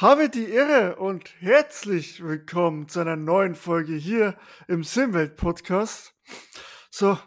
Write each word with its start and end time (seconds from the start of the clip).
Habe 0.00 0.30
die 0.30 0.48
Ehre 0.48 0.96
und 0.96 1.28
herzlich 1.40 2.24
willkommen 2.24 2.88
zu 2.88 3.00
einer 3.00 3.16
neuen 3.16 3.54
Folge 3.54 3.92
hier 3.92 4.34
im 4.66 4.82
Simwelt 4.82 5.36
Podcast. 5.36 6.14
So, 6.88 7.18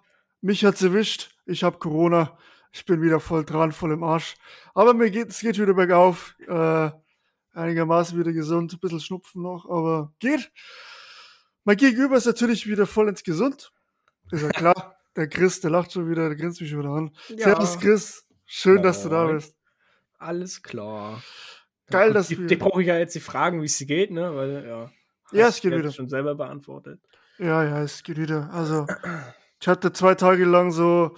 mich 0.41 0.65
hat's 0.65 0.81
erwischt. 0.81 1.37
Ich 1.45 1.63
habe 1.63 1.77
Corona. 1.77 2.35
Ich 2.71 2.83
bin 2.85 3.03
wieder 3.03 3.19
voll 3.19 3.45
dran, 3.45 3.73
voll 3.73 3.91
im 3.91 4.03
Arsch. 4.03 4.37
Aber 4.73 4.95
mir 4.95 5.11
geht 5.11 5.29
es 5.29 5.41
geht 5.41 5.59
wieder 5.59 5.75
bergauf. 5.75 6.35
Äh, 6.47 6.89
einigermaßen 7.53 8.17
wieder 8.17 8.33
gesund, 8.33 8.73
ein 8.73 8.79
bisschen 8.79 9.01
Schnupfen 9.01 9.43
noch, 9.43 9.69
aber 9.69 10.11
geht. 10.17 10.51
Mein 11.65 11.77
Gegenüber 11.77 12.17
ist 12.17 12.25
natürlich 12.25 12.65
wieder 12.65 12.87
voll 12.87 13.07
ins 13.07 13.23
Gesund. 13.23 13.71
Ist 14.31 14.41
ja 14.41 14.49
klar. 14.49 14.97
der 15.15 15.29
Chris, 15.29 15.61
der 15.61 15.69
lacht 15.69 15.91
schon 15.91 16.09
wieder, 16.09 16.27
der 16.27 16.35
grinst 16.35 16.59
mich 16.59 16.71
schon 16.71 16.79
wieder 16.79 16.89
an. 16.89 17.15
Ja. 17.29 17.49
Servus 17.49 17.79
Chris, 17.79 18.25
schön, 18.47 18.81
dass 18.81 19.03
du 19.03 19.09
da 19.09 19.27
bist. 19.27 19.55
Alles 20.17 20.63
klar. 20.63 21.21
Geil, 21.93 22.13
dass 22.13 22.27
die, 22.27 22.37
wir- 22.39 22.47
die 22.47 22.55
brauche 22.55 22.81
ich 22.81 22.87
ja 22.87 22.97
jetzt 22.97 23.15
nicht 23.15 23.23
fragen, 23.23 23.61
wie 23.61 23.65
es 23.65 23.77
geht, 23.79 24.11
ne? 24.11 24.35
Weil, 24.35 24.65
ja. 24.67 24.91
Ja, 25.31 25.47
es 25.47 25.61
geht 25.61 25.73
wieder. 25.75 25.91
schon 25.91 26.09
selber 26.09 26.35
beantwortet. 26.35 26.99
Ja, 27.39 27.63
ja, 27.63 27.81
es 27.81 28.03
geht 28.03 28.17
wieder. 28.17 28.49
Also, 28.53 28.85
ich 29.59 29.67
hatte 29.67 29.91
zwei 29.93 30.13
Tage 30.15 30.45
lang 30.45 30.71
so, 30.71 31.15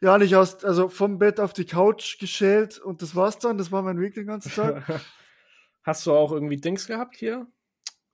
ja, 0.00 0.16
nicht 0.18 0.36
aus, 0.36 0.64
also 0.64 0.88
vom 0.88 1.18
Bett 1.18 1.40
auf 1.40 1.52
die 1.52 1.64
Couch 1.64 2.18
geschält 2.18 2.78
und 2.78 3.02
das 3.02 3.16
war's 3.16 3.38
dann. 3.38 3.58
Das 3.58 3.72
war 3.72 3.82
mein 3.82 3.98
Weg 4.00 4.14
den 4.14 4.26
ganzen 4.26 4.52
Tag. 4.52 4.84
Hast 5.82 6.06
du 6.06 6.12
auch 6.12 6.30
irgendwie 6.30 6.56
Dings 6.58 6.86
gehabt 6.86 7.16
hier? 7.16 7.46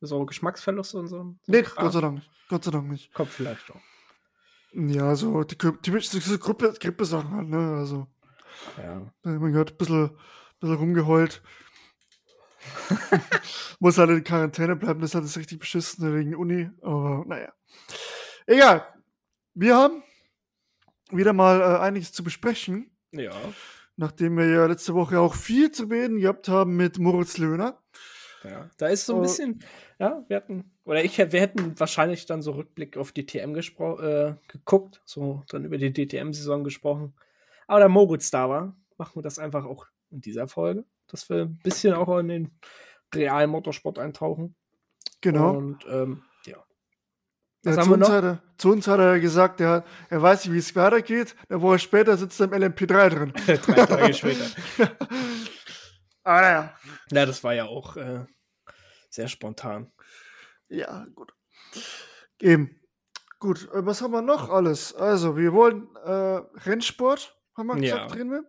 So 0.01 0.25
Geschmacksverlust 0.25 0.95
und 0.95 1.09
so? 1.09 1.17
so 1.19 1.37
nee, 1.47 1.63
Kram? 1.63 1.85
Gott 1.85 1.93
sei 1.93 2.01
Dank 2.01 2.15
nicht. 2.15 2.31
Gott 2.49 2.65
sei 2.65 2.71
Dank 2.71 2.89
nicht. 2.91 3.13
Kommt 3.13 3.29
vielleicht 3.31 3.71
auch. 3.71 3.81
Ja, 4.73 5.15
so 5.17 5.43
die, 5.45 5.57
die, 5.59 5.73
die, 5.83 5.91
die 6.21 6.39
Grippe, 6.39 6.73
Grippe-Sachen 6.79 7.31
halt, 7.33 7.49
ne? 7.49 7.77
Also, 7.79 8.07
Ja. 8.79 9.03
mein 9.25 9.53
Gott, 9.53 9.73
ein 9.73 9.77
bisschen, 9.77 10.11
bisschen 10.61 10.77
rumgeheult. 10.77 11.43
Muss 13.81 13.99
halt 13.99 14.11
in 14.11 14.25
Quarantäne 14.25 14.77
bleiben, 14.77 15.01
das 15.01 15.15
hat 15.15 15.25
es 15.25 15.37
richtig 15.37 15.59
beschissen 15.61 16.15
wegen 16.15 16.35
Uni, 16.35 16.71
aber 16.83 17.25
naja. 17.27 17.53
Egal. 18.47 18.85
Wir 19.55 19.77
haben 19.77 20.03
wieder 21.11 21.33
mal 21.33 21.61
äh, 21.61 21.79
einiges 21.81 22.13
zu 22.13 22.23
besprechen. 22.25 22.91
Ja. 23.13 23.33
nachdem 23.97 24.37
wir 24.37 24.47
ja 24.49 24.67
letzte 24.67 24.93
Woche 24.95 25.19
auch 25.19 25.35
viel 25.35 25.71
zu 25.73 25.85
reden 25.87 26.19
gehabt 26.21 26.47
haben 26.49 26.77
mit 26.77 26.99
Moritz 26.99 27.39
Löhner. 27.39 27.83
ja. 28.45 28.69
Da 28.77 28.89
ist 28.89 29.07
so 29.07 29.15
ein 29.15 29.19
Oh. 29.21 29.23
bisschen, 29.23 29.65
ja, 29.99 30.23
wir 30.29 30.37
hatten, 30.37 30.71
oder 30.85 31.03
ich, 31.03 31.17
wir 31.19 31.41
hätten 31.41 31.79
wahrscheinlich 31.81 32.27
dann 32.27 32.43
so 32.43 32.53
Rückblick 32.53 32.97
auf 32.99 33.13
die 33.13 33.25
TM 33.27 33.55
äh, 33.57 34.35
geguckt, 34.47 35.01
so 35.07 35.43
dann 35.49 35.65
über 35.65 35.79
die 35.79 35.93
DTM-Saison 35.93 36.65
gesprochen. 36.65 37.15
Aber 37.67 37.81
da 37.81 37.89
Moritz 37.89 38.31
da 38.31 38.49
war, 38.49 38.77
machen 38.99 39.17
wir 39.17 39.23
das 39.23 39.39
einfach 39.39 39.65
auch 39.65 39.87
in 40.11 40.21
dieser 40.21 40.47
Folge, 40.49 40.85
dass 41.09 41.29
wir 41.29 41.43
ein 41.43 41.59
bisschen 41.59 41.95
auch 41.95 42.19
in 42.19 42.29
den 42.29 42.59
realen 43.15 43.51
Motorsport 43.51 43.99
eintauchen. 43.99 44.55
Genau. 45.21 45.57
Und 45.57 45.85
ähm, 45.89 46.23
ja. 46.47 46.57
Ja, 47.65 47.73
was 47.73 47.79
haben 47.79 47.85
zu, 47.85 47.91
wir 47.91 47.95
uns 47.97 48.09
noch? 48.09 48.15
Hat 48.15 48.25
er, 48.25 48.43
zu 48.57 48.71
uns 48.71 48.87
hat 48.87 49.01
er 49.01 49.21
gesagt, 49.21 49.61
er, 49.61 49.85
er 50.11 50.23
weiß 50.23 50.45
nicht, 50.45 50.55
wie 50.55 50.59
es 50.59 50.77
weitergeht. 50.77 51.35
Eine 51.49 51.63
Woche 51.63 51.79
später 51.79 52.17
sitzt 52.17 52.41
er 52.41 52.53
im 52.53 52.63
LMP3 52.63 53.09
drin. 53.09 53.33
Drei 53.47 53.87
Tage 53.87 54.15
später. 54.15 54.45
Aber 56.23 56.41
naja. 56.41 56.75
Ja, 57.11 57.27
das 57.27 57.43
war 57.43 57.55
ja 57.55 57.65
auch 57.65 57.97
äh, 57.97 58.27
sehr 59.11 59.29
spontan. 59.29 59.91
Ja, 60.69 61.07
gut. 61.15 61.33
Eben. 62.41 62.75
Gut, 63.41 63.69
äh, 63.73 63.87
was 63.87 64.03
haben 64.03 64.13
wir 64.13 64.23
noch 64.23 64.51
alles? 64.51 64.95
Also, 64.95 65.37
wir 65.37 65.53
wollen 65.53 65.89
äh, 66.05 66.41
Rennsport, 66.69 67.37
haben 67.57 67.69
wir 67.69 67.77
Ja. 67.79 67.95
gesagt, 67.97 68.15
drehen 68.15 68.31
wir. 68.31 68.45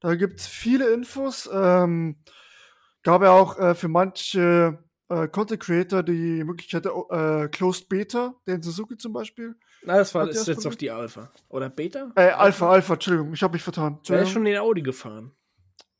Da 0.00 0.14
gibt 0.14 0.40
es 0.40 0.46
viele 0.46 0.92
Infos. 0.92 1.48
Ähm, 1.52 2.16
gab 3.02 3.22
ja 3.22 3.30
auch 3.32 3.58
äh, 3.58 3.74
für 3.74 3.88
manche 3.88 4.78
äh, 5.08 5.28
Content 5.28 5.60
Creator 5.60 6.02
die 6.02 6.44
Möglichkeit 6.44 6.84
der 6.84 6.92
äh, 7.44 7.48
Closed 7.48 7.88
Beta, 7.88 8.34
den 8.46 8.62
Suzuki 8.62 8.96
zum 8.96 9.12
Beispiel. 9.12 9.54
Na, 9.82 9.96
das 9.96 10.14
war 10.14 10.28
ist 10.28 10.46
jetzt 10.46 10.66
auf 10.66 10.76
die 10.76 10.90
Alpha. 10.90 11.30
Oder 11.48 11.70
Beta? 11.70 12.12
Äh, 12.16 12.30
Alpha, 12.30 12.68
Alpha, 12.70 12.94
Entschuldigung, 12.94 13.32
ich 13.32 13.42
habe 13.42 13.54
mich 13.54 13.62
vertan. 13.62 13.94
Der 13.94 13.98
ist 13.98 14.08
Entschuldigung. 14.08 14.32
schon 14.32 14.44
den 14.44 14.58
Audi 14.58 14.82
gefahren. 14.82 15.32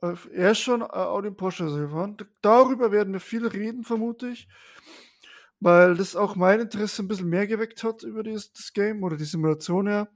Äh, 0.03 0.15
Er 0.32 0.50
ist 0.53 0.59
schon 0.59 0.82
äh, 0.82 0.84
Audi 0.84 1.28
und 1.28 1.36
Porsche 1.36 1.65
gefahren. 1.65 2.16
Darüber 2.42 2.92
werden 2.92 3.12
wir 3.12 3.20
viel 3.20 3.47
reden, 3.47 3.84
vermute 3.84 4.28
ich. 4.28 4.48
Weil 5.60 5.97
das 5.97 6.15
auch 6.15 6.36
mein 6.36 6.60
Interesse 6.60 7.03
ein 7.03 7.09
bisschen 7.09 7.28
mehr 7.28 7.47
geweckt 7.48 7.82
hat 7.82 8.04
über 8.04 8.22
dieses, 8.22 8.53
das 8.53 8.72
Game 8.72 9.03
oder 9.03 9.16
die 9.16 9.25
Simulation 9.25 9.88
her. 9.88 10.09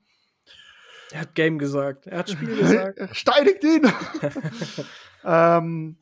Er 1.12 1.20
hat 1.20 1.34
Game 1.34 1.58
gesagt. 1.58 2.06
Er 2.06 2.18
hat 2.18 2.30
Spiel 2.30 2.56
gesagt. 2.56 3.16
Steinigt 3.16 3.62
ihn! 3.64 3.82
ähm, 5.24 5.98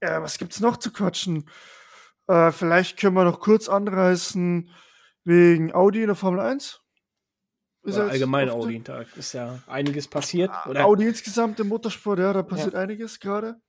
ja, 0.00 0.22
was 0.22 0.38
gibt's 0.38 0.60
noch 0.60 0.76
zu 0.76 0.92
quatschen? 0.92 1.48
Äh, 2.28 2.52
vielleicht 2.52 2.98
können 2.98 3.14
wir 3.16 3.24
noch 3.24 3.40
kurz 3.40 3.68
anreißen 3.68 4.70
wegen 5.24 5.74
Audi 5.74 6.02
in 6.02 6.06
der 6.06 6.14
Formel 6.16 6.40
1. 6.40 6.80
Ist 7.82 7.96
Oder 7.96 8.06
ja 8.06 8.10
allgemein 8.12 8.48
auf 8.50 8.60
der- 8.60 8.64
Audi. 8.66 8.82
Da 8.82 9.00
ist 9.16 9.32
ja 9.32 9.62
einiges 9.66 10.06
passiert. 10.06 10.50
Oder? 10.66 10.80
Ah, 10.80 10.84
Audi 10.84 11.06
insgesamt 11.06 11.58
im 11.58 11.68
Motorsport, 11.68 12.18
ja, 12.20 12.32
da 12.32 12.42
passiert 12.42 12.74
einiges 12.76 13.18
gerade. 13.18 13.60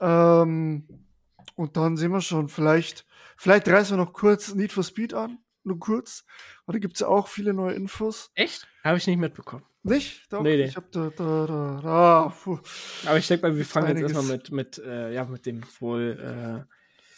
Ähm, 0.00 1.06
und 1.54 1.76
dann 1.76 1.96
sehen 1.96 2.10
wir 2.12 2.20
schon, 2.20 2.48
vielleicht, 2.48 3.06
vielleicht 3.36 3.68
reißen 3.68 3.96
wir 3.96 4.04
noch 4.04 4.12
kurz 4.12 4.54
Need 4.54 4.72
for 4.72 4.82
Speed 4.82 5.14
an, 5.14 5.38
nur 5.66 5.78
kurz. 5.78 6.24
Aber 6.64 6.74
da 6.74 6.78
gibt 6.78 6.94
es 6.94 7.00
ja 7.00 7.08
auch 7.08 7.28
viele 7.28 7.52
neue 7.52 7.74
Infos. 7.74 8.30
Echt? 8.34 8.66
Habe 8.84 8.98
ich 8.98 9.06
nicht 9.06 9.18
mitbekommen. 9.18 9.64
Nicht? 9.82 10.32
Doch, 10.32 10.42
Nee, 10.42 10.56
nee. 10.56 10.64
ich 10.64 10.76
hab 10.76 10.90
da, 10.92 11.10
da, 11.16 11.46
da, 11.46 11.80
da, 11.82 12.34
puh, 12.42 12.58
Aber 13.06 13.18
ich 13.18 13.26
denke 13.28 13.46
mal, 13.48 13.56
wir 13.56 13.64
fangen 13.64 13.88
jetzt 13.96 14.02
erstmal 14.14 14.36
mit, 14.36 14.50
mit, 14.50 14.78
äh, 14.78 15.12
ja, 15.12 15.24
mit 15.24 15.46
dem 15.46 15.62
wohl 15.80 16.64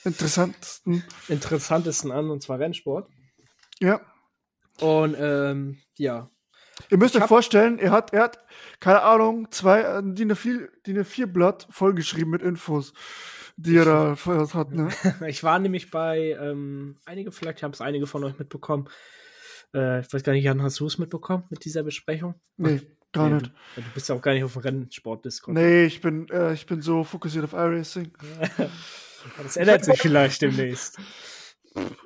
interessantesten. 0.05 1.05
äh, 1.29 1.33
interessantesten 1.33 2.11
an, 2.13 2.31
und 2.31 2.43
zwar 2.43 2.59
Rennsport. 2.59 3.09
Ja. 3.81 4.01
Und 4.81 5.17
ähm, 5.19 5.79
ja, 5.97 6.31
Ihr 6.91 6.99
müsst 6.99 7.17
Ich 7.17 7.21
euch 7.23 7.27
vorstellen, 7.27 7.79
er 7.81 7.91
hat, 7.91 8.13
er 8.13 8.23
hat, 8.23 8.39
keine 8.79 9.03
Ahnung, 9.03 9.51
zwei 9.51 9.81
äh, 9.81 10.01
DIN 10.05 10.33
A4, 10.33 10.69
DIN 10.87 10.99
A4 11.03 11.27
Blatt 11.27 11.67
vollgeschrieben 11.71 12.31
mit 12.31 12.41
Infos, 12.43 12.93
die 13.59 13.77
er 13.77 13.85
da 13.85 14.17
vorher 14.17 14.49
hat, 14.55 14.73
ne? 14.73 14.89
ich 15.27 15.43
war 15.43 15.59
nämlich 15.59 15.91
bei 15.91 16.37
ähm, 16.41 16.97
einige, 17.05 17.33
vielleicht 17.33 17.63
haben 17.63 17.73
es 17.73 17.81
einige 17.81 18.07
von 18.07 18.23
euch 18.25 18.39
mitbekommen. 18.39 18.89
Äh, 19.75 20.01
ich 20.01 20.13
weiß 20.13 20.23
gar 20.23 20.33
nicht, 20.33 20.45
Jan, 20.45 20.63
hast 20.63 20.79
du 20.79 20.87
es 20.87 20.99
mitbekommen 20.99 21.45
mit 21.51 21.65
dieser 21.65 21.83
Besprechung? 21.83 22.37
Nee, 22.57 22.81
gar 23.13 23.29
Nee, 23.29 23.35
nicht. 23.35 23.53
Du, 23.75 23.81
du 23.83 23.89
bist 23.95 24.09
ja 24.09 24.15
auch 24.15 24.23
gar 24.23 24.33
nicht 24.33 24.45
auf 24.45 24.53
dem 24.53 24.63
Rennsport-Discord. 24.63 25.57
Nee, 25.57 25.87
ich 25.87 26.01
bin, 26.01 26.29
äh, 26.29 26.55
ich 26.55 26.67
bin 26.67 26.81
so 26.81 27.03
fokussiert 27.05 27.45
auf 27.45 27.53
iRacing. 27.53 28.13
Das 29.43 29.57
ändert 29.57 29.85
sich 29.85 30.01
vielleicht 30.01 30.41
demnächst. 30.43 30.97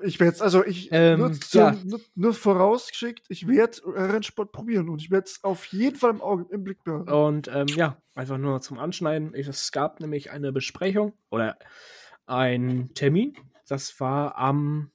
Ich 0.02 0.18
werde 0.18 0.32
jetzt, 0.32 0.42
also 0.42 0.64
ich, 0.64 0.88
Ähm, 0.92 1.20
nur, 1.20 1.32
ja. 1.52 1.76
nur, 1.84 2.00
nur 2.14 2.34
vorausgeschickt, 2.34 3.26
ich 3.28 3.46
werde 3.46 3.80
Rennsport 3.86 4.52
probieren 4.52 4.88
und 4.88 5.00
ich 5.00 5.10
werde 5.10 5.26
es 5.28 5.42
auf 5.44 5.64
jeden 5.66 5.96
Fall 5.96 6.10
im 6.10 6.20
Auge, 6.20 6.46
im 6.50 6.64
Blick 6.64 6.82
behalten. 6.84 7.10
Und 7.10 7.48
ähm, 7.48 7.68
ja, 7.68 7.96
einfach 8.14 8.38
nur 8.38 8.60
zum 8.60 8.78
Anschneiden. 8.78 9.34
Es 9.34 9.72
gab 9.72 10.00
nämlich 10.00 10.30
eine 10.30 10.52
Besprechung 10.52 11.14
oder 11.30 11.58
ein 12.26 12.90
Termin. 12.94 13.36
Das 13.66 13.98
war 14.00 14.36
am 14.36 14.90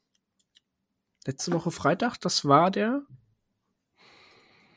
letzte 1.26 1.54
Woche 1.54 1.72
Freitag. 1.72 2.18
Das 2.22 2.46
war 2.46 2.72
der. 2.72 3.04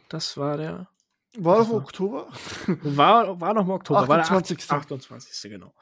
Das 0.08 0.36
war 0.36 0.56
der. 0.56 0.88
War 1.36 1.58
das 1.58 1.68
im 1.68 1.74
Oktober? 1.74 2.28
War, 2.82 3.40
war 3.40 3.54
noch 3.54 3.64
im 3.64 3.70
Oktober. 3.70 4.08
War 4.08 4.16
der 4.16 4.24
28.. 4.24 4.68
28. 4.68 5.50
genau. 5.50 5.72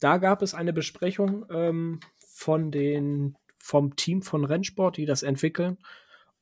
Da 0.00 0.16
gab 0.16 0.40
es 0.40 0.54
eine 0.54 0.72
Besprechung 0.72 1.44
ähm, 1.50 2.00
von 2.38 2.70
den, 2.70 3.36
vom 3.58 3.96
Team 3.96 4.22
von 4.22 4.44
Rennsport, 4.44 4.96
die 4.96 5.06
das 5.06 5.24
entwickeln. 5.24 5.76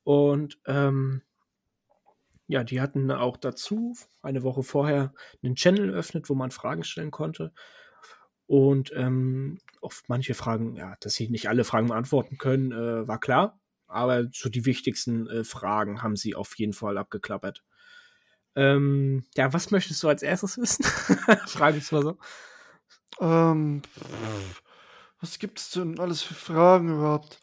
Und 0.05 0.59
ähm, 0.67 1.23
ja, 2.49 2.65
die 2.65 2.83
hatten 2.83 3.11
auch 3.11 3.39
dazu 3.39 3.97
eine 4.21 4.43
Woche 4.43 4.62
vorher 4.62 5.15
einen 5.43 5.55
Channel 5.55 5.95
eröffnet, 5.95 6.29
wo 6.29 6.34
man 6.34 6.51
Fragen 6.51 6.84
stellen 6.84 7.11
konnte. 7.11 7.51
Und 8.47 8.93
ähm, 8.95 9.59
auf 9.81 10.03
manche 10.07 10.34
Fragen, 10.34 10.77
ja, 10.77 10.97
dass 11.01 11.15
sie 11.15 11.31
nicht 11.31 11.48
alle 11.48 11.65
Fragen 11.65 11.89
beantworten 11.89 12.37
können, 12.37 12.72
äh, 12.72 13.09
war 13.09 13.19
klar. 13.19 13.59
Aber 13.87 14.27
so 14.33 14.51
die 14.51 14.66
wichtigsten 14.66 15.27
äh, 15.28 15.45
Fragen 15.45 16.03
haben 16.03 16.16
sie 16.16 16.34
auf 16.34 16.59
jeden 16.59 16.75
Fall 16.75 16.98
abgeklappert. 16.98 17.65
Ähm, 18.54 19.25
ja, 19.34 19.51
was 19.54 19.71
möchtest 19.71 20.03
du 20.03 20.09
als 20.09 20.22
erstes 20.22 20.59
wissen? 20.59 20.84
Frage 21.47 21.78
ich 21.78 21.91
mal 21.91 22.03
so. 22.03 22.19
Ähm, 23.19 23.81
was 25.21 25.39
gibt 25.39 25.59
es 25.59 25.71
denn 25.71 25.98
alles 25.98 26.22
für 26.22 26.34
Fragen 26.34 26.91
überhaupt? 26.91 27.41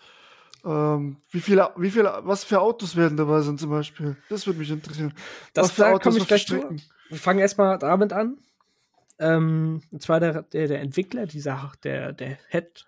Ähm, 0.65 1.17
wie 1.29 1.41
viele, 1.41 1.71
wie 1.75 1.91
viele, 1.91 2.19
was 2.23 2.43
für 2.43 2.61
Autos 2.61 2.95
werden 2.95 3.17
dabei 3.17 3.41
sein 3.41 3.57
zum 3.57 3.69
Beispiel? 3.69 4.15
Das 4.29 4.47
würde 4.47 4.59
mich 4.59 4.69
interessieren. 4.69 5.13
Das 5.53 5.65
was 5.65 5.71
für 5.71 5.81
da 5.81 5.91
Autos, 5.91 6.15
ich 6.15 6.27
gleich. 6.27 6.43
Strecken? 6.43 6.81
Wir 7.09 7.17
fangen 7.17 7.39
erstmal 7.39 7.77
damit 7.77 8.13
an. 8.13 8.37
Ähm, 9.19 9.81
und 9.91 10.01
zwar 10.01 10.19
der, 10.19 10.43
der, 10.43 10.67
der 10.67 10.81
Entwickler, 10.81 11.25
dieser, 11.25 11.71
der, 11.83 12.13
der 12.13 12.37
Head, 12.49 12.85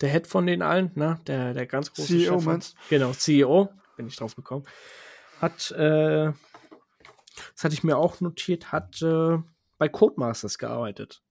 der 0.00 0.08
Head 0.08 0.26
von 0.26 0.46
den 0.46 0.62
allen, 0.62 0.90
ne? 0.94 1.20
Der, 1.26 1.54
der 1.54 1.66
ganz 1.66 1.92
große 1.92 2.18
CEO 2.18 2.38
Chef. 2.38 2.46
meinst 2.46 2.76
Genau, 2.88 3.12
CEO, 3.12 3.68
bin 3.96 4.06
ich 4.06 4.16
drauf 4.16 4.34
gekommen. 4.34 4.64
Hat, 5.40 5.70
äh, 5.72 6.32
das 7.54 7.64
hatte 7.64 7.74
ich 7.74 7.84
mir 7.84 7.98
auch 7.98 8.20
notiert, 8.20 8.72
hat 8.72 9.02
äh, 9.02 9.38
bei 9.78 9.88
Codemasters 9.88 10.58
gearbeitet. 10.58 11.22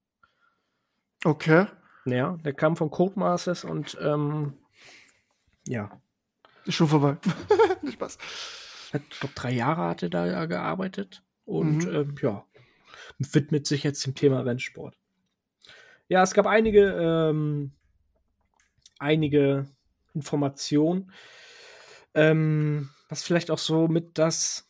Okay. 1.26 1.68
Ja, 2.06 2.38
der 2.44 2.54
kam 2.54 2.76
von 2.76 2.92
Codemasters 2.92 3.64
und 3.64 3.98
ähm, 4.02 4.54
ja. 5.68 6.02
Ist 6.66 6.76
schon 6.76 6.88
vorbei. 6.88 7.18
Spaß. 7.92 8.18
Hat, 8.94 9.02
glaube 9.20 9.36
drei 9.36 9.52
Jahre 9.52 9.84
hatte 9.84 10.10
da 10.10 10.46
gearbeitet 10.46 11.24
und 11.46 11.86
mhm. 11.86 11.96
ähm, 11.96 12.16
ja, 12.22 12.46
widmet 13.18 13.68
sich 13.68 13.84
jetzt 13.84 14.06
dem 14.06 14.16
Thema 14.16 14.42
Rennsport. 14.42 14.96
Ja, 16.08 16.22
es 16.24 16.34
gab 16.34 16.46
einige, 16.46 16.92
ähm, 16.92 17.72
einige 19.00 19.68
Informationen, 20.14 21.12
ähm, 22.14 22.90
was 23.10 23.24
vielleicht 23.24 23.50
auch 23.50 23.58
so 23.58 23.88
mit 23.88 24.18
das 24.18 24.70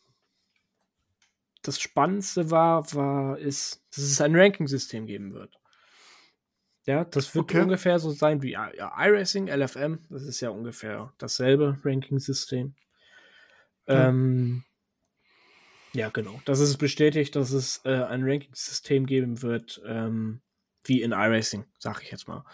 das 1.62 1.80
Spannendste 1.80 2.50
war, 2.50 2.92
war, 2.94 3.38
ist, 3.38 3.82
dass 3.94 4.04
es 4.04 4.20
ein 4.20 4.36
Ranking-System 4.36 5.06
geben 5.06 5.32
wird. 5.32 5.58
Ja, 6.86 7.04
das 7.04 7.34
wird 7.34 7.44
okay. 7.44 7.62
ungefähr 7.62 7.98
so 7.98 8.10
sein 8.10 8.42
wie 8.42 8.52
ja, 8.52 8.70
iRacing, 8.76 9.48
LFM. 9.48 10.00
Das 10.10 10.22
ist 10.22 10.40
ja 10.40 10.50
ungefähr 10.50 11.12
dasselbe 11.18 11.78
Ranking-System. 11.82 12.74
Ja. 13.86 14.08
Ähm, 14.08 14.64
ja, 15.94 16.10
genau. 16.10 16.40
Das 16.44 16.60
ist 16.60 16.76
bestätigt, 16.76 17.36
dass 17.36 17.52
es 17.52 17.80
äh, 17.84 18.02
ein 18.02 18.24
Ranking-System 18.24 19.06
geben 19.06 19.40
wird, 19.42 19.80
ähm, 19.86 20.40
wie 20.84 21.00
in 21.00 21.12
iRacing, 21.12 21.64
sag 21.78 22.02
ich 22.02 22.10
jetzt 22.10 22.28
mal. 22.28 22.44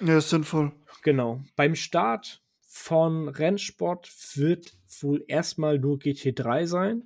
Ja, 0.00 0.18
ist 0.18 0.30
sinnvoll. 0.30 0.72
Genau. 1.02 1.40
Beim 1.54 1.76
Start 1.76 2.42
von 2.62 3.28
Rennsport 3.28 4.10
wird 4.34 4.76
wohl 5.00 5.24
erstmal 5.28 5.78
nur 5.78 5.98
GT3 5.98 6.66
sein. 6.66 7.02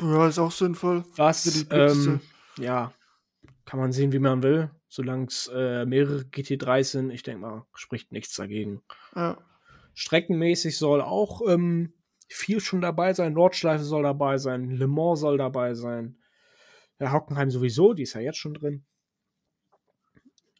Ja, 0.00 0.28
ist 0.28 0.38
auch 0.38 0.52
sinnvoll. 0.52 1.04
Was, 1.16 1.66
ähm, 1.70 2.20
ja, 2.58 2.92
kann 3.64 3.80
man 3.80 3.92
sehen, 3.92 4.12
wie 4.12 4.18
man 4.18 4.42
will 4.42 4.70
solange 4.92 5.26
es 5.28 5.50
äh, 5.54 5.86
mehrere 5.86 6.20
GT3 6.20 6.84
sind, 6.84 7.10
ich 7.10 7.22
denke 7.22 7.40
mal, 7.40 7.66
spricht 7.72 8.12
nichts 8.12 8.36
dagegen. 8.36 8.82
Ja. 9.16 9.38
Streckenmäßig 9.94 10.76
soll 10.76 11.00
auch 11.00 11.40
ähm, 11.48 11.94
viel 12.28 12.60
schon 12.60 12.82
dabei 12.82 13.14
sein. 13.14 13.32
Nordschleife 13.32 13.84
soll 13.84 14.02
dabei 14.02 14.36
sein, 14.36 14.68
Le 14.70 14.86
Mans 14.86 15.20
soll 15.20 15.38
dabei 15.38 15.72
sein. 15.72 16.18
Ja, 16.98 17.10
Hockenheim 17.10 17.50
sowieso, 17.50 17.94
die 17.94 18.02
ist 18.02 18.12
ja 18.12 18.20
jetzt 18.20 18.36
schon 18.36 18.52
drin. 18.52 18.84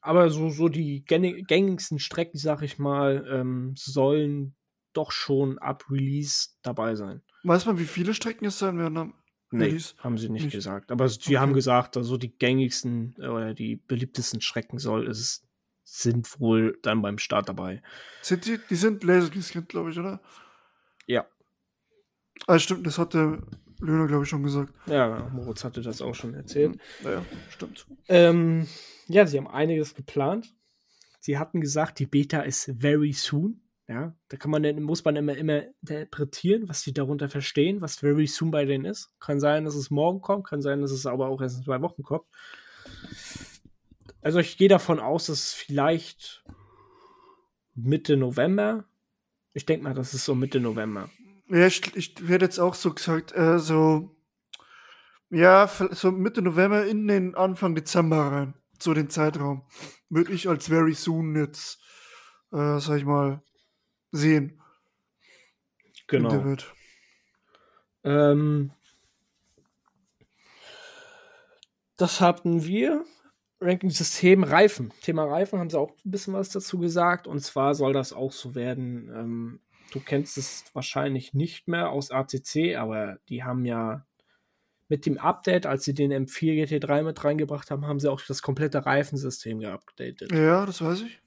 Aber 0.01 0.31
so, 0.31 0.49
so 0.49 0.71
die 0.71 1.05
gängigsten 1.05 1.99
Strecken, 1.99 2.39
sag 2.39 2.63
ich 2.63 2.79
mal, 2.79 3.27
ähm, 3.31 3.75
sollen 3.77 4.57
doch 4.95 5.13
schon 5.13 5.59
ab 5.59 5.85
Release 5.91 6.49
dabei 6.63 6.95
sein. 6.95 7.23
Weiß 7.45 7.67
man, 7.67 7.79
wie 7.79 7.85
viele 7.85 8.15
Strecken 8.15 8.47
es 8.47 8.59
sein 8.59 8.79
werden? 8.79 9.13
Nee, 9.53 9.79
haben 9.99 10.19
sie 10.19 10.29
nicht, 10.29 10.45
nicht. 10.45 10.53
gesagt. 10.53 10.91
Aber 10.91 11.09
sie 11.09 11.21
okay. 11.21 11.39
haben 11.39 11.53
gesagt, 11.53 11.97
also 11.97 12.17
die 12.17 12.37
gängigsten 12.37 13.15
äh, 13.19 13.27
oder 13.27 13.55
die 13.55 13.77
beliebtesten 13.77 14.41
Schrecken 14.41 14.79
soll 14.79 15.09
es 15.09 15.47
sind 15.85 16.41
wohl 16.41 16.79
dann 16.83 17.03
beim 17.03 17.19
Start 17.19 17.49
dabei. 17.49 17.83
Sind 18.23 18.47
die, 18.47 18.59
die 18.71 18.77
sind 18.77 19.05
Lasergescannt, 19.05 19.69
glaube 19.69 19.91
ich, 19.91 19.99
oder? 19.99 20.21
Ja. 21.07 21.27
Ah, 22.47 22.59
stimmt, 22.59 22.87
das 22.87 22.99
hatte 22.99 23.43
Löhner, 23.81 24.07
glaube 24.07 24.25
ich, 24.25 24.29
schon 24.29 24.43
gesagt. 24.43 24.73
Ja, 24.87 25.29
Moritz 25.33 25.65
hatte 25.65 25.83
das 25.83 26.01
auch 26.01 26.15
schon 26.15 26.35
erzählt. 26.35 26.79
Ja, 27.03 27.25
stimmt. 27.51 27.87
Ähm, 28.09 28.69
ja, 29.09 29.27
sie 29.27 29.39
haben 29.39 29.49
einiges 29.49 29.95
geplant. 29.95 30.55
Sie 31.21 31.39
hatten 31.39 31.61
gesagt, 31.61 31.99
die 31.99 32.07
Beta 32.07 32.41
ist 32.41 32.73
very 32.79 33.13
soon. 33.13 33.62
Ja, 33.89 34.15
da 34.29 34.37
kann 34.37 34.51
man 34.51 34.83
muss 34.83 35.05
man 35.05 35.17
immer, 35.17 35.37
immer 35.37 35.65
interpretieren, 35.81 36.69
was 36.69 36.83
sie 36.83 36.95
darunter 36.95 37.29
verstehen, 37.29 37.81
was 37.81 37.97
very 37.97 38.27
soon 38.27 38.51
bei 38.51 38.65
denen 38.65 38.85
ist. 38.85 39.13
Kann 39.19 39.41
sein, 39.41 39.65
dass 39.65 39.75
es 39.75 39.91
morgen 39.91 40.21
kommt, 40.21 40.47
kann 40.47 40.63
sein, 40.63 40.81
dass 40.81 40.93
es 40.93 41.05
aber 41.05 41.29
auch 41.29 41.43
erst 41.43 41.59
in 41.59 41.65
zwei 41.65 41.83
Wochen 41.83 42.03
kommt. 42.03 42.25
Also 44.23 44.39
ich 44.39 44.57
gehe 44.57 44.69
davon 44.69 45.01
aus, 45.01 45.27
dass 45.27 45.39
es 45.39 45.53
vielleicht 45.53 46.45
Mitte 47.75 48.17
November. 48.17 48.85
Ich 49.53 49.67
denke 49.67 49.85
mal, 49.85 49.95
das 49.95 50.15
ist 50.15 50.25
so 50.25 50.35
Mitte 50.35 50.61
November. 50.61 51.11
Ja, 51.49 51.67
ich, 51.67 51.95
ich 51.97 52.29
werde 52.29 52.45
jetzt 52.45 52.61
auch 52.61 52.75
so 52.75 52.95
gesagt, 52.95 53.33
äh, 53.37 53.59
so 53.59 54.17
ja, 55.33 55.67
so 55.67 56.13
Mitte 56.13 56.43
November 56.43 56.87
in 56.87 57.09
den 57.09 57.35
Anfang 57.35 57.75
Dezember 57.75 58.19
rein, 58.19 58.55
so 58.79 58.93
den 58.93 59.09
Zeitraum, 59.09 59.63
würde 60.11 60.33
ich 60.33 60.47
als 60.47 60.69
very 60.69 60.93
soon 60.93 61.35
jetzt, 61.35 61.81
äh, 62.53 62.79
sag 62.79 62.99
ich 62.99 63.07
mal, 63.07 63.43
sehen. 64.13 64.61
Genau. 66.07 66.57
Ähm, 68.05 68.73
das 71.97 72.21
hatten 72.21 72.65
wir. 72.65 73.05
Ranking-System 73.61 74.43
Reifen. 74.43 74.93
Thema 75.03 75.25
Reifen 75.25 75.61
haben 75.61 75.71
sie 75.71 75.79
auch 75.79 75.93
ein 76.05 76.11
bisschen 76.11 76.35
was 76.35 76.49
dazu 76.49 76.79
gesagt. 76.79 77.27
Und 77.27 77.41
zwar 77.41 77.75
soll 77.75 77.93
das 77.93 78.13
auch 78.13 78.33
so 78.33 78.55
werden. 78.55 79.09
Ähm, 79.15 79.61
du 79.93 80.01
kennst 80.01 80.37
es 80.37 80.65
wahrscheinlich 80.73 81.33
nicht 81.33 81.69
mehr 81.69 81.91
aus 81.91 82.11
ACC, 82.11 82.77
aber 82.77 83.19
die 83.29 83.45
haben 83.45 83.65
ja 83.65 84.05
mit 84.89 85.07
dem 85.07 85.17
Update, 85.17 85.65
als 85.65 85.85
sie 85.85 85.95
den 85.95 86.13
M4 86.13 86.65
GT3 86.65 87.03
mit 87.03 87.25
reingebracht 87.25 87.71
haben, 87.71 87.87
haben 87.87 88.01
sie 88.01 88.11
auch 88.11 88.21
das 88.21 88.43
komplette 88.43 88.85
Reifensystem 88.85 89.61
geupdatet. 89.61 90.33
Ja, 90.33 90.67
das 90.67 90.83
weiß 90.83 91.03
ich. 91.03 91.22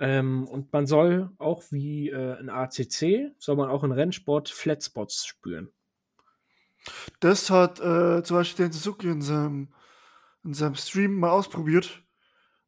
Ähm, 0.00 0.46
und 0.48 0.72
man 0.72 0.86
soll 0.86 1.30
auch 1.38 1.62
wie 1.70 2.10
äh, 2.10 2.40
in 2.40 2.50
ACC, 2.50 3.32
soll 3.38 3.56
man 3.56 3.70
auch 3.70 3.84
in 3.84 3.92
Rennsport 3.92 4.48
Flatspots 4.48 5.26
spüren. 5.26 5.70
Das 7.20 7.50
hat 7.50 7.80
äh, 7.80 8.22
zum 8.22 8.36
Beispiel 8.36 8.66
den 8.66 8.72
Suzuki 8.72 9.08
in 9.08 9.22
seinem, 9.22 9.68
in 10.44 10.52
seinem 10.52 10.74
Stream 10.74 11.14
mal 11.14 11.30
ausprobiert 11.30 12.02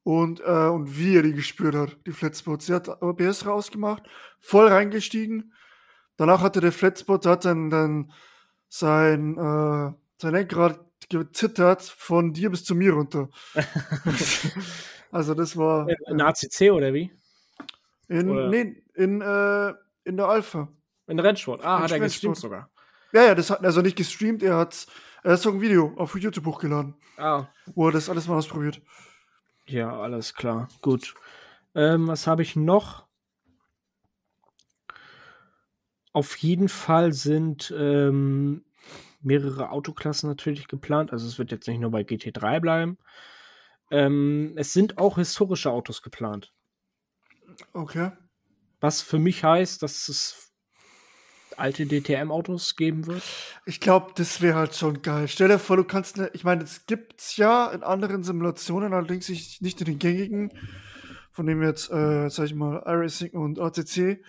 und, 0.04 0.40
äh, 0.40 0.68
und 0.68 0.96
wie 0.96 1.16
er 1.16 1.22
die 1.22 1.32
gespürt 1.32 1.74
hat, 1.74 1.98
die 2.06 2.12
Flatspots. 2.12 2.68
Er 2.68 2.76
hat 2.76 3.02
OBS 3.02 3.44
rausgemacht, 3.44 4.04
voll 4.38 4.68
reingestiegen. 4.68 5.52
Danach 6.16 6.40
hatte 6.40 6.60
der 6.60 6.72
Flatspot, 6.72 7.26
hat 7.26 7.44
dann, 7.44 7.68
dann 7.68 8.12
sein, 8.68 9.36
äh, 9.36 9.92
sein 10.18 10.32
Lenkrad 10.32 10.80
gezittert 11.10 11.82
von 11.82 12.32
dir 12.32 12.50
bis 12.50 12.64
zu 12.64 12.74
mir 12.74 12.92
runter. 12.92 13.28
Also 15.10 15.34
das 15.34 15.56
war. 15.56 15.88
In, 15.88 15.96
in 16.08 16.20
ACC 16.20 16.72
oder 16.72 16.92
wie? 16.92 17.12
In, 18.08 18.30
oder? 18.30 18.48
Nee, 18.48 18.82
in, 18.94 19.20
äh, 19.20 19.74
in 20.04 20.16
der 20.16 20.26
Alpha. 20.26 20.68
In 21.06 21.18
Rennsport. 21.18 21.64
Ah, 21.64 21.78
in 21.78 21.82
hat 21.84 21.92
er 21.92 22.00
gestreamt 22.00 22.36
sogar. 22.36 22.70
Ja, 23.12 23.24
ja, 23.24 23.34
das 23.34 23.50
hat 23.50 23.64
also 23.64 23.80
nicht 23.80 23.96
gestreamt, 23.96 24.42
er 24.42 24.56
hat, 24.56 24.86
er 25.22 25.32
hat 25.32 25.40
so 25.40 25.50
ein 25.50 25.60
Video 25.60 25.94
auf 25.96 26.18
YouTube 26.18 26.46
hochgeladen. 26.46 26.94
Ah. 27.16 27.46
Wo 27.74 27.86
er 27.86 27.92
das 27.92 28.10
alles 28.10 28.26
mal 28.26 28.36
ausprobiert. 28.36 28.80
Ja, 29.66 29.98
alles 30.00 30.34
klar. 30.34 30.68
Gut. 30.82 31.14
Ähm, 31.74 32.08
was 32.08 32.26
habe 32.26 32.42
ich 32.42 32.56
noch? 32.56 33.06
Auf 36.12 36.36
jeden 36.36 36.68
Fall 36.68 37.12
sind 37.12 37.74
ähm, 37.76 38.64
mehrere 39.20 39.70
Autoklassen 39.70 40.28
natürlich 40.28 40.68
geplant. 40.68 41.12
Also 41.12 41.26
es 41.26 41.38
wird 41.38 41.50
jetzt 41.50 41.68
nicht 41.68 41.80
nur 41.80 41.90
bei 41.90 42.02
GT3 42.02 42.60
bleiben. 42.60 42.98
Ähm, 43.90 44.52
es 44.56 44.72
sind 44.72 44.98
auch 44.98 45.16
historische 45.16 45.70
Autos 45.70 46.02
geplant. 46.02 46.52
Okay. 47.72 48.10
Was 48.80 49.02
für 49.02 49.18
mich 49.18 49.44
heißt, 49.44 49.82
dass 49.82 50.08
es 50.08 50.46
alte 51.56 51.86
DTM-Autos 51.86 52.76
geben 52.76 53.06
wird. 53.06 53.22
Ich 53.64 53.80
glaube, 53.80 54.12
das 54.14 54.40
wäre 54.40 54.56
halt 54.56 54.74
schon 54.74 55.02
geil. 55.02 55.28
Stell 55.28 55.48
dir 55.48 55.58
vor, 55.58 55.76
du 55.76 55.84
kannst, 55.84 56.18
ne, 56.18 56.30
ich 56.34 56.44
meine, 56.44 56.64
es 56.64 56.86
gibt's 56.86 57.36
ja 57.36 57.68
in 57.68 57.82
anderen 57.82 58.22
Simulationen, 58.22 58.92
allerdings 58.92 59.28
nicht 59.28 59.80
in 59.80 59.86
den 59.86 59.98
gängigen, 59.98 60.52
von 61.32 61.46
dem 61.46 61.62
jetzt, 61.62 61.90
äh, 61.90 62.28
sag 62.28 62.46
ich 62.46 62.54
mal, 62.54 62.82
iRacing 62.84 63.30
und 63.30 63.58
ATC, 63.58 64.22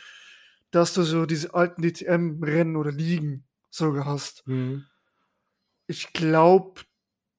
dass 0.71 0.93
du 0.93 1.03
so 1.03 1.25
diese 1.25 1.53
alten 1.53 1.81
DTM-Rennen 1.81 2.75
oder 2.75 2.91
Ligen 2.91 3.45
sogar 3.69 4.05
hast. 4.05 4.47
Mhm. 4.47 4.85
Ich 5.87 6.13
glaube, 6.13 6.81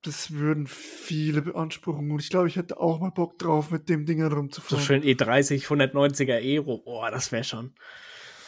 das 0.02 0.32
würden 0.32 0.66
viele 0.66 1.42
beanspruchen. 1.42 2.10
Und 2.10 2.20
ich 2.20 2.30
glaube, 2.30 2.48
ich 2.48 2.56
hätte 2.56 2.78
auch 2.78 3.00
mal 3.00 3.10
Bock 3.10 3.38
drauf, 3.38 3.70
mit 3.70 3.88
dem 3.88 4.06
Ding 4.06 4.18
herumzufahren. 4.18 4.78
So 4.78 4.86
schön 4.86 5.02
E30 5.02 5.66
190er 5.66 6.34
Aero. 6.34 6.78
Boah, 6.78 7.10
das 7.10 7.32
wäre 7.32 7.44
schon. 7.44 7.74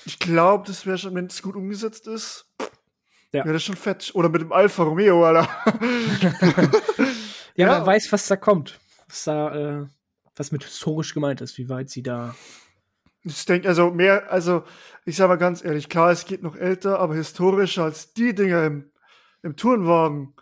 Ich 0.04 0.18
glaube, 0.18 0.64
das 0.66 0.86
wäre 0.86 0.98
schon, 0.98 1.14
wenn 1.14 1.26
es 1.26 1.42
gut 1.42 1.56
umgesetzt 1.56 2.06
ist. 2.06 2.46
Ja. 3.32 3.44
Wäre 3.44 3.54
das 3.54 3.64
schon 3.64 3.76
fett. 3.76 4.10
Oder 4.14 4.28
mit 4.28 4.42
dem 4.42 4.52
Alfa 4.52 4.82
Romeo, 4.82 5.24
Alter. 5.24 5.48
ja, 7.54 7.66
ja, 7.66 7.68
wer 7.68 7.86
weiß, 7.86 8.10
was 8.12 8.26
da 8.26 8.36
kommt. 8.36 8.78
Was 9.08 9.24
da, 9.24 9.54
äh, 9.82 9.86
was 10.36 10.52
mit 10.52 10.64
historisch 10.64 11.14
gemeint 11.14 11.40
ist, 11.40 11.58
wie 11.58 11.68
weit 11.68 11.90
sie 11.90 12.02
da. 12.02 12.34
Ich 13.22 13.44
denke, 13.44 13.68
also 13.68 13.90
mehr, 13.90 14.32
also 14.32 14.64
ich 15.04 15.16
sage 15.16 15.28
mal 15.28 15.36
ganz 15.36 15.62
ehrlich, 15.64 15.88
klar, 15.88 16.10
es 16.10 16.24
geht 16.24 16.42
noch 16.42 16.56
älter, 16.56 16.98
aber 16.98 17.14
historischer 17.14 17.84
als 17.84 18.14
die 18.14 18.34
Dinger 18.34 18.64
im, 18.64 18.90
im 19.42 19.56
Tourenwagen 19.56 20.34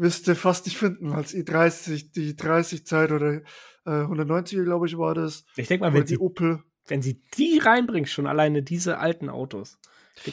wirst 0.00 0.26
du 0.26 0.34
fast 0.34 0.66
nicht 0.66 0.78
finden 0.78 1.12
als 1.12 1.34
E30, 1.34 2.12
die 2.12 2.34
30-Zeit 2.34 3.12
oder 3.12 3.42
äh, 3.84 3.90
190er, 3.90 4.64
glaube 4.64 4.86
ich, 4.86 4.96
war 4.96 5.14
das. 5.14 5.44
Ich 5.56 5.68
denke 5.68 5.84
mal, 5.84 5.92
wenn 5.92 6.06
sie, 6.06 6.18
Opel. 6.18 6.62
wenn 6.86 7.02
sie 7.02 7.20
die 7.34 7.58
reinbringt, 7.58 8.08
schon 8.08 8.26
alleine 8.26 8.62
diese 8.62 8.98
alten 8.98 9.28
Autos. 9.28 9.78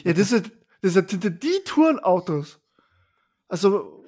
Ja, 0.04 0.14
das 0.14 0.30
sind, 0.30 0.52
das 0.80 0.94
sind 0.94 1.12
die 1.42 1.60
Tourenautos. 1.64 2.60
Also, 3.48 4.04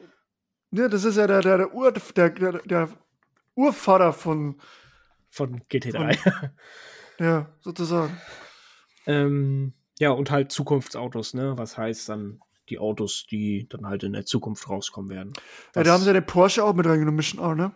ne, 0.71 0.89
das 0.89 1.05
ist 1.05 1.17
ja 1.17 1.27
der, 1.27 1.43
der, 1.43 1.59
der, 1.59 1.75
Ur, 1.75 1.93
der, 1.93 2.31
der, 2.31 2.53
der 2.65 2.89
Urvater 3.55 4.15
von, 4.15 4.61
von 5.29 5.61
GT3. 5.71 6.17
Von, 6.17 6.51
ja, 7.19 7.53
sozusagen. 7.61 8.19
ähm, 9.07 9.75
ja, 9.99 10.11
und 10.11 10.31
halt 10.31 10.53
Zukunftsautos, 10.53 11.35
ne? 11.35 11.59
Was 11.59 11.77
heißt 11.77 12.09
dann 12.09 12.41
die 12.71 12.79
Autos, 12.79 13.27
die 13.27 13.69
dann 13.69 13.87
halt 13.87 14.03
in 14.03 14.13
der 14.13 14.25
Zukunft 14.25 14.69
rauskommen 14.69 15.11
werden. 15.11 15.33
ja, 15.75 15.83
da 15.83 15.93
haben 15.93 16.01
sie 16.01 16.09
ja 16.09 16.13
den 16.13 16.27
Porsche 16.27 16.65
auch 16.65 16.75
mit 16.75 16.87
reingenommen, 16.87 17.17
Mission 17.17 17.41
auch, 17.41 17.55
ne? 17.55 17.73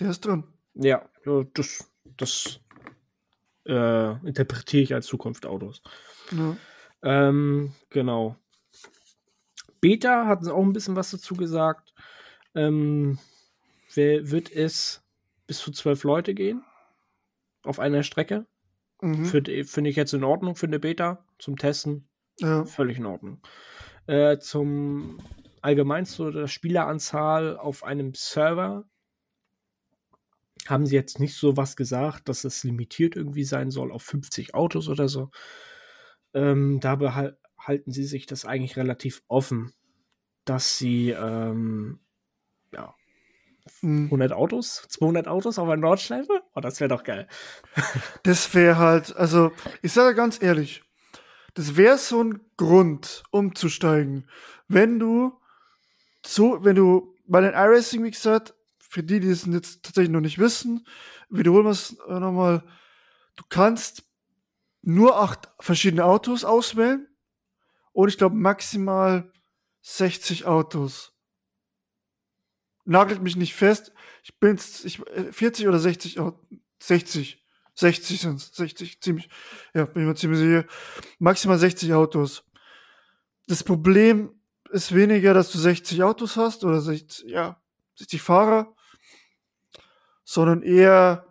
Der 0.00 0.10
ist 0.10 0.24
drin. 0.24 0.44
Ja, 0.74 1.08
das, 1.54 1.90
das 2.16 2.60
äh, 3.66 4.26
interpretiere 4.26 4.82
ich 4.82 4.94
als 4.94 5.06
Zukunftsautos. 5.06 5.82
Ja. 6.30 6.56
Ähm, 7.02 7.74
genau. 7.90 8.36
Beta 9.80 10.26
hatten 10.26 10.44
sie 10.44 10.54
auch 10.54 10.62
ein 10.62 10.72
bisschen 10.72 10.96
was 10.96 11.10
dazu 11.10 11.34
gesagt. 11.34 11.92
Ähm, 12.54 13.18
wird 13.94 14.50
es 14.50 15.02
bis 15.46 15.58
zu 15.58 15.70
zwölf 15.72 16.04
Leute 16.04 16.34
gehen 16.34 16.64
auf 17.62 17.78
einer 17.78 18.02
Strecke. 18.02 18.46
Mhm. 19.00 19.24
Finde 19.26 19.90
ich 19.90 19.96
jetzt 19.96 20.14
in 20.14 20.24
Ordnung 20.24 20.54
für 20.54 20.66
eine 20.66 20.78
Beta 20.78 21.24
zum 21.38 21.56
Testen. 21.56 22.08
Ja. 22.38 22.64
Völlig 22.64 22.98
in 22.98 23.06
Ordnung. 23.06 23.40
Äh, 24.06 24.38
zum 24.38 25.18
allgemein 25.60 26.06
zu 26.06 26.30
der 26.30 26.48
Spieleranzahl 26.48 27.56
auf 27.56 27.84
einem 27.84 28.14
Server 28.14 28.84
haben 30.66 30.86
sie 30.86 30.94
jetzt 30.94 31.18
nicht 31.18 31.34
so 31.34 31.56
was 31.56 31.76
gesagt, 31.76 32.28
dass 32.28 32.44
es 32.44 32.62
limitiert 32.64 33.16
irgendwie 33.16 33.44
sein 33.44 33.70
soll 33.70 33.90
auf 33.92 34.02
50 34.02 34.54
Autos 34.54 34.88
oder 34.88 35.08
so. 35.08 35.30
Ähm, 36.34 36.80
dabei 36.80 37.34
halten 37.58 37.92
sie 37.92 38.04
sich 38.04 38.26
das 38.26 38.44
eigentlich 38.44 38.76
relativ 38.76 39.22
offen, 39.28 39.72
dass 40.44 40.78
sie 40.78 41.10
ähm, 41.10 42.00
ja 42.72 42.94
100 43.82 44.30
hm. 44.30 44.36
Autos, 44.36 44.86
200 44.88 45.28
Autos 45.28 45.58
auf 45.58 45.68
einer 45.68 45.80
Nordschleife? 45.80 46.42
Oh, 46.54 46.60
das 46.60 46.80
wäre 46.80 46.88
doch 46.88 47.04
geil. 47.04 47.28
das 48.24 48.52
wäre 48.54 48.78
halt, 48.78 49.14
also 49.16 49.52
ich 49.82 49.92
sage 49.92 50.14
ganz 50.16 50.42
ehrlich, 50.42 50.82
das 51.54 51.76
wäre 51.76 51.98
so 51.98 52.22
ein 52.22 52.40
Grund, 52.56 53.22
umzusteigen, 53.30 54.28
wenn 54.68 54.98
du 54.98 55.38
so, 56.24 56.64
wenn 56.64 56.76
du 56.76 57.16
bei 57.26 57.40
den 57.40 57.52
iRacing, 57.52 58.04
wie 58.04 58.10
gesagt, 58.10 58.54
für 58.78 59.02
die, 59.02 59.20
die 59.20 59.28
es 59.28 59.46
jetzt 59.46 59.82
tatsächlich 59.82 60.12
noch 60.12 60.20
nicht 60.20 60.38
wissen, 60.38 60.86
wiederholen 61.28 61.64
wir 61.64 61.70
es 61.70 61.96
äh, 62.08 62.18
nochmal, 62.18 62.62
du 63.36 63.44
kannst 63.48 64.04
nur 64.82 65.18
acht 65.18 65.48
verschiedene 65.60 66.04
Autos 66.04 66.44
auswählen 66.44 67.08
und 67.92 68.08
ich 68.08 68.18
glaube 68.18 68.36
maximal 68.36 69.32
60 69.82 70.44
Autos. 70.46 71.12
Nagelt 72.84 73.22
mich 73.22 73.36
nicht 73.36 73.54
fest. 73.54 73.92
Ich 74.24 74.38
bin 74.38 74.56
ich, 74.56 75.00
40 75.30 75.64
äh, 75.64 75.68
oder 75.68 75.78
60, 75.78 76.18
60. 76.80 77.41
60 77.82 78.20
sind 78.20 78.36
es. 78.36 78.54
60, 78.54 79.00
ziemlich, 79.00 79.28
ja, 79.74 79.84
bin 79.84 80.02
ich 80.02 80.08
mir 80.08 80.14
ziemlich 80.14 80.40
sicher. 80.40 80.64
Maximal 81.18 81.58
60 81.58 81.92
Autos. 81.92 82.44
Das 83.46 83.62
Problem 83.62 84.30
ist 84.70 84.94
weniger, 84.94 85.34
dass 85.34 85.52
du 85.52 85.58
60 85.58 86.02
Autos 86.02 86.36
hast 86.36 86.64
oder 86.64 86.80
60, 86.80 87.28
ja, 87.28 87.60
60 87.96 88.22
Fahrer, 88.22 88.74
sondern 90.24 90.62
eher 90.62 91.26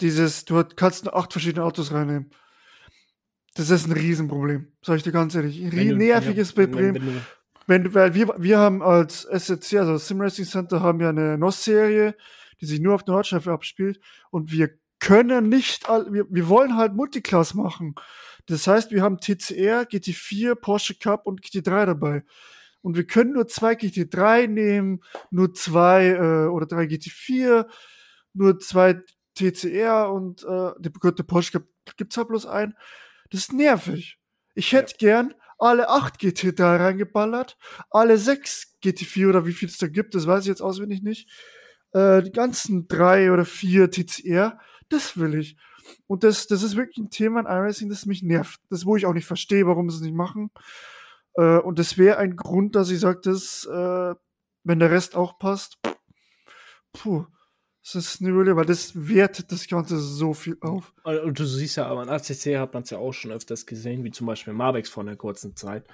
dieses, 0.00 0.44
du 0.44 0.64
kannst 0.64 1.04
nur 1.04 1.14
acht 1.14 1.32
verschiedene 1.32 1.64
Autos 1.64 1.92
reinnehmen. 1.92 2.30
Das 3.54 3.70
ist 3.70 3.86
ein 3.86 3.92
Riesenproblem, 3.92 4.72
sag 4.82 4.96
ich 4.96 5.02
dir 5.02 5.12
ganz 5.12 5.34
ehrlich. 5.34 5.62
Ein 5.62 5.70
du, 5.70 5.96
nerviges 5.96 6.56
wenn, 6.56 6.70
Problem. 6.70 6.94
Wenn, 6.94 7.06
wenn, 7.66 7.84
wenn, 7.84 7.94
weil 7.94 8.14
wir, 8.14 8.34
wir 8.38 8.58
haben 8.58 8.82
als 8.82 9.24
SCC, 9.24 9.78
also 9.78 9.96
Sim 9.98 10.20
Racing 10.20 10.46
Center, 10.46 10.80
haben 10.80 11.00
ja 11.00 11.10
eine 11.10 11.36
NOS-Serie, 11.36 12.16
die 12.60 12.66
sich 12.66 12.80
nur 12.80 12.94
auf 12.94 13.04
der 13.04 13.14
Nordschleife 13.14 13.52
abspielt 13.52 14.00
und 14.30 14.50
wir 14.50 14.70
können 15.00 15.48
nicht, 15.48 15.88
wir, 15.88 16.26
wir 16.28 16.48
wollen 16.48 16.76
halt 16.76 16.94
Multiclass 16.94 17.54
machen. 17.54 17.94
Das 18.46 18.66
heißt, 18.66 18.90
wir 18.90 19.02
haben 19.02 19.18
TCR, 19.18 19.82
GT4, 19.82 20.54
Porsche 20.54 20.94
Cup 20.94 21.26
und 21.26 21.40
GT3 21.40 21.86
dabei. 21.86 22.24
Und 22.82 22.96
wir 22.96 23.06
können 23.06 23.32
nur 23.32 23.46
zwei 23.46 23.74
GT3 23.74 24.46
nehmen, 24.46 25.02
nur 25.30 25.52
zwei 25.54 26.08
äh, 26.08 26.46
oder 26.48 26.66
drei 26.66 26.84
GT4, 26.84 27.66
nur 28.32 28.58
zwei 28.58 29.02
TCR 29.34 30.10
und 30.12 30.42
äh, 30.44 30.72
der 30.78 30.90
bekannte 30.90 31.24
Porsche 31.24 31.52
Cup 31.52 31.64
gibt's 31.96 32.16
halt 32.16 32.28
bloß 32.28 32.46
ein. 32.46 32.74
Das 33.30 33.40
ist 33.40 33.52
nervig. 33.52 34.18
Ich 34.54 34.72
hätte 34.72 34.92
ja. 34.92 34.96
gern 34.98 35.34
alle 35.58 35.88
acht 35.88 36.20
GT3 36.20 36.80
reingeballert, 36.80 37.58
alle 37.90 38.16
sechs 38.18 38.76
GT4 38.82 39.28
oder 39.28 39.46
wie 39.46 39.52
viel 39.52 39.68
es 39.68 39.78
da 39.78 39.88
gibt, 39.88 40.14
das 40.14 40.26
weiß 40.26 40.42
ich 40.42 40.48
jetzt 40.48 40.62
auswendig 40.62 41.02
nicht. 41.02 41.28
Äh, 41.92 42.22
die 42.22 42.32
ganzen 42.32 42.88
drei 42.88 43.30
oder 43.30 43.44
vier 43.44 43.90
TCR, 43.90 44.58
das 44.90 45.18
will 45.18 45.34
ich. 45.34 45.56
Und 46.06 46.24
das, 46.24 46.46
das 46.46 46.62
ist 46.62 46.76
wirklich 46.76 46.98
ein 46.98 47.10
Thema 47.10 47.40
in 47.40 47.46
iRacing, 47.46 47.88
das 47.88 48.06
mich 48.06 48.22
nervt. 48.22 48.60
Das, 48.68 48.84
wo 48.84 48.96
ich 48.96 49.06
auch 49.06 49.14
nicht 49.14 49.26
verstehe, 49.26 49.66
warum 49.66 49.90
sie 49.90 49.96
es 49.96 50.02
nicht 50.02 50.14
machen. 50.14 50.50
Äh, 51.34 51.58
und 51.58 51.78
das 51.78 51.98
wäre 51.98 52.18
ein 52.18 52.36
Grund, 52.36 52.76
dass 52.76 52.90
ich 52.90 53.00
sage, 53.00 53.20
dass, 53.22 53.64
äh, 53.66 54.14
wenn 54.64 54.78
der 54.78 54.90
Rest 54.90 55.16
auch 55.16 55.38
passt, 55.38 55.78
puh, 56.92 57.26
das 57.82 57.94
ist 57.94 58.20
eine 58.20 58.30
Höhle, 58.30 58.56
weil 58.56 58.66
das 58.66 58.92
wertet 58.94 59.50
das 59.52 59.66
Ganze 59.66 59.98
so 59.98 60.34
viel 60.34 60.58
auf. 60.60 60.92
Und 61.02 61.38
du 61.38 61.46
siehst 61.46 61.76
ja, 61.76 61.86
aber 61.86 62.02
an 62.02 62.10
ACC 62.10 62.58
hat 62.58 62.74
man 62.74 62.82
es 62.82 62.90
ja 62.90 62.98
auch 62.98 63.12
schon 63.12 63.32
öfters 63.32 63.64
gesehen, 63.64 64.04
wie 64.04 64.10
zum 64.10 64.26
Beispiel 64.26 64.52
Marbex 64.52 64.90
vor 64.90 65.02
einer 65.02 65.16
kurzen 65.16 65.56
Zeit. 65.56 65.86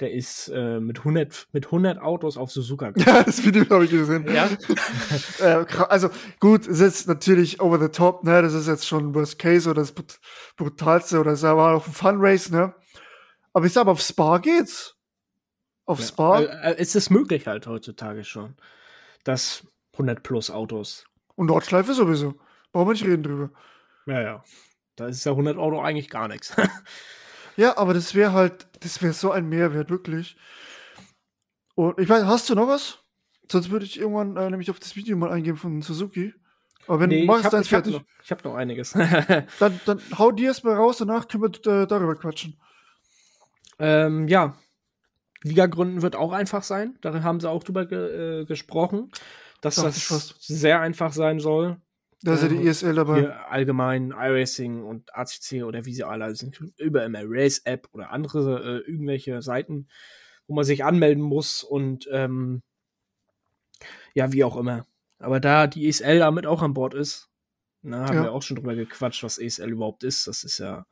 Der 0.00 0.12
ist 0.12 0.48
äh, 0.48 0.78
mit, 0.78 0.98
100, 0.98 1.48
mit 1.52 1.66
100 1.66 1.98
Autos 1.98 2.36
auf 2.36 2.50
Suzuka 2.50 2.90
gekommen. 2.92 3.16
Ja, 3.16 3.22
das 3.22 3.44
Video 3.44 3.64
habe 3.70 3.84
ich 3.86 3.90
gesehen. 3.90 4.26
Ja. 4.32 4.48
äh, 5.40 5.64
also 5.88 6.10
gut, 6.38 6.66
es 6.66 6.80
ist 6.80 7.08
natürlich 7.08 7.60
over 7.60 7.80
the 7.80 7.88
top, 7.88 8.24
ne? 8.24 8.42
Das 8.42 8.52
ist 8.52 8.68
jetzt 8.68 8.86
schon 8.86 9.14
Worst 9.14 9.38
Case 9.38 9.68
oder 9.70 9.80
das 9.80 9.94
Brutalste 10.56 11.18
oder 11.18 11.32
es 11.32 11.42
war 11.42 11.76
auch 11.76 11.86
ein 11.86 11.92
Fun 11.92 12.16
Race, 12.18 12.50
ne? 12.50 12.74
Aber 13.54 13.64
ich 13.64 13.72
sag, 13.72 13.86
auf 13.86 14.00
Spa 14.00 14.38
geht's. 14.38 14.96
Auf 15.86 16.00
ja. 16.00 16.06
Spa. 16.06 16.40
Äh, 16.40 16.80
ist 16.80 16.94
es 16.94 17.08
möglich 17.08 17.46
halt 17.46 17.66
heutzutage 17.66 18.22
schon, 18.24 18.56
dass 19.24 19.66
100 19.92 20.22
plus 20.22 20.50
Autos. 20.50 21.06
Und 21.36 21.46
Nordschleife 21.46 21.94
sowieso. 21.94 22.34
Brauchen 22.72 22.88
wir 22.88 22.92
nicht 22.92 23.06
reden 23.06 23.22
drüber. 23.22 23.50
Ja, 24.06 24.20
ja. 24.20 24.44
Da 24.96 25.06
ist 25.06 25.24
ja 25.24 25.32
100 25.32 25.56
Euro 25.56 25.80
eigentlich 25.80 26.10
gar 26.10 26.28
nichts. 26.28 26.54
ja, 27.56 27.76
aber 27.76 27.94
das 27.94 28.14
wäre 28.14 28.32
halt, 28.32 28.66
das 28.80 29.02
wäre 29.02 29.12
so 29.12 29.30
ein 29.30 29.48
Mehrwert, 29.48 29.90
wirklich. 29.90 30.36
Und 31.74 31.98
ich 31.98 32.08
weiß, 32.08 32.24
hast 32.24 32.48
du 32.48 32.54
noch 32.54 32.68
was? 32.68 32.98
Sonst 33.50 33.70
würde 33.70 33.84
ich 33.84 33.98
irgendwann 33.98 34.36
äh, 34.36 34.50
nämlich 34.50 34.70
auf 34.70 34.80
das 34.80 34.96
Video 34.96 35.16
mal 35.16 35.30
eingeben 35.30 35.56
von 35.56 35.82
Suzuki. 35.82 36.34
Aber 36.86 37.00
wenn 37.00 37.10
nee, 37.10 37.20
du 37.22 37.26
machst, 37.26 37.52
dann 37.52 37.62
ich 37.62 37.68
fertig. 37.68 37.94
Hab 37.94 38.02
noch, 38.02 38.08
ich 38.22 38.30
habe 38.30 38.48
noch 38.48 38.54
einiges. 38.54 38.92
dann, 39.58 39.80
dann 39.84 40.00
hau 40.18 40.30
dir 40.32 40.48
erst 40.48 40.64
mal 40.64 40.74
raus, 40.74 40.98
danach 40.98 41.28
können 41.28 41.42
wir 41.42 41.82
äh, 41.82 41.86
darüber 41.86 42.14
quatschen. 42.16 42.60
Ähm, 43.78 44.28
ja. 44.28 44.56
Liga 45.42 45.66
gründen 45.66 46.02
wird 46.02 46.16
auch 46.16 46.32
einfach 46.32 46.62
sein. 46.62 46.98
Da 47.02 47.22
haben 47.22 47.40
sie 47.40 47.48
auch 47.48 47.62
drüber 47.62 47.86
ge 47.86 48.40
äh, 48.40 48.44
gesprochen 48.46 49.10
dass 49.60 49.76
das 49.76 50.34
sehr 50.40 50.80
einfach 50.80 51.12
sein 51.12 51.40
soll. 51.40 51.76
Da 52.22 52.34
ist 52.34 52.42
ja 52.42 52.48
die 52.48 52.66
ESL 52.66 52.94
dabei. 52.94 53.20
Hier 53.20 53.50
allgemein 53.50 54.10
iRacing 54.10 54.82
und 54.82 55.14
ACC 55.14 55.64
oder 55.64 55.84
wie 55.84 55.94
sie 55.94 56.04
alle 56.04 56.34
sind, 56.34 56.60
über 56.78 57.04
immer 57.04 57.20
Race-App 57.22 57.88
oder 57.92 58.10
andere 58.10 58.82
äh, 58.86 58.90
irgendwelche 58.90 59.42
Seiten, 59.42 59.88
wo 60.46 60.54
man 60.54 60.64
sich 60.64 60.84
anmelden 60.84 61.22
muss 61.22 61.62
und 61.62 62.08
ähm, 62.10 62.62
ja, 64.14 64.32
wie 64.32 64.44
auch 64.44 64.56
immer. 64.56 64.86
Aber 65.18 65.40
da 65.40 65.66
die 65.66 65.88
ESL 65.88 66.18
damit 66.18 66.46
auch 66.46 66.62
an 66.62 66.74
Bord 66.74 66.94
ist, 66.94 67.30
na, 67.82 68.06
haben 68.06 68.16
ja. 68.16 68.22
wir 68.24 68.32
auch 68.32 68.42
schon 68.42 68.56
drüber 68.56 68.74
gequatscht, 68.74 69.22
was 69.22 69.38
ESL 69.38 69.70
überhaupt 69.70 70.02
ist. 70.02 70.26
Das 70.26 70.42
ist 70.42 70.58
ja. 70.58 70.86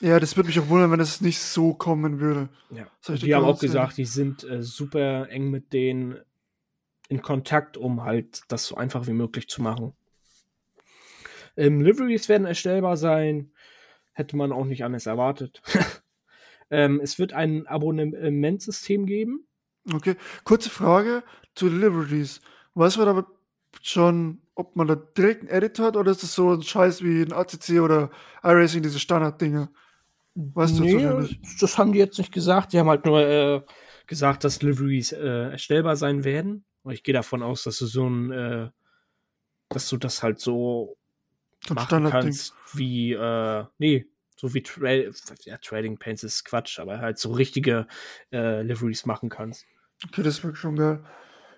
Ja, 0.00 0.18
das 0.18 0.36
würde 0.36 0.48
mich 0.48 0.58
auch 0.58 0.68
wundern, 0.68 0.90
wenn 0.90 1.00
es 1.00 1.20
nicht 1.20 1.38
so 1.38 1.74
kommen 1.74 2.20
würde. 2.20 2.48
Ja. 2.70 2.86
Die 3.16 3.34
haben 3.34 3.44
auch 3.44 3.60
gesagt, 3.60 3.96
die 3.96 4.04
sind 4.04 4.44
äh, 4.44 4.62
super 4.62 5.28
eng 5.30 5.50
mit 5.50 5.72
denen 5.72 6.18
in 7.08 7.22
Kontakt, 7.22 7.76
um 7.76 8.02
halt 8.02 8.42
das 8.48 8.66
so 8.66 8.76
einfach 8.76 9.06
wie 9.06 9.12
möglich 9.12 9.48
zu 9.48 9.62
machen. 9.62 9.94
Ähm, 11.56 11.80
Liveries 11.80 12.28
werden 12.28 12.46
erstellbar 12.46 12.96
sein. 12.96 13.52
Hätte 14.12 14.36
man 14.36 14.52
auch 14.52 14.64
nicht 14.64 14.84
anders 14.84 15.06
erwartet. 15.06 15.62
ähm, 16.70 17.00
es 17.02 17.18
wird 17.18 17.32
ein 17.32 17.66
Abonnementsystem 17.66 19.06
geben. 19.06 19.46
Okay, 19.92 20.16
kurze 20.44 20.70
Frage 20.70 21.22
zu 21.54 21.68
Liveries. 21.68 22.40
Weißt 22.74 22.96
du 22.96 23.02
aber 23.02 23.26
schon, 23.80 24.42
ob 24.54 24.76
man 24.76 24.86
da 24.86 24.94
direkt 24.94 25.40
einen 25.40 25.50
Editor 25.50 25.86
hat 25.86 25.96
oder 25.96 26.10
ist 26.10 26.22
das 26.22 26.34
so 26.34 26.52
ein 26.52 26.62
Scheiß 26.62 27.02
wie 27.02 27.22
ein 27.22 27.32
ACC 27.32 27.80
oder 27.80 28.10
iRacing, 28.42 28.82
diese 28.82 29.00
Standarddinger? 29.00 29.70
Weißt 30.34 30.80
nee, 30.80 30.92
du 30.92 31.28
das 31.60 31.78
haben 31.78 31.92
die 31.92 31.98
jetzt 31.98 32.18
nicht 32.18 32.32
gesagt. 32.32 32.72
Die 32.72 32.78
haben 32.78 32.88
halt 32.88 33.04
nur 33.04 33.20
äh, 33.20 33.60
gesagt, 34.06 34.44
dass 34.44 34.62
Liveries 34.62 35.12
äh, 35.12 35.50
erstellbar 35.50 35.96
sein 35.96 36.24
werden. 36.24 36.64
Und 36.82 36.92
ich 36.94 37.02
gehe 37.02 37.14
davon 37.14 37.42
aus, 37.42 37.64
dass 37.64 37.78
du 37.78 37.86
so 37.86 38.08
ein, 38.08 38.32
äh, 38.32 38.70
dass 39.68 39.88
du 39.88 39.98
das 39.98 40.22
halt 40.22 40.40
so 40.40 40.96
Zum 41.66 41.76
machen 41.76 42.04
kannst, 42.10 42.54
wie, 42.74 43.12
äh, 43.12 43.64
nee, 43.78 44.06
so 44.36 44.54
wie 44.54 44.62
Tra 44.62 44.90
ja, 44.90 45.56
Trading 45.58 45.98
Paints 45.98 46.24
ist 46.24 46.44
Quatsch, 46.44 46.80
aber 46.80 46.98
halt 46.98 47.18
so 47.18 47.32
richtige 47.32 47.86
äh, 48.32 48.62
Liveries 48.62 49.06
machen 49.06 49.28
kannst. 49.28 49.66
Okay, 50.04 50.22
das 50.22 50.42
wäre 50.42 50.56
schon 50.56 50.76
geil. 50.76 51.04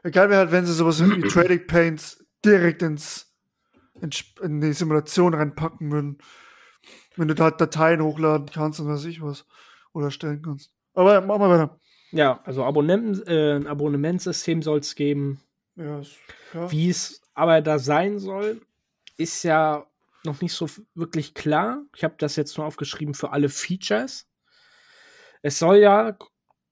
Egal 0.03 0.29
wäre 0.29 0.41
halt, 0.41 0.53
wenn 0.53 0.67
sie 0.67 0.75
sowas 0.75 1.03
wie 1.03 1.21
Trading 1.29 1.67
Paints 1.67 2.23
direkt 2.45 2.83
ins, 2.83 3.33
in 4.43 4.61
die 4.61 4.75
Simulation 4.75 5.33
reinpacken 5.33 5.91
würden. 5.91 6.19
Wenn 7.17 7.29
du 7.29 7.35
da 7.35 7.51
Dateien 7.51 8.03
hochladen 8.03 8.51
kannst 8.53 8.81
und 8.81 8.89
was 8.89 9.05
ich 9.07 9.23
was. 9.23 9.47
Oder 9.95 10.11
stellen 10.11 10.43
kannst. 10.43 10.71
Aber 10.93 11.23
machen 11.23 11.41
wir 11.41 11.49
weiter. 11.49 11.81
Ja, 12.11 12.41
also 12.45 12.65
Abonnenten, 12.65 13.27
äh, 13.27 13.57
ein 13.57 13.67
Abonnementssystem 13.67 14.63
soll 14.63 14.81
es 14.81 14.95
geben. 14.95 15.41
Ja, 15.77 16.01
ist, 16.01 16.17
ja. 16.53 16.71
Wie 16.71 16.91
es 16.91 17.23
aber 17.33 17.63
da 17.63 17.79
sein 17.79 18.19
soll, 18.19 18.61
ist 19.17 19.43
ja 19.43 19.87
noch 20.25 20.41
nicht 20.41 20.53
so 20.53 20.69
wirklich 20.95 21.35
klar. 21.35 21.83
Ich 21.97 22.05
habe 22.05 22.15
das 22.19 22.37
jetzt 22.37 22.57
nur 22.57 22.67
aufgeschrieben 22.67 23.15
für 23.15 23.31
alle 23.31 23.49
Features. 23.49 24.27
Es 25.43 25.59
soll 25.59 25.77
ja 25.77 26.17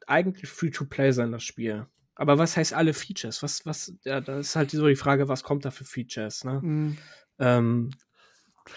eigentlich 0.06 0.48
Free-to-Play 0.48 1.12
sein, 1.12 1.32
das 1.32 1.42
Spiel. 1.44 1.86
Aber 2.14 2.38
was 2.38 2.56
heißt 2.56 2.74
alle 2.74 2.94
Features? 2.94 3.42
Was, 3.42 3.64
was, 3.66 3.94
ja, 4.04 4.20
da 4.20 4.38
ist 4.38 4.56
halt 4.56 4.70
so 4.70 4.86
die 4.86 4.96
Frage, 4.96 5.28
was 5.28 5.42
kommt 5.42 5.64
da 5.64 5.70
für 5.70 5.84
Features, 5.84 6.44
ne? 6.44 6.60
Mhm. 6.62 6.98
Ähm, 7.38 7.90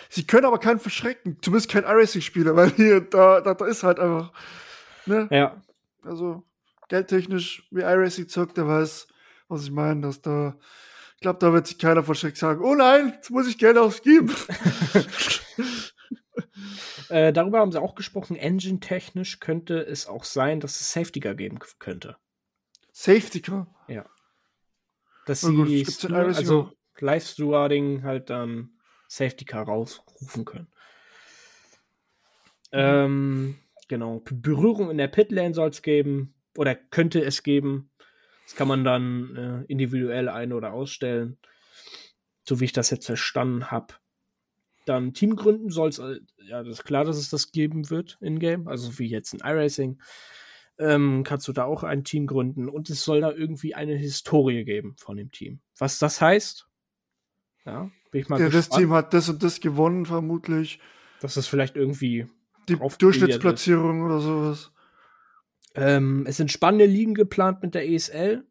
Sie 0.09 0.25
können 0.25 0.45
aber 0.45 0.59
keinen 0.59 0.79
verschrecken, 0.79 1.37
zumindest 1.41 1.69
kein 1.69 1.83
iRacing-Spieler, 1.83 2.55
weil 2.55 2.71
hier, 2.71 3.01
da, 3.01 3.41
da, 3.41 3.53
da 3.53 3.65
ist 3.65 3.83
halt 3.83 3.99
einfach, 3.99 4.31
ne? 5.05 5.27
ja, 5.31 5.61
Also, 6.03 6.43
geldtechnisch, 6.89 7.67
wie 7.71 7.81
iRacing 7.81 8.27
zockt, 8.27 8.57
der 8.57 8.67
weiß, 8.67 9.07
was 9.47 9.63
ich 9.63 9.71
meine, 9.71 10.01
dass 10.01 10.21
da, 10.21 10.57
glaube, 11.25 11.39
da 11.39 11.51
wird 11.51 11.65
sich 11.65 11.79
keiner 11.79 12.03
verschreckt 12.03 12.37
sagen, 12.37 12.63
oh 12.63 12.75
nein, 12.75 13.13
jetzt 13.15 13.31
muss 13.31 13.47
ich 13.47 13.57
Geld 13.57 13.79
ausgeben. 13.79 14.29
äh, 17.09 17.33
darüber 17.33 17.59
haben 17.59 17.71
sie 17.71 17.81
auch 17.81 17.95
gesprochen. 17.95 18.35
Engine-technisch 18.35 19.39
könnte 19.39 19.79
es 19.79 20.05
auch 20.05 20.23
sein, 20.23 20.59
dass 20.59 20.79
es 20.79 20.93
Safety 20.93 21.19
Car 21.19 21.33
geben 21.33 21.57
könnte. 21.79 22.17
Safety 22.91 23.41
Car. 23.41 23.75
Dass 25.25 25.41
Na 25.41 25.49
gut, 25.49 25.67
sie, 25.67 25.83
Stu- 25.85 26.09
iRacing 26.09 26.35
also. 26.35 26.71
Live-Stewarding 26.99 28.03
halt 28.03 28.29
dann 28.29 28.77
Safety 29.07 29.45
Car 29.45 29.65
rausrufen 29.65 30.45
können. 30.45 30.67
Mhm. 32.71 32.79
Ähm, 32.79 33.55
genau. 33.87 34.21
Berührung 34.29 34.91
in 34.91 34.99
der 34.99 35.07
Pitlane 35.07 35.55
soll 35.55 35.69
es 35.69 35.81
geben. 35.81 36.35
Oder 36.55 36.75
könnte 36.75 37.19
es 37.23 37.41
geben. 37.41 37.89
Das 38.45 38.55
kann 38.55 38.67
man 38.67 38.83
dann 38.83 39.35
äh, 39.35 39.71
individuell 39.71 40.29
ein- 40.29 40.53
oder 40.53 40.73
ausstellen. 40.73 41.37
So 42.47 42.59
wie 42.59 42.65
ich 42.65 42.73
das 42.73 42.89
jetzt 42.91 43.05
verstanden 43.07 43.71
habe. 43.71 43.95
Dann 44.85 45.13
Teamgründen 45.13 45.71
soll 45.71 45.89
es, 45.89 45.97
äh, 45.99 46.19
ja, 46.43 46.61
das 46.63 46.79
ist 46.79 46.83
klar, 46.85 47.03
dass 47.05 47.17
es 47.17 47.29
das 47.29 47.51
geben 47.51 47.89
wird 47.89 48.17
in-game. 48.21 48.67
Also 48.67 48.99
wie 48.99 49.07
jetzt 49.07 49.33
in 49.33 49.39
iRacing. 49.39 49.99
Ähm, 50.77 51.23
kannst 51.23 51.47
du 51.47 51.53
da 51.53 51.63
auch 51.63 51.83
ein 51.83 52.03
Team 52.03 52.27
gründen. 52.27 52.69
Und 52.69 52.89
es 52.89 53.03
soll 53.03 53.21
da 53.21 53.31
irgendwie 53.31 53.73
eine 53.73 53.95
Historie 53.95 54.63
geben 54.63 54.95
von 54.97 55.17
dem 55.17 55.31
Team. 55.31 55.61
Was 55.77 55.97
das 55.99 56.21
heißt, 56.21 56.67
ja, 57.65 57.89
bin 58.11 58.21
ich 58.21 58.29
mal 58.29 58.39
Ja, 58.39 58.45
das 58.45 58.65
gespannt. 58.67 58.81
Team 58.81 58.93
hat 58.93 59.13
das 59.13 59.29
und 59.29 59.41
das 59.41 59.59
gewonnen, 59.59 60.05
vermutlich. 60.05 60.79
dass 61.21 61.37
es 61.37 61.47
vielleicht 61.47 61.75
irgendwie 61.77 62.27
Die 62.69 62.75
Durchschnittsplatzierung 62.75 64.03
oder 64.03 64.19
sowas. 64.19 64.71
Ähm, 65.75 66.25
es 66.27 66.37
sind 66.37 66.51
spannende 66.51 66.85
Ligen 66.85 67.13
geplant 67.13 67.61
mit 67.61 67.75
der 67.75 67.87
ESL. 67.87 68.45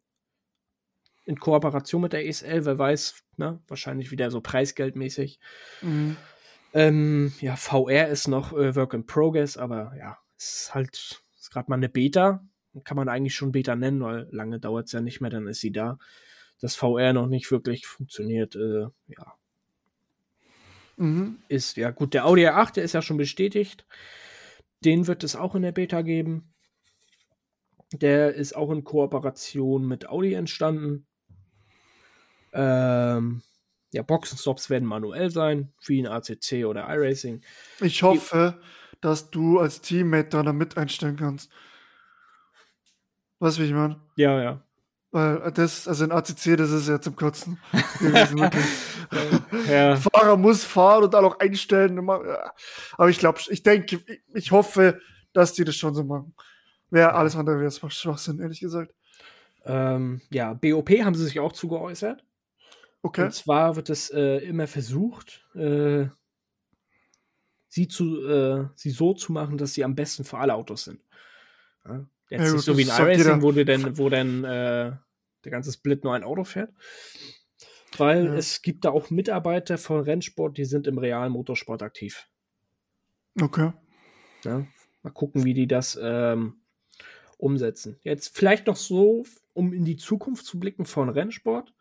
In 1.27 1.41
Kooperation 1.41 2.03
mit 2.03 2.13
der 2.13 2.27
ESL, 2.27 2.65
wer 2.67 2.79
weiß, 2.79 3.25
ne? 3.39 3.61
Wahrscheinlich 3.67 4.11
wieder 4.11 4.31
so 4.31 4.41
preisgeldmäßig. 4.41 5.41
Mhm. 5.81 6.17
Ähm, 6.75 7.33
ja, 7.41 7.57
VR 7.57 8.09
ist 8.09 8.29
noch 8.29 8.53
äh, 8.53 8.75
Work 8.77 8.95
in 8.95 9.07
Progress, 9.07 9.57
aber 9.57 9.95
ja, 9.99 10.19
ist 10.37 10.75
halt 10.75 11.23
ist 11.39 11.51
gerade 11.51 11.71
mal 11.71 11.77
eine 11.77 11.89
Beta. 11.89 12.47
Kann 12.83 12.97
man 12.97 13.09
eigentlich 13.09 13.35
schon 13.35 13.53
Beta 13.53 13.77
nennen, 13.77 14.03
weil 14.03 14.29
lange 14.33 14.59
dauert 14.61 14.87
es 14.87 14.93
ja 14.93 15.01
nicht 15.01 15.21
mehr, 15.21 15.31
dann 15.31 15.47
ist 15.47 15.61
sie 15.61 15.73
da. 15.73 15.99
Dass 16.61 16.75
VR 16.77 17.13
noch 17.13 17.27
nicht 17.27 17.51
wirklich 17.51 17.87
funktioniert, 17.87 18.57
äh, 18.57 18.87
ja, 19.07 19.35
Mhm. 20.97 21.39
ist 21.49 21.77
ja 21.77 21.91
gut. 21.91 22.15
Der 22.15 22.27
Audi 22.27 22.47
R8, 22.47 22.75
der 22.75 22.85
ist 22.85 22.93
ja 22.93 23.03
schon 23.03 23.17
bestätigt. 23.17 23.87
Den 24.85 25.07
wird 25.07 25.25
es 25.25 25.37
auch 25.37 25.55
in 25.55 25.63
der 25.63 25.73
Beta 25.73 26.03
geben. 26.03 26.54
Der 27.99 28.35
ist 28.35 28.57
auch 28.57 28.71
in 28.71 28.85
Kooperation 28.85 29.87
mit 29.87 30.09
Audi 30.09 30.35
entstanden. 30.35 31.07
Ähm, 32.53 33.43
ja, 33.93 34.03
Boxenstops 34.03 34.71
werden 34.71 34.89
manuell 34.89 35.31
sein, 35.31 35.73
wie 35.87 36.01
in 36.01 36.07
ACC 36.07 36.65
oder 36.67 36.89
iRacing. 36.89 37.43
Ich 37.81 38.03
hoffe, 38.03 38.61
dass 39.01 39.31
du 39.31 39.61
als 39.61 39.81
Teammate 39.81 40.43
da 40.43 40.53
mit 40.53 40.77
einstellen 40.77 41.17
kannst. 41.17 41.51
Weißt 43.39 43.59
du, 43.59 43.63
wie 43.63 43.67
ich 43.67 43.73
meine? 43.73 44.01
Ja, 44.17 44.43
ja. 44.43 44.61
Weil 45.13 45.53
das, 45.53 45.87
also 45.87 46.05
in 46.05 46.11
ACC, 46.11 46.57
das 46.57 46.73
ist 46.73 46.89
ja 46.89 47.01
zum 47.01 47.15
Kotzen. 47.15 47.61
ja. 49.69 49.97
Fahrer 49.97 50.37
muss 50.37 50.65
fahren 50.65 51.05
und 51.05 51.15
dann 51.15 51.25
auch 51.25 51.39
einstellen. 51.39 51.97
Aber 52.09 53.09
ich 53.09 53.19
glaube, 53.19 53.39
ich 53.49 53.63
denke, 53.63 54.01
ich, 54.07 54.23
ich 54.35 54.51
hoffe, 54.51 55.01
dass 55.33 55.53
die 55.53 55.65
das 55.65 55.77
schon 55.77 55.95
so 55.95 56.03
machen. 56.03 56.35
Wäre 56.95 57.15
alles 57.15 57.35
andere 57.35 57.57
wäre 57.57 57.67
es 57.67 57.81
Schwachsinn, 57.93 58.39
ehrlich 58.39 58.61
gesagt. 58.61 58.95
Ähm, 59.65 60.21
ja, 60.31 60.55
BOP 60.55 60.91
haben 60.91 61.17
sie 61.17 61.25
sich 61.25 61.41
auch 61.41 61.53
zu 61.53 61.67
geäußert. 61.67 62.25
Okay. 63.03 63.25
Und 63.25 63.35
zwar 63.35 63.75
wird 63.75 63.91
es 63.91 64.11
äh, 64.11 64.37
immer 64.45 64.69
versucht, 64.69 65.45
äh, 65.57 66.07
sie, 67.67 67.89
zu, 67.89 68.25
äh, 68.29 68.69
sie 68.77 68.91
so 68.91 69.13
zu 69.13 69.33
machen, 69.33 69.59
dass 69.59 69.75
sie 69.75 69.83
am 69.83 69.97
besten 69.97 70.23
für 70.23 70.39
alle 70.39 70.55
Autos 70.55 70.85
sind. 70.85 71.01
Ja? 71.85 72.07
Jetzt 72.31 72.47
Ja, 72.47 72.53
nicht 72.53 72.65
so 72.65 72.77
wie 72.77 72.83
in 72.83 72.89
das 72.89 72.97
sagt 72.97 73.11
iRacing, 73.11 73.43
wo, 73.43 73.51
denn, 73.51 73.99
wo 73.99 74.09
dann 74.09 74.45
äh, 74.45 74.93
der 75.45 75.51
ganze 75.51 75.73
Split 75.73 76.05
nur 76.05 76.15
ein 76.15 76.23
Auto 76.23 76.45
fährt. 76.45 76.73
Weil 77.99 78.27
Ja. 78.27 78.35
es 78.35 78.63
gibt 78.63 78.85
da 78.85 78.91
auch 78.91 79.11
Mitarbeiter 79.11 79.79
von 79.79 80.01
Rennsport, 80.01 80.59
die 80.59 80.65
sind 80.65 80.87
im 80.87 80.99
realen 80.99 81.33
Motorsport 81.33 81.83
aktiv. 81.83 82.29
Okay. 83.41 83.73
Ja? 84.45 84.65
Mal 85.03 85.11
gucken, 85.11 85.43
wie 85.45 85.55
die 85.55 85.67
das 85.67 85.99
ähm, 86.01 86.61
umsetzen. 87.45 87.99
Jetzt 88.03 88.37
vielleicht 88.37 88.67
noch 88.67 88.77
so, 88.77 89.25
um 89.53 89.73
in 89.75 89.85
die 89.85 89.97
Zukunft 89.97 90.47
zu 90.47 90.59
blicken 90.59 90.87
von 90.87 91.11
Rennsport. 91.11 91.75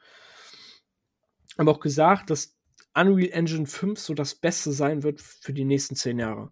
Haben 1.58 1.70
auch 1.70 1.80
gesagt, 1.80 2.30
dass 2.30 2.58
Unreal 2.94 3.32
Engine 3.32 3.66
5 3.66 3.98
so 3.98 4.14
das 4.14 4.36
Beste 4.36 4.74
sein 4.74 5.04
wird 5.04 5.22
für 5.22 5.54
die 5.54 5.64
nächsten 5.64 5.96
zehn 5.96 6.20
Jahre. 6.20 6.52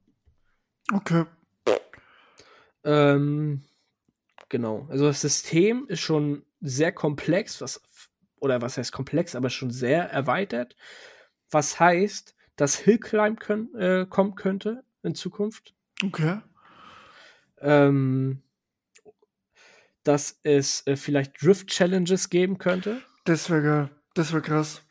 Okay. 0.93 1.25
Ähm, 2.83 3.63
genau. 4.47 4.87
Also 4.89 5.05
das 5.05 5.21
System 5.21 5.85
ist 5.87 5.99
schon 5.99 6.43
sehr 6.61 6.93
komplex, 6.93 7.59
was 7.59 7.81
oder 8.39 8.61
was 8.61 8.77
heißt 8.77 8.91
komplex, 8.93 9.35
aber 9.35 9.49
schon 9.49 9.71
sehr 9.71 10.09
erweitert. 10.09 10.75
Was 11.51 11.79
heißt, 11.79 12.33
dass 12.55 12.77
Hillclimb 12.77 13.39
können, 13.39 13.75
äh, 13.75 14.05
kommen 14.09 14.35
könnte 14.35 14.83
in 15.03 15.15
Zukunft. 15.15 15.75
Okay. 16.03 16.39
ähm, 17.59 18.41
dass 20.03 20.39
es 20.43 20.85
äh, 20.87 20.95
vielleicht 20.95 21.41
Drift-Challenges 21.41 22.29
geben 22.29 22.57
könnte. 22.57 23.01
Das 23.25 23.49
wäre 23.49 23.61
geil. 23.61 23.89
Das 24.15 24.31
wäre 24.33 24.41
krass. 24.41 24.81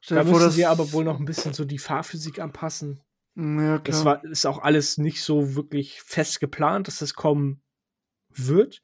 Stell 0.00 0.18
Da 0.18 0.24
vor, 0.24 0.38
müssen 0.38 0.52
sie 0.52 0.66
aber 0.66 0.92
wohl 0.92 1.04
noch 1.04 1.18
ein 1.18 1.24
bisschen 1.24 1.52
so 1.52 1.64
die 1.64 1.78
Fahrphysik 1.78 2.38
anpassen. 2.38 3.02
Mm, 3.34 3.60
Ja, 3.60 3.78
Das 3.78 4.02
klar. 4.02 4.22
war, 4.22 4.24
ist 4.24 4.46
auch 4.46 4.58
alles 4.58 4.98
nicht 4.98 5.22
so 5.22 5.54
wirklich 5.54 6.00
fest 6.02 6.40
geplant, 6.40 6.88
dass 6.88 7.00
es 7.02 7.14
kommen 7.14 7.62
wird. 8.30 8.82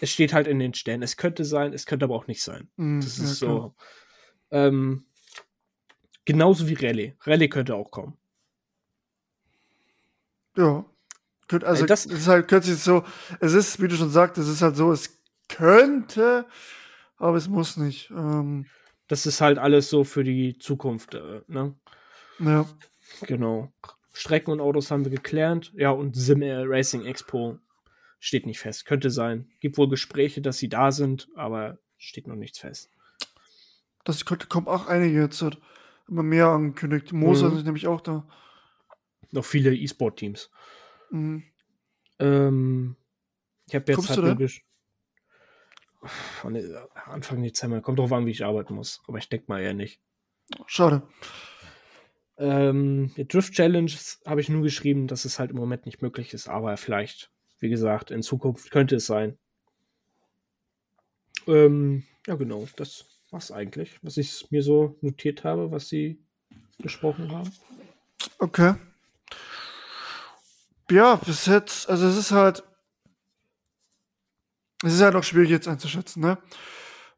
Es 0.00 0.10
steht 0.10 0.32
halt 0.32 0.46
in 0.46 0.58
den 0.58 0.74
Sternen. 0.74 1.02
Es 1.02 1.16
könnte 1.16 1.44
sein, 1.44 1.72
es 1.72 1.86
könnte 1.86 2.04
aber 2.06 2.14
auch 2.16 2.26
nicht 2.26 2.42
sein. 2.42 2.70
Mm, 2.76 3.00
Das 3.00 3.18
ja, 3.18 3.24
ist 3.24 3.38
klar. 3.40 3.50
so. 3.50 3.74
Ähm, 4.50 5.06
genauso 6.24 6.68
wie 6.68 6.74
Rallye. 6.74 7.16
Rallye 7.20 7.48
könnte 7.48 7.74
auch 7.74 7.90
kommen. 7.90 8.16
Ja. 10.56 10.84
Also, 11.64 11.86
das- 11.86 12.06
ist 12.06 12.28
halt 12.28 12.48
kürzlich 12.48 12.78
so, 12.78 13.04
es 13.40 13.52
ist, 13.52 13.80
wie 13.82 13.88
du 13.88 13.96
schon 13.96 14.10
sagst, 14.10 14.38
es 14.38 14.48
ist 14.48 14.62
halt 14.62 14.76
so, 14.76 14.92
es 14.92 15.18
könnte, 15.48 16.46
aber 17.16 17.36
es 17.36 17.48
muss 17.48 17.76
nicht. 17.76 18.10
Ähm, 18.10 18.66
Das 19.08 19.26
ist 19.26 19.40
halt 19.40 19.58
alles 19.58 19.90
so 19.90 20.04
für 20.04 20.22
die 20.22 20.56
Zukunft. 20.58 21.14
Äh, 21.14 21.40
ne? 21.48 21.74
ja. 22.38 22.64
Genau. 23.26 23.72
Strecken 24.12 24.52
und 24.52 24.60
Autos 24.60 24.92
haben 24.92 25.04
wir 25.04 25.10
geklärt. 25.10 25.72
Ja, 25.74 25.90
und 25.90 26.14
Sim 26.14 26.42
Racing 26.44 27.04
Expo 27.04 27.58
steht 28.20 28.46
nicht 28.46 28.60
fest. 28.60 28.86
Könnte 28.86 29.10
sein. 29.10 29.50
Gibt 29.58 29.78
wohl 29.78 29.88
Gespräche, 29.88 30.40
dass 30.42 30.58
sie 30.58 30.68
da 30.68 30.92
sind, 30.92 31.28
aber 31.34 31.78
steht 31.98 32.28
noch 32.28 32.36
nichts 32.36 32.58
fest. 32.60 32.88
Das 34.04 34.24
könnte, 34.24 34.46
kommen 34.46 34.68
auch 34.68 34.86
einige 34.86 35.20
jetzt, 35.22 35.42
hat 35.42 35.58
immer 36.08 36.22
mehr 36.22 36.46
angekündigt. 36.46 37.12
Moser 37.12 37.48
Mhm. 37.50 37.56
sind 37.56 37.64
nämlich 37.66 37.88
auch 37.88 38.00
da. 38.00 38.26
Noch 39.32 39.44
viele 39.44 39.74
E-Sport-Teams. 39.74 40.50
Mhm. 41.10 41.44
Ähm, 42.18 42.96
ich 43.66 43.74
habe 43.74 43.84
jetzt 43.88 43.96
Kommst 43.96 44.16
halt 44.16 44.40
äh, 46.44 46.76
Anfang 47.06 47.42
Dezember. 47.42 47.80
Kommt 47.80 47.98
drauf 47.98 48.12
an, 48.12 48.26
wie 48.26 48.30
ich 48.30 48.44
arbeiten 48.44 48.74
muss. 48.74 49.02
Aber 49.06 49.18
ich 49.18 49.28
denke 49.28 49.46
mal 49.48 49.60
eher 49.60 49.74
nicht. 49.74 50.00
Schade. 50.66 51.02
Ähm, 52.38 53.12
die 53.16 53.28
Drift 53.28 53.52
Challenge 53.52 53.92
habe 54.24 54.40
ich 54.40 54.48
nur 54.48 54.62
geschrieben, 54.62 55.06
dass 55.06 55.24
es 55.24 55.38
halt 55.38 55.50
im 55.50 55.56
Moment 55.56 55.84
nicht 55.84 56.00
möglich 56.00 56.32
ist, 56.32 56.48
aber 56.48 56.76
vielleicht, 56.78 57.30
wie 57.58 57.68
gesagt, 57.68 58.10
in 58.10 58.22
Zukunft 58.22 58.70
könnte 58.70 58.96
es 58.96 59.06
sein. 59.06 59.38
Ähm, 61.46 62.04
ja, 62.26 62.36
genau, 62.36 62.66
das 62.76 63.20
was 63.30 63.52
eigentlich, 63.52 64.02
was 64.02 64.16
ich 64.16 64.50
mir 64.50 64.62
so 64.62 64.98
notiert 65.02 65.44
habe, 65.44 65.70
was 65.70 65.88
sie 65.88 66.18
gesprochen 66.78 67.30
haben. 67.30 67.52
Okay. 68.38 68.74
Ja, 70.90 71.14
bis 71.14 71.46
jetzt, 71.46 71.88
also 71.88 72.08
es 72.08 72.16
ist 72.16 72.32
halt, 72.32 72.64
es 74.82 74.94
ist 74.94 75.02
halt 75.02 75.14
auch 75.14 75.22
schwierig 75.22 75.50
jetzt 75.50 75.68
einzuschätzen, 75.68 76.20
ne? 76.20 76.38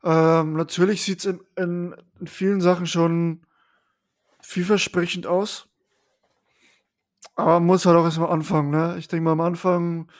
Ähm, 0.04 0.54
natürlich 0.54 1.02
sieht 1.02 1.20
es 1.20 1.24
in, 1.24 1.40
in, 1.56 1.96
in, 2.20 2.26
vielen 2.26 2.61
Sachen 2.61 2.87
schon 2.87 3.46
vielversprechend 4.42 5.26
aus. 5.26 5.68
Aber 7.35 7.54
man 7.54 7.66
muss 7.66 7.87
halt 7.87 7.96
auch 7.96 8.04
erstmal 8.04 8.30
anfangen, 8.30 8.70
ne? 8.70 8.96
Ich 8.98 9.08
denke 9.08 9.24
mal 9.24 9.32
am 9.32 9.40
Anfang, 9.40 10.11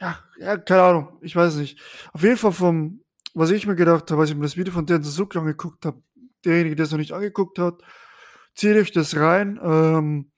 ja, 0.00 0.18
ja, 0.38 0.56
keine 0.56 0.82
Ahnung, 0.82 1.18
ich 1.20 1.36
weiß 1.36 1.56
nicht. 1.56 1.78
Auf 2.12 2.22
jeden 2.22 2.38
Fall 2.38 2.52
vom, 2.52 3.04
was 3.32 3.50
ich 3.50 3.66
mir 3.66 3.76
gedacht 3.76 4.10
habe, 4.10 4.22
als 4.22 4.30
ich 4.30 4.36
mir 4.36 4.42
das 4.42 4.56
Video 4.56 4.72
von 4.72 4.86
Dan 4.86 5.04
Suzuki 5.04 5.38
angeguckt 5.38 5.86
habe, 5.86 6.02
derjenige, 6.44 6.74
der 6.74 6.86
es 6.86 6.90
noch 6.90 6.98
nicht 6.98 7.12
angeguckt 7.12 7.58
hat, 7.60 7.80
zieht 8.54 8.76
euch 8.76 8.90
das 8.90 9.14
rein. 9.16 9.60
Ähm, 9.62 10.32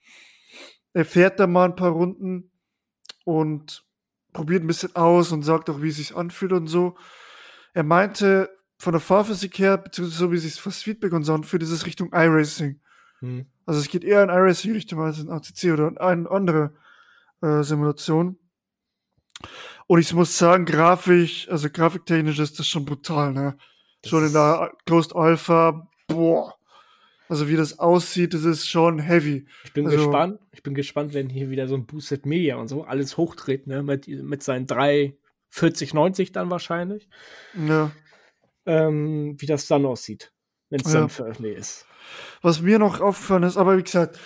er 0.94 1.05
fährt 1.05 1.40
da 1.40 1.46
mal 1.46 1.66
ein 1.66 1.76
paar 1.76 1.90
Runden 1.90 2.50
und 3.24 3.85
probiert 4.33 4.62
ein 4.62 4.66
bisschen 4.66 4.94
aus 4.96 5.33
und 5.33 5.42
sagt 5.42 5.70
auch, 5.70 5.83
wie 5.83 5.88
es 5.88 5.96
sich 5.96 6.16
anfühlt 6.16 6.52
und 6.52 6.66
so. 6.66 6.96
Er 7.74 7.85
meinte, 7.85 8.50
von 8.78 8.92
der 8.92 9.00
Fahrphysik 9.00 9.59
her, 9.59 9.78
beziehungsweise 9.78 10.18
so 10.18 10.33
wie 10.33 10.38
sich 10.38 10.61
das 10.61 10.83
Feedback 10.83 11.12
und 11.12 11.24
so 11.24 11.35
anfühlt, 11.35 11.62
ist 11.62 11.70
es 11.70 11.87
Richtung 11.87 12.11
iRacing. 12.12 12.81
Hm. 13.20 13.46
Also 13.64 13.81
es 13.81 13.88
geht 13.88 14.05
eher 14.05 14.22
in 14.22 14.28
iRacing-Richtung 14.28 15.00
als 15.00 15.20
in 15.20 15.31
ACC 15.31 15.72
oder 15.72 15.88
in 15.88 15.98
eine 15.98 16.31
andere 16.31 16.74
äh, 17.42 17.62
Simulation. 17.62 18.38
Und 19.87 20.00
ich 20.00 20.12
muss 20.14 20.37
sagen, 20.37 20.64
grafisch, 20.64 21.48
also 21.48 21.68
grafiktechnisch 21.70 22.38
ist 22.38 22.59
das 22.59 22.66
schon 22.66 22.85
brutal, 22.85 23.33
ne? 23.33 23.57
Das 24.02 24.11
schon 24.11 24.26
in 24.26 24.33
der 24.33 24.72
Ghost 24.87 25.14
Alpha, 25.14 25.88
boah. 26.09 26.55
Also 27.33 27.49
wie 27.49 27.57
das 27.57 27.79
aussieht, 27.79 28.35
das 28.35 28.45
ist 28.45 28.68
schon 28.68 28.99
heavy. 28.99 29.47
Ich 29.64 29.73
bin 29.73 29.87
also, 29.87 29.97
gespannt. 29.97 30.38
Ich 30.51 30.62
bin 30.62 30.75
gespannt, 30.75 31.14
wenn 31.14 31.31
hier 31.31 31.49
wieder 31.49 31.66
so 31.66 31.75
ein 31.75 31.87
Boosted 31.87 32.27
Media 32.27 32.57
und 32.57 32.68
so 32.68 32.85
alles 32.85 33.16
hochdreht, 33.16 33.66
ne? 33.66 33.83
Mit, 33.83 34.07
mit 34.07 34.42
seinen 34.42 34.66
drei 34.66 35.16
4090 35.49 36.33
dann 36.33 36.51
wahrscheinlich. 36.51 37.09
Ja. 37.66 37.90
Ähm, 38.66 39.37
wie 39.38 39.47
das 39.47 39.66
dann 39.66 39.87
aussieht, 39.87 40.31
wenn 40.68 40.81
es 40.81 40.92
ja. 40.92 41.01
dann 41.01 41.09
veröffentlicht 41.09 41.59
ist. 41.59 41.87
Was 42.42 42.61
mir 42.61 42.79
noch 42.79 43.01
aufgefallen 43.01 43.45
ist, 43.45 43.57
aber 43.57 43.79
wie 43.79 43.83
gesagt, 43.83 44.21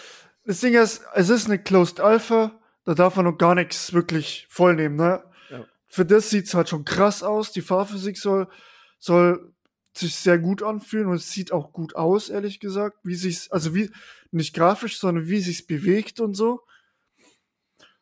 das 0.45 0.59
Ding 0.59 0.75
ist, 0.75 1.05
es 1.15 1.29
ist 1.29 1.47
eine 1.47 1.61
Closed 1.61 2.01
Alpha, 2.01 2.59
da 2.85 2.95
darf 2.95 3.15
man 3.15 3.27
noch 3.27 3.39
gar 3.39 3.55
nichts 3.55 3.93
wirklich 3.93 4.49
vollnehmen, 4.51 4.97
ne? 4.97 5.23
Ja. 5.49 5.65
Für 5.87 6.05
das 6.05 6.31
sieht 6.31 6.47
es 6.47 6.55
halt 6.55 6.69
schon 6.69 6.85
krass 6.85 7.23
aus. 7.23 7.53
Die 7.53 7.63
Fahrphysik 7.63 8.19
soll, 8.19 8.49
soll 8.99 9.55
sich 9.99 10.17
sehr 10.17 10.39
gut 10.39 10.63
anfühlen 10.63 11.09
und 11.09 11.17
es 11.17 11.31
sieht 11.31 11.53
auch 11.53 11.73
gut 11.73 11.97
aus, 11.97 12.29
ehrlich 12.29 12.61
gesagt, 12.61 12.99
wie 13.05 13.15
sich's, 13.15 13.51
also 13.51 13.75
wie, 13.75 13.91
nicht 14.31 14.55
grafisch, 14.55 14.99
sondern 14.99 15.29
wie 15.29 15.41
sich's 15.41 15.67
bewegt 15.67 16.21
und 16.21 16.35
so. 16.35 16.61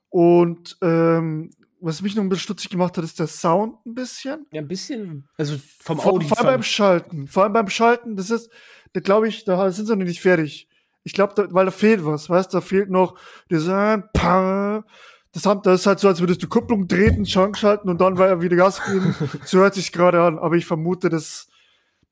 Und 0.08 0.76
ähm, 0.80 1.50
was 1.80 2.00
mich 2.00 2.14
noch 2.14 2.22
ein 2.22 2.28
bisschen 2.28 2.44
stutzig 2.44 2.70
gemacht 2.70 2.96
hat, 2.96 3.04
ist 3.04 3.18
der 3.18 3.26
Sound 3.26 3.84
ein 3.84 3.94
bisschen. 3.94 4.46
Ja, 4.52 4.62
ein 4.62 4.68
bisschen, 4.68 5.28
also 5.36 5.56
vom 5.80 5.98
vor, 5.98 6.14
Audio. 6.14 6.28
Vor 6.28 6.38
allem 6.38 6.46
beim 6.46 6.62
Schalten. 6.62 7.28
Vor 7.28 7.42
allem 7.42 7.52
beim 7.52 7.68
Schalten, 7.68 8.16
das 8.16 8.30
ist, 8.30 8.50
da 8.92 9.00
glaube 9.00 9.28
ich, 9.28 9.44
da 9.44 9.70
sind 9.70 9.86
sie 9.86 9.96
noch 9.96 10.04
nicht 10.04 10.20
fertig. 10.20 10.68
Ich 11.02 11.12
glaube, 11.12 11.48
weil 11.50 11.66
da 11.66 11.70
fehlt 11.70 12.04
was, 12.04 12.30
weißt 12.30 12.52
du, 12.52 12.56
da 12.56 12.60
fehlt 12.62 12.90
noch 12.90 13.18
dieser 13.50 13.98
Pang. 14.14 14.84
Das, 15.32 15.44
haben, 15.44 15.62
das 15.62 15.80
ist 15.80 15.86
halt 15.86 15.98
so, 15.98 16.08
als 16.08 16.20
würdest 16.20 16.42
du 16.42 16.48
Kupplung 16.48 16.88
drehen, 16.88 17.24
Chunk 17.24 17.58
schalten 17.58 17.90
und 17.90 18.00
dann 18.00 18.16
wieder 18.40 18.56
Gas 18.56 18.82
geben. 18.86 19.14
so 19.44 19.58
hört 19.58 19.74
sich 19.74 19.92
gerade 19.92 20.22
an, 20.22 20.38
aber 20.38 20.54
ich 20.54 20.64
vermute, 20.64 21.10
das 21.10 21.48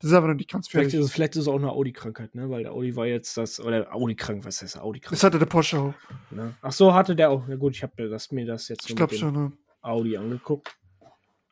das 0.03 0.11
ist 0.11 0.17
aber 0.17 0.27
noch 0.27 0.33
nicht 0.33 0.51
ganz 0.51 0.67
fertig. 0.67 0.91
Vielleicht 0.91 1.01
ist, 1.01 1.05
es, 1.05 1.13
vielleicht 1.13 1.35
ist 1.37 1.43
es 1.43 1.47
auch 1.47 1.55
eine 1.55 1.71
Audi-Krankheit, 1.71 2.35
ne? 2.35 2.49
Weil 2.49 2.63
der 2.63 2.73
Audi 2.73 2.93
war 2.97 3.05
jetzt 3.05 3.37
das, 3.37 3.61
oder 3.61 3.95
Audi-krank, 3.95 4.43
was 4.43 4.61
heißt 4.61 4.77
Audi-krank? 4.77 5.11
Das 5.11 5.23
hatte 5.23 5.39
der 5.39 5.45
Porsche 5.45 5.79
auch. 5.79 5.93
Ne? 6.29 6.53
Ach 6.61 6.73
so, 6.73 6.93
hatte 6.93 7.15
der 7.15 7.29
auch. 7.29 7.47
Ja 7.47 7.55
gut, 7.55 7.73
ich 7.73 7.83
habe 7.83 7.93
mir 7.95 8.09
das, 8.09 8.29
mir 8.29 8.45
das 8.45 8.67
jetzt 8.67 8.89
ich 8.89 8.97
glaub 8.97 9.13
schon, 9.13 9.33
ne? 9.33 9.53
Audi 9.81 10.17
angeguckt. 10.17 10.75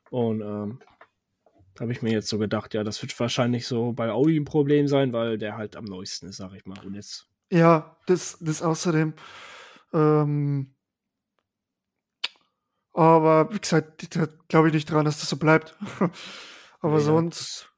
Und 0.09 0.41
ähm, 0.41 0.81
habe 1.79 1.93
ich 1.93 2.01
mir 2.01 2.11
jetzt 2.11 2.27
so 2.27 2.37
gedacht, 2.39 2.73
ja, 2.73 2.83
das 2.83 3.01
wird 3.01 3.17
wahrscheinlich 3.21 3.65
so 3.65 3.93
bei 3.93 4.11
Audi 4.11 4.37
ein 4.37 4.43
Problem 4.43 4.85
sein, 4.89 5.13
weil 5.13 5.37
der 5.37 5.55
halt 5.55 5.77
am 5.77 5.85
neuesten 5.85 6.27
ist, 6.27 6.35
sag 6.35 6.51
ich 6.53 6.65
mal. 6.65 6.85
Und 6.85 6.95
jetzt. 6.95 7.29
Ja, 7.49 7.95
das, 8.05 8.37
das 8.41 8.61
außerdem. 8.61 9.13
Ähm, 9.93 10.75
aber 12.91 13.53
wie 13.53 13.59
gesagt, 13.59 14.09
glaube 14.49 14.67
ich 14.67 14.73
nicht 14.73 14.91
dran, 14.91 15.05
dass 15.05 15.21
das 15.21 15.29
so 15.29 15.37
bleibt. 15.37 15.77
aber 16.81 16.95
ja, 16.95 16.99
sonst 16.99 17.70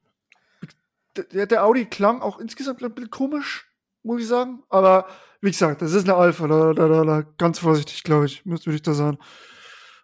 der, 1.15 1.45
der 1.47 1.65
Audi 1.65 1.85
klang 1.85 2.21
auch 2.21 2.39
insgesamt 2.39 2.83
ein 2.83 2.93
bisschen 2.93 3.11
komisch, 3.11 3.67
muss 4.03 4.21
ich 4.21 4.27
sagen. 4.27 4.63
Aber 4.69 5.07
wie 5.41 5.51
gesagt, 5.51 5.81
das 5.81 5.93
ist 5.93 6.05
eine 6.05 6.15
Alpha, 6.15 6.47
da, 6.47 6.73
da, 6.73 6.87
da, 6.87 7.03
da 7.03 7.21
ganz 7.37 7.59
vorsichtig, 7.59 8.03
glaube 8.03 8.25
ich, 8.25 8.45
müsste 8.45 8.71
ich 8.71 8.81
da 8.81 8.93
sagen. 8.93 9.17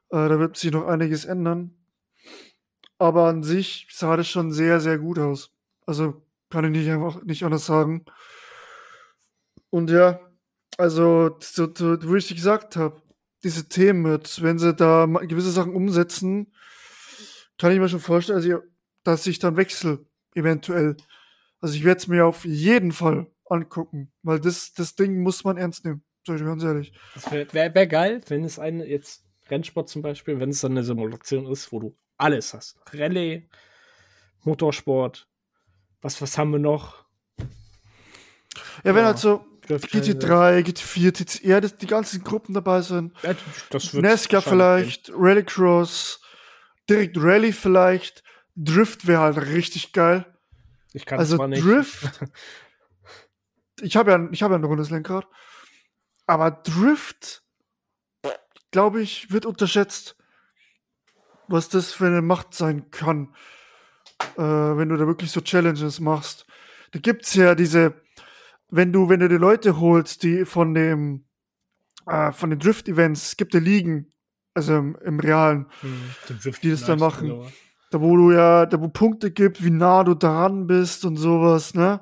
Äh, 0.10 0.30
da 0.30 0.40
wird 0.40 0.58
sich 0.58 0.72
noch 0.72 0.88
einiges 0.88 1.26
ändern. 1.26 1.76
Aber 2.98 3.28
an 3.28 3.44
sich 3.44 3.88
sah 3.92 4.18
das 4.18 4.28
schon 4.28 4.52
sehr, 4.52 4.80
sehr 4.82 4.98
gut 4.98 5.20
aus. 5.20 5.52
Also 5.86 6.22
kann 6.50 6.66
ich 6.66 6.72
nicht 6.72 6.90
einfach 6.90 7.24
nicht 7.24 7.44
anders 7.44 7.66
sagen. 7.66 8.06
Und 9.70 9.90
ja, 9.90 10.20
also, 10.78 11.38
so, 11.40 11.70
so, 11.74 12.02
wie 12.02 12.18
ich 12.18 12.36
gesagt 12.36 12.76
habe, 12.76 13.02
diese 13.44 13.70
Themen 13.70 14.02
mit, 14.02 14.42
wenn 14.42 14.60
sie 14.60 14.74
da 14.74 15.06
gewisse 15.06 15.52
Sachen 15.52 15.74
umsetzen, 15.74 16.54
kann 17.58 17.72
ich 17.72 17.80
mir 17.80 17.90
schon 17.90 18.00
vorstellen, 18.00 18.62
dass 19.04 19.28
ich 19.28 19.40
dann 19.40 19.58
wechsle 19.58 20.06
eventuell. 20.36 20.98
Also 21.62 21.76
ich 21.76 21.84
werde 21.84 22.00
es 22.00 22.08
mir 22.08 22.26
auf 22.26 22.46
jeden 22.46 22.92
Fall 22.92 23.28
angucken, 23.46 24.12
weil 24.24 24.40
das, 24.40 24.74
das 24.74 24.96
Ding 24.96 25.22
muss 25.22 25.44
man 25.44 25.58
ernst 25.58 25.86
nehmen, 25.86 26.04
sag 26.26 26.38
ich 26.38 26.44
ganz 26.44 26.64
ehrlich. 26.64 26.94
Das 27.16 27.32
wäre 27.32 27.54
wär, 27.54 27.74
wär 27.74 27.88
geil, 27.88 28.22
wenn 28.28 28.44
es 28.44 28.60
eine, 28.60 28.86
jetzt 28.86 29.26
Rennsport 29.50 29.90
zum 29.90 30.02
Beispiel, 30.02 30.40
wenn 30.40 30.50
es 30.50 30.62
dann 30.62 30.72
eine 30.72 30.84
Simulation 30.84 31.48
ist, 31.48 31.72
wo 31.72 31.80
du 31.80 31.98
alles 32.18 32.54
hast. 32.54 32.78
Rallye, 32.94 33.50
Motorsport, 34.44 35.28
was, 36.02 36.22
was 36.22 36.38
haben 36.38 36.52
wir 36.52 36.60
noch? 36.60 37.06
Ja, 38.84 38.96
wenn 38.96 38.98
ja. 38.98 39.06
halt 39.08 39.20
so 39.20 39.46
GT3, 39.68 40.62
GT4, 40.62 41.12
TCR, 41.14 41.62
das, 41.62 41.78
die 41.78 41.88
ganzen 41.88 42.24
Gruppen 42.24 42.54
dabei 42.54 42.82
sind. 42.82 43.14
Ja, 43.22 43.36
Nesca 43.94 44.42
vielleicht, 44.42 45.12
Rallycross, 45.14 46.22
direkt 46.90 47.18
Rally 47.18 47.54
vielleicht, 47.54 48.24
Drift 48.62 49.08
wäre 49.08 49.22
halt 49.22 49.38
richtig 49.38 49.94
geil. 49.94 50.26
Ich 50.94 51.06
kann 51.06 51.18
also 51.18 51.46
nicht. 51.48 51.64
Drift. 51.64 52.20
ich 53.82 53.96
habe 53.96 54.12
ja, 54.12 54.28
ich 54.32 54.44
habe 54.44 54.54
ja 54.54 54.60
ein 54.60 54.66
rundes 54.66 54.90
Lenkrad. 54.90 55.28
Aber 56.26 56.52
Drift, 56.52 57.44
glaube 58.72 59.02
ich, 59.02 59.32
wird 59.32 59.46
unterschätzt, 59.46 60.18
was 61.48 61.70
das 61.70 61.94
für 61.94 62.08
eine 62.08 62.22
Macht 62.22 62.54
sein 62.54 62.92
kann, 62.92 63.34
äh, 64.36 64.42
wenn 64.42 64.90
du 64.90 64.98
da 64.98 65.08
wirklich 65.08 65.32
so 65.32 65.42
Challenges 65.42 66.02
machst. 66.02 66.46
Da 66.92 67.00
gibt's 67.00 67.34
ja 67.36 67.56
diese, 67.56 68.02
wenn 68.68 68.92
du, 68.92 69.08
wenn 69.08 69.22
du 69.22 69.30
die 69.30 69.36
Leute 69.36 69.80
holst, 69.80 70.24
die 70.24 70.44
von 70.44 70.74
dem, 70.74 71.26
äh, 72.06 72.34
von 72.34 72.50
den 72.50 72.60
Drift-Events, 72.60 73.30
es 73.30 73.38
gibt 73.38 73.54
ja 73.54 73.62
Ligen, 73.62 74.12
also 74.54 74.76
im, 74.76 74.98
im 75.04 75.20
Realen, 75.20 75.68
hm, 75.80 76.12
die 76.62 76.72
das 76.72 76.84
dann 76.84 77.00
machen. 77.00 77.30
Genau. 77.30 77.52
Da 77.90 78.02
wo 78.02 78.16
du 78.16 78.32
ja, 78.32 78.66
da 78.66 78.80
wo 78.80 78.88
Punkte 78.88 79.32
gibt, 79.32 79.64
wie 79.64 79.72
nah 79.72 80.04
du 80.04 80.14
dran 80.14 80.68
bist 80.68 81.06
und 81.06 81.18
sowas, 81.18 81.74
ne? 81.74 82.02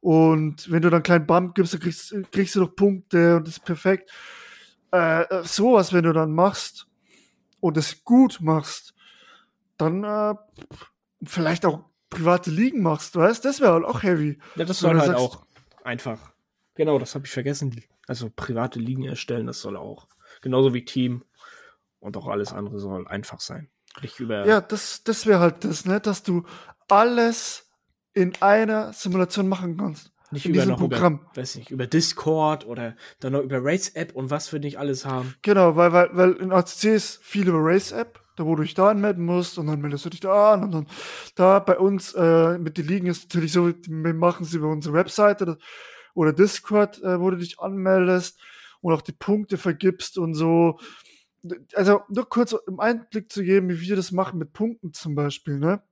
Und 0.00 0.70
wenn 0.70 0.82
du 0.82 0.90
dann 0.90 0.98
einen 0.98 1.02
kleinen 1.02 1.26
Bump 1.26 1.54
gibst, 1.54 1.72
dann 1.72 1.80
kriegst, 1.80 2.14
kriegst 2.30 2.54
du 2.54 2.60
doch 2.60 2.76
Punkte 2.76 3.36
und 3.36 3.46
das 3.46 3.56
ist 3.56 3.64
perfekt. 3.64 4.10
Äh, 4.90 5.42
sowas, 5.44 5.94
wenn 5.94 6.04
du 6.04 6.12
dann 6.12 6.32
machst 6.32 6.86
und 7.60 7.78
es 7.78 8.04
gut 8.04 8.38
machst, 8.42 8.94
dann 9.78 10.04
äh, 10.04 10.34
vielleicht 11.24 11.64
auch 11.64 11.86
private 12.10 12.50
Ligen 12.50 12.82
machst, 12.82 13.16
weißt 13.16 13.44
Das 13.44 13.60
wäre 13.60 13.72
halt 13.72 13.84
auch 13.84 14.02
heavy. 14.02 14.38
Ja, 14.56 14.64
das 14.64 14.78
soll 14.78 14.98
halt 14.98 15.06
sagst, 15.06 15.20
auch 15.20 15.46
einfach. 15.84 16.34
Genau, 16.74 16.98
das 16.98 17.14
habe 17.14 17.26
ich 17.26 17.32
vergessen. 17.32 17.82
Also 18.06 18.30
private 18.34 18.78
Ligen 18.78 19.04
erstellen, 19.04 19.46
das 19.46 19.60
soll 19.60 19.76
auch. 19.76 20.08
Genauso 20.42 20.74
wie 20.74 20.84
Team 20.84 21.24
und 22.00 22.16
auch 22.16 22.28
alles 22.28 22.52
andere 22.52 22.78
soll 22.78 23.08
einfach 23.08 23.40
sein. 23.40 23.70
Nicht 24.02 24.20
über 24.20 24.46
ja, 24.46 24.60
das, 24.60 25.04
das 25.04 25.26
wäre 25.26 25.40
halt 25.40 25.64
das, 25.64 25.84
ne? 25.84 26.00
dass 26.00 26.22
du 26.22 26.44
alles 26.88 27.66
in 28.12 28.32
einer 28.40 28.92
Simulation 28.92 29.48
machen 29.48 29.76
kannst. 29.76 30.12
Nicht 30.30 30.46
in 30.46 30.52
über 30.54 30.62
diesem 30.62 30.76
Programm. 30.76 31.20
Über, 31.32 31.42
weiß 31.42 31.56
nicht, 31.56 31.70
über 31.70 31.86
Discord 31.86 32.66
oder 32.66 32.96
dann 33.20 33.32
noch 33.32 33.42
über 33.42 33.58
Race-App 33.62 34.14
und 34.14 34.30
was 34.30 34.52
wir 34.52 34.60
nicht 34.60 34.78
alles 34.78 35.04
haben. 35.04 35.34
Genau, 35.42 35.76
weil, 35.76 35.92
weil, 35.92 36.08
weil 36.12 36.32
in 36.34 36.52
ACC 36.52 36.84
ist 36.84 37.22
viel 37.22 37.48
über 37.48 37.58
Race-App, 37.60 38.20
da 38.36 38.44
wo 38.44 38.56
du 38.56 38.62
dich 38.62 38.74
da 38.74 38.90
anmelden 38.90 39.24
musst 39.24 39.58
und 39.58 39.68
dann 39.68 39.80
meldest 39.80 40.04
du 40.04 40.10
dich 40.10 40.20
da 40.20 40.54
an 40.54 40.64
und 40.64 40.72
dann 40.72 40.86
da 41.36 41.60
bei 41.60 41.78
uns 41.78 42.14
äh, 42.14 42.58
mit 42.58 42.78
den 42.78 42.86
Ligen 42.86 43.06
ist 43.06 43.24
natürlich 43.24 43.52
so, 43.52 43.68
wir 43.68 44.14
machen 44.14 44.44
sie 44.44 44.56
über 44.56 44.68
unsere 44.68 44.94
Webseite 44.94 45.56
oder 46.14 46.32
Discord, 46.32 47.00
äh, 47.02 47.20
wo 47.20 47.30
du 47.30 47.36
dich 47.36 47.60
anmeldest 47.60 48.38
und 48.80 48.92
auch 48.92 49.02
die 49.02 49.12
Punkte 49.12 49.56
vergibst 49.56 50.18
und 50.18 50.34
so 50.34 50.78
also 51.74 52.02
nur 52.08 52.28
kurz 52.28 52.54
im 52.66 52.80
Einblick 52.80 53.30
zu 53.30 53.42
geben, 53.42 53.68
wie 53.68 53.80
wir 53.80 53.96
das 53.96 54.12
machen 54.12 54.38
mit 54.38 54.52
Punkten 54.52 54.92
zum 54.92 55.14
Beispiel, 55.14 55.58
ne? 55.58 55.82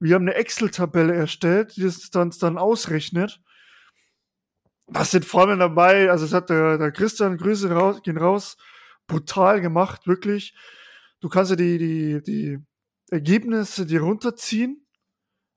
Wir 0.00 0.14
haben 0.14 0.22
eine 0.22 0.34
Excel-Tabelle 0.34 1.14
erstellt, 1.14 1.76
die 1.76 1.82
das 1.82 2.10
dann, 2.10 2.30
dann 2.40 2.56
ausrechnet. 2.56 3.40
Was 4.86 5.10
sind 5.10 5.24
Formeln 5.24 5.58
dabei? 5.58 6.10
Also 6.10 6.24
es 6.24 6.32
hat 6.32 6.50
der, 6.50 6.78
der 6.78 6.92
Christian, 6.92 7.36
Grüße 7.36 7.70
raus, 7.70 8.02
gehen 8.02 8.16
raus, 8.16 8.56
brutal 9.06 9.60
gemacht, 9.60 10.06
wirklich. 10.06 10.54
Du 11.20 11.28
kannst 11.28 11.50
ja 11.50 11.56
die, 11.56 11.78
die, 11.78 12.22
die 12.22 12.58
Ergebnisse 13.10 13.86
dir 13.86 14.02
runterziehen, 14.02 14.86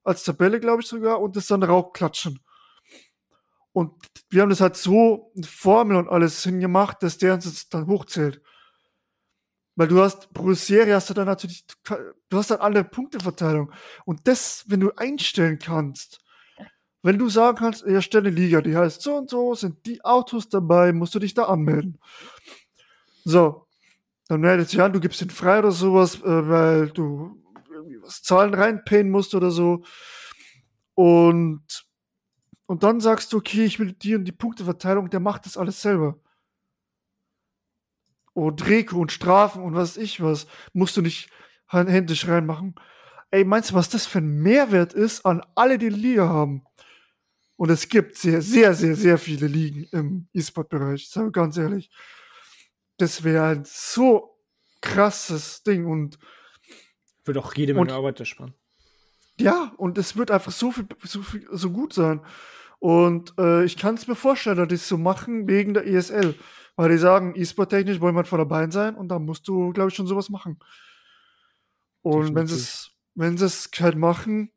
als 0.04 0.24
Tabelle, 0.24 0.60
glaube 0.60 0.82
ich 0.82 0.88
sogar, 0.88 1.22
und 1.22 1.36
das 1.36 1.48
dann 1.48 1.62
raufklatschen. 1.62 2.39
Und 3.74 3.94
wir 4.30 4.41
haben 4.41 4.50
das 4.50 4.60
halt 4.60 4.76
so 4.76 5.32
Formel 5.46 5.98
und 5.98 6.10
alles 6.10 6.44
hingemacht, 6.44 7.04
dass 7.04 7.17
der 7.17 7.36
uns 7.36 7.46
jetzt 7.46 7.74
dann 7.74 7.88
hochzählt. 7.88 8.41
Weil 9.82 9.88
du 9.88 10.00
hast, 10.00 10.32
pro 10.32 10.54
Serie 10.54 10.94
hast 10.94 11.10
du 11.10 11.15
dann 11.15 11.26
natürlich, 11.26 11.65
du 12.30 12.38
hast 12.38 12.52
dann 12.52 12.60
alle 12.60 12.84
Punkteverteilung. 12.84 13.72
Und 14.06 14.28
das, 14.28 14.63
wenn 14.67 14.80
du 14.80 14.91
einstellen 14.96 15.58
kannst, 15.58 16.20
wenn 17.02 17.17
du 17.17 17.30
sagen 17.30 17.58
kannst, 17.58 17.84
erstelle 17.84 18.30
Liga, 18.30 18.62
die 18.62 18.78
heißt 18.78 19.02
so 19.02 19.15
und 19.15 19.32
so, 19.32 19.56
sind 19.56 19.84
die 19.88 20.06
Autos 20.06 20.50
dabei, 20.50 20.94
musst 20.94 21.15
du 21.15 21.20
dich 21.20 21.34
da 21.34 21.46
anmelden. 21.46 21.98
So. 23.24 23.65
Dann 24.28 24.41
meldet 24.41 24.70
sich 24.70 24.80
an, 24.80 24.94
du 24.94 25.00
gibst 25.00 25.20
den 25.20 25.32
frei 25.32 25.58
oder 25.58 25.72
sowas, 25.72 26.17
äh, 26.17 26.48
weil 26.48 26.91
du 26.91 27.41
irgendwie 27.72 28.04
was 28.04 28.22
Zahlen 28.22 28.54
reinpayen 28.54 29.10
musst 29.10 29.34
oder 29.34 29.50
so. 29.50 29.82
Und 30.94 31.88
und 32.67 32.84
dann 32.84 33.00
sagst 33.00 33.34
du, 33.34 33.38
okay, 33.38 33.65
ich 33.65 33.80
will 33.80 33.94
die 33.94 34.13
und 34.13 34.26
die 34.26 34.32
Punkteverteilung, 34.32 35.10
der 35.10 35.22
macht 35.22 35.48
das 35.48 35.58
alles 35.58 35.82
selber. 35.82 36.20
Und 38.34 38.65
Reko 38.67 38.98
und 39.00 39.12
Strafen 39.12 39.62
und 39.62 39.76
was 39.76 39.98
ich 39.98 40.22
was, 40.22 40.48
musst 40.74 40.96
du 40.98 41.02
nicht 41.02 41.30
händisch 41.67 42.28
reinmachen. 42.28 42.76
Ey, 43.30 43.44
meinst 43.46 43.72
du, 43.72 43.76
was 43.76 43.89
das 43.89 44.06
für 44.06 44.20
ein 44.20 44.41
Mehrwert 44.41 44.94
ist 44.94 45.26
an 45.26 45.41
alle, 45.56 45.78
die 45.78 45.89
Liga 45.89 46.28
haben? 46.28 46.63
Und 47.58 47.70
es 47.70 47.88
gibt 47.88 48.17
sehr, 48.17 48.41
sehr, 48.41 48.74
sehr, 48.74 48.96
sehr 48.96 49.17
viele 49.17 49.48
Ligen 49.48 49.84
im 49.91 50.28
E-Sport-Bereich, 50.34 51.10
sage 51.10 51.28
ich 51.28 51.34
ganz 51.34 51.58
ehrlich. 51.58 51.91
Das 52.98 53.24
wäre 53.24 53.46
ein 53.46 53.63
so 53.65 54.38
krasses 54.82 55.63
Ding 55.63 55.86
und 55.86 56.17
wird 57.24 57.38
auch 57.38 57.54
jede 57.54 57.74
Menge 57.74 57.82
und, 57.84 57.91
Arbeit 57.91 58.20
ersparen. 58.20 58.54
Ja, 59.39 59.74
und 59.78 59.98
es 59.98 60.17
wird 60.17 60.32
einfach 60.32 60.52
so 60.52 60.72
viel, 60.72 60.88
so 61.04 61.22
viel, 61.22 61.48
so 61.52 61.70
gut 61.70 61.94
sein. 61.94 62.22
Und 62.80 63.34
äh, 63.38 63.63
ich 63.63 63.78
kann 63.78 63.96
es 63.96 64.08
mir 64.08 64.15
vorstellen, 64.15 64.58
dass 64.58 64.67
die 64.67 64.76
es 64.76 64.88
so 64.88 64.98
machen 64.98 65.48
wegen 65.48 65.76
der 65.76 65.86
ESL. 65.86 66.36
Weil 66.75 66.89
die 66.89 66.97
sagen, 66.97 67.34
E-Sport-technisch 67.36 67.99
wollen 67.99 68.15
wir 68.15 68.23
von 68.23 68.39
dabei 68.39 68.69
sein 68.69 68.95
und 68.95 69.10
da 69.10 69.19
musst 69.19 69.47
du, 69.47 69.71
glaube 69.73 69.89
ich, 69.89 69.95
schon 69.95 70.07
sowas 70.07 70.29
machen. 70.29 70.60
Und 72.01 72.34
wenn 72.34 72.47
sie 72.47 72.55
es, 72.55 72.91
wenn 73.13 73.38
sie 73.38 73.45
es 73.45 73.69
halt 73.79 73.97
machen, 73.97 74.51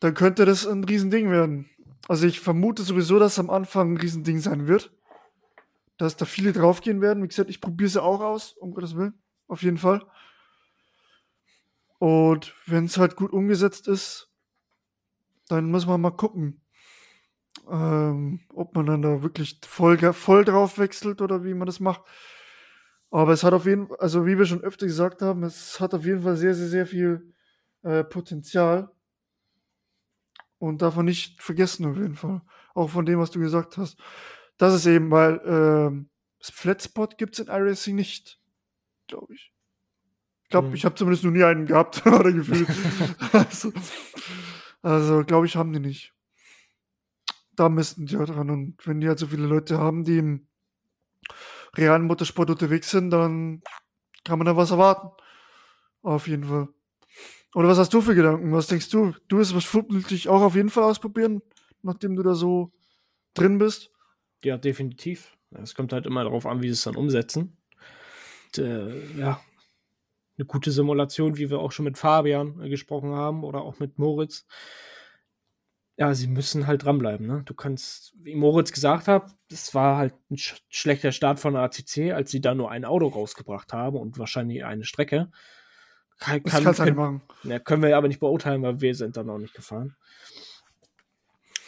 dann 0.00 0.14
könnte 0.14 0.44
das 0.44 0.66
ein 0.66 0.84
Riesending 0.84 1.30
werden. 1.30 1.70
Also 2.08 2.26
ich 2.26 2.40
vermute 2.40 2.82
sowieso, 2.82 3.18
dass 3.18 3.38
am 3.38 3.50
Anfang 3.50 3.94
ein 3.94 3.96
Riesending 3.96 4.38
sein 4.38 4.66
wird. 4.66 4.92
Dass 5.96 6.16
da 6.16 6.24
viele 6.24 6.52
draufgehen 6.52 7.00
werden. 7.00 7.22
Wie 7.22 7.28
gesagt, 7.28 7.48
ich 7.48 7.60
probiere 7.60 7.88
sie 7.88 8.02
auch 8.02 8.20
aus, 8.20 8.52
um 8.52 8.74
Gottes 8.74 8.96
Willen. 8.96 9.22
Auf 9.46 9.62
jeden 9.62 9.78
Fall. 9.78 10.04
Und 11.98 12.54
wenn 12.66 12.84
es 12.84 12.98
halt 12.98 13.16
gut 13.16 13.32
umgesetzt 13.32 13.88
ist, 13.88 14.28
dann 15.48 15.70
muss 15.70 15.86
man 15.86 16.00
mal 16.00 16.10
gucken, 16.10 16.60
ähm, 17.70 18.40
ob 18.52 18.74
man 18.74 18.86
dann 18.86 19.02
da 19.02 19.22
wirklich 19.22 19.58
voll, 19.66 19.98
voll 20.12 20.44
drauf 20.44 20.78
wechselt 20.78 21.20
oder 21.22 21.44
wie 21.44 21.54
man 21.54 21.66
das 21.66 21.80
macht. 21.80 22.02
Aber 23.10 23.32
es 23.32 23.44
hat 23.44 23.52
auf 23.52 23.66
jeden 23.66 23.86
Fall, 23.88 23.96
also 24.00 24.26
wie 24.26 24.38
wir 24.38 24.44
schon 24.44 24.62
öfter 24.62 24.86
gesagt 24.86 25.22
haben, 25.22 25.44
es 25.44 25.80
hat 25.80 25.94
auf 25.94 26.04
jeden 26.04 26.22
Fall 26.22 26.36
sehr, 26.36 26.54
sehr, 26.54 26.68
sehr 26.68 26.86
viel 26.86 27.32
äh, 27.82 28.02
Potenzial. 28.02 28.90
Und 30.58 30.82
davon 30.82 31.04
nicht 31.04 31.42
vergessen 31.42 31.86
auf 31.86 31.96
jeden 31.96 32.14
Fall. 32.14 32.42
Auch 32.74 32.90
von 32.90 33.06
dem, 33.06 33.18
was 33.18 33.30
du 33.30 33.38
gesagt 33.38 33.76
hast. 33.76 33.98
Das 34.56 34.74
ist 34.74 34.86
eben, 34.86 35.10
weil 35.10 35.40
ähm, 35.44 36.08
Flatspot 36.40 37.18
gibt 37.18 37.34
es 37.34 37.40
in 37.40 37.52
iRacing 37.52 37.94
nicht, 37.94 38.40
glaube 39.06 39.34
ich. 39.34 39.52
Ich 40.44 40.48
glaube, 40.48 40.68
mhm. 40.68 40.74
ich 40.74 40.84
habe 40.84 40.94
zumindest 40.94 41.24
noch 41.24 41.32
nie 41.32 41.44
einen 41.44 41.66
gehabt 41.66 42.06
oder 42.06 42.32
gefühlt. 42.32 42.68
also, 43.32 43.72
also 44.82 45.24
glaube 45.24 45.46
ich, 45.46 45.56
haben 45.56 45.72
die 45.72 45.80
nicht. 45.80 46.13
Da 47.56 47.68
müssten 47.68 48.06
die 48.06 48.14
ja 48.14 48.24
dran. 48.24 48.50
Und 48.50 48.86
wenn 48.86 49.00
die 49.00 49.08
halt 49.08 49.18
so 49.18 49.26
viele 49.26 49.46
Leute 49.46 49.78
haben, 49.78 50.04
die 50.04 50.18
im 50.18 50.48
realen 51.76 52.06
Motorsport 52.06 52.50
unterwegs 52.50 52.90
sind, 52.90 53.10
dann 53.10 53.62
kann 54.24 54.38
man 54.38 54.46
da 54.46 54.56
was 54.56 54.70
erwarten. 54.70 55.08
Auf 56.02 56.28
jeden 56.28 56.44
Fall. 56.44 56.68
Oder 57.54 57.68
was 57.68 57.78
hast 57.78 57.94
du 57.94 58.00
für 58.00 58.14
Gedanken? 58.14 58.52
Was 58.52 58.66
denkst 58.66 58.90
du? 58.90 59.14
Du 59.28 59.38
wirst 59.38 59.54
was 59.54 59.64
vermutlich 59.64 60.28
auch 60.28 60.42
auf 60.42 60.56
jeden 60.56 60.70
Fall 60.70 60.84
ausprobieren, 60.84 61.40
nachdem 61.82 62.16
du 62.16 62.22
da 62.22 62.34
so 62.34 62.72
drin 63.34 63.58
bist? 63.58 63.90
Ja, 64.42 64.58
definitiv. 64.58 65.36
Es 65.50 65.74
kommt 65.74 65.92
halt 65.92 66.06
immer 66.06 66.24
darauf 66.24 66.46
an, 66.46 66.62
wie 66.62 66.68
sie 66.68 66.72
es 66.72 66.82
dann 66.82 66.96
umsetzen. 66.96 67.56
Und, 68.46 68.58
äh, 68.58 69.18
ja, 69.18 69.40
eine 70.36 70.46
gute 70.46 70.72
Simulation, 70.72 71.36
wie 71.36 71.48
wir 71.50 71.60
auch 71.60 71.70
schon 71.70 71.84
mit 71.84 71.96
Fabian 71.96 72.60
äh, 72.60 72.68
gesprochen 72.68 73.12
haben 73.12 73.44
oder 73.44 73.62
auch 73.62 73.78
mit 73.78 73.98
Moritz. 73.98 74.46
Ja, 75.96 76.12
sie 76.14 76.26
müssen 76.26 76.66
halt 76.66 76.84
dranbleiben. 76.84 77.26
Ne? 77.26 77.42
Du 77.44 77.54
kannst, 77.54 78.14
wie 78.18 78.34
Moritz 78.34 78.72
gesagt 78.72 79.06
hat, 79.06 79.30
das 79.48 79.74
war 79.74 79.96
halt 79.96 80.14
ein 80.28 80.36
sch 80.36 80.56
schlechter 80.68 81.12
Start 81.12 81.38
von 81.38 81.54
der 81.54 81.62
ACC, 81.62 82.12
als 82.12 82.32
sie 82.32 82.40
da 82.40 82.54
nur 82.54 82.70
ein 82.70 82.84
Auto 82.84 83.06
rausgebracht 83.06 83.72
haben 83.72 83.96
und 83.96 84.18
wahrscheinlich 84.18 84.64
eine 84.64 84.84
Strecke. 84.84 85.30
Kann, 86.18 86.42
das 86.42 86.62
kannst 86.62 86.80
du 86.80 86.84
nicht 86.84 86.96
machen. 86.96 87.22
Ja, 87.44 87.58
können 87.60 87.82
wir 87.82 87.96
aber 87.96 88.08
nicht 88.08 88.20
beurteilen, 88.20 88.62
weil 88.62 88.80
wir 88.80 88.94
sind 88.94 89.16
dann 89.16 89.30
auch 89.30 89.38
nicht 89.38 89.54
gefahren. 89.54 89.96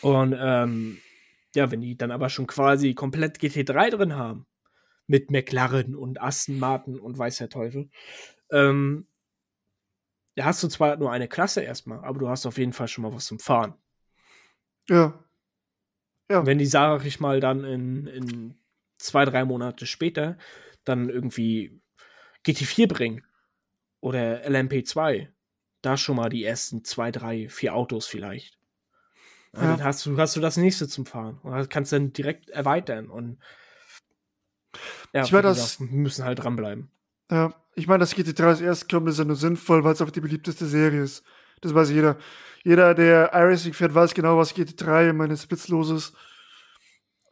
Und 0.02 0.36
ähm, 0.38 0.98
ja, 1.54 1.70
wenn 1.70 1.80
die 1.80 1.96
dann 1.96 2.10
aber 2.10 2.28
schon 2.28 2.46
quasi 2.46 2.94
komplett 2.94 3.38
GT3 3.38 3.90
drin 3.90 4.16
haben, 4.16 4.46
mit 5.06 5.30
McLaren 5.30 5.94
und 5.94 6.20
Aston 6.20 6.58
Martin 6.58 6.98
und 6.98 7.16
weiß 7.16 7.38
der 7.38 7.48
Teufel, 7.48 7.90
ähm, 8.50 9.06
da 10.34 10.44
hast 10.44 10.62
du 10.62 10.68
zwar 10.68 10.96
nur 10.96 11.12
eine 11.12 11.28
Klasse 11.28 11.62
erstmal, 11.62 12.04
aber 12.04 12.18
du 12.18 12.28
hast 12.28 12.44
auf 12.44 12.58
jeden 12.58 12.72
Fall 12.72 12.88
schon 12.88 13.02
mal 13.02 13.14
was 13.14 13.26
zum 13.26 13.38
Fahren. 13.38 13.74
Ja. 14.88 15.22
Ja. 16.30 16.44
Wenn 16.44 16.58
die, 16.58 16.66
sag 16.66 17.04
ich 17.04 17.20
mal, 17.20 17.40
dann 17.40 17.64
in, 17.64 18.06
in 18.06 18.58
zwei, 18.98 19.24
drei 19.24 19.44
Monate 19.44 19.86
später 19.86 20.38
dann 20.84 21.08
irgendwie 21.08 21.80
GT4 22.44 22.88
bringen 22.88 23.24
oder 24.00 24.46
LMP2, 24.46 25.28
da 25.82 25.96
schon 25.96 26.16
mal 26.16 26.28
die 26.28 26.44
ersten 26.44 26.84
zwei, 26.84 27.10
drei, 27.10 27.48
vier 27.48 27.74
Autos 27.74 28.06
vielleicht. 28.06 28.58
Ja. 29.54 29.62
Dann 29.62 29.84
hast 29.84 30.04
du, 30.06 30.16
hast 30.18 30.36
du 30.36 30.40
das 30.40 30.56
nächste 30.56 30.88
zum 30.88 31.06
Fahren 31.06 31.38
und 31.42 31.70
kannst 31.70 31.92
dann 31.92 32.12
direkt 32.12 32.50
erweitern 32.50 33.08
und 33.08 33.38
ja, 35.14 35.24
ich 35.24 35.32
meine, 35.32 35.44
das 35.44 35.80
müssen 35.80 36.24
halt 36.24 36.40
dranbleiben. 36.40 36.90
Ja, 37.30 37.54
ich 37.74 37.86
meine, 37.86 38.00
das 38.00 38.14
GT3 38.14 38.62
erst 38.62 38.88
kommt, 38.90 39.08
ist 39.08 39.18
ja 39.18 39.24
nur 39.24 39.36
sinnvoll, 39.36 39.84
weil 39.84 39.94
es 39.94 40.02
auch 40.02 40.10
die 40.10 40.20
beliebteste 40.20 40.66
Serie 40.66 41.02
ist. 41.02 41.24
Das 41.60 41.74
weiß 41.74 41.90
jeder. 41.90 42.16
Jeder, 42.64 42.94
der 42.94 43.30
iRacing 43.32 43.74
fährt, 43.74 43.94
weiß 43.94 44.14
genau, 44.14 44.38
was 44.38 44.54
GT3 44.54 45.12
meine 45.12 45.36
Spitzlos 45.36 45.90
ist. 45.90 46.14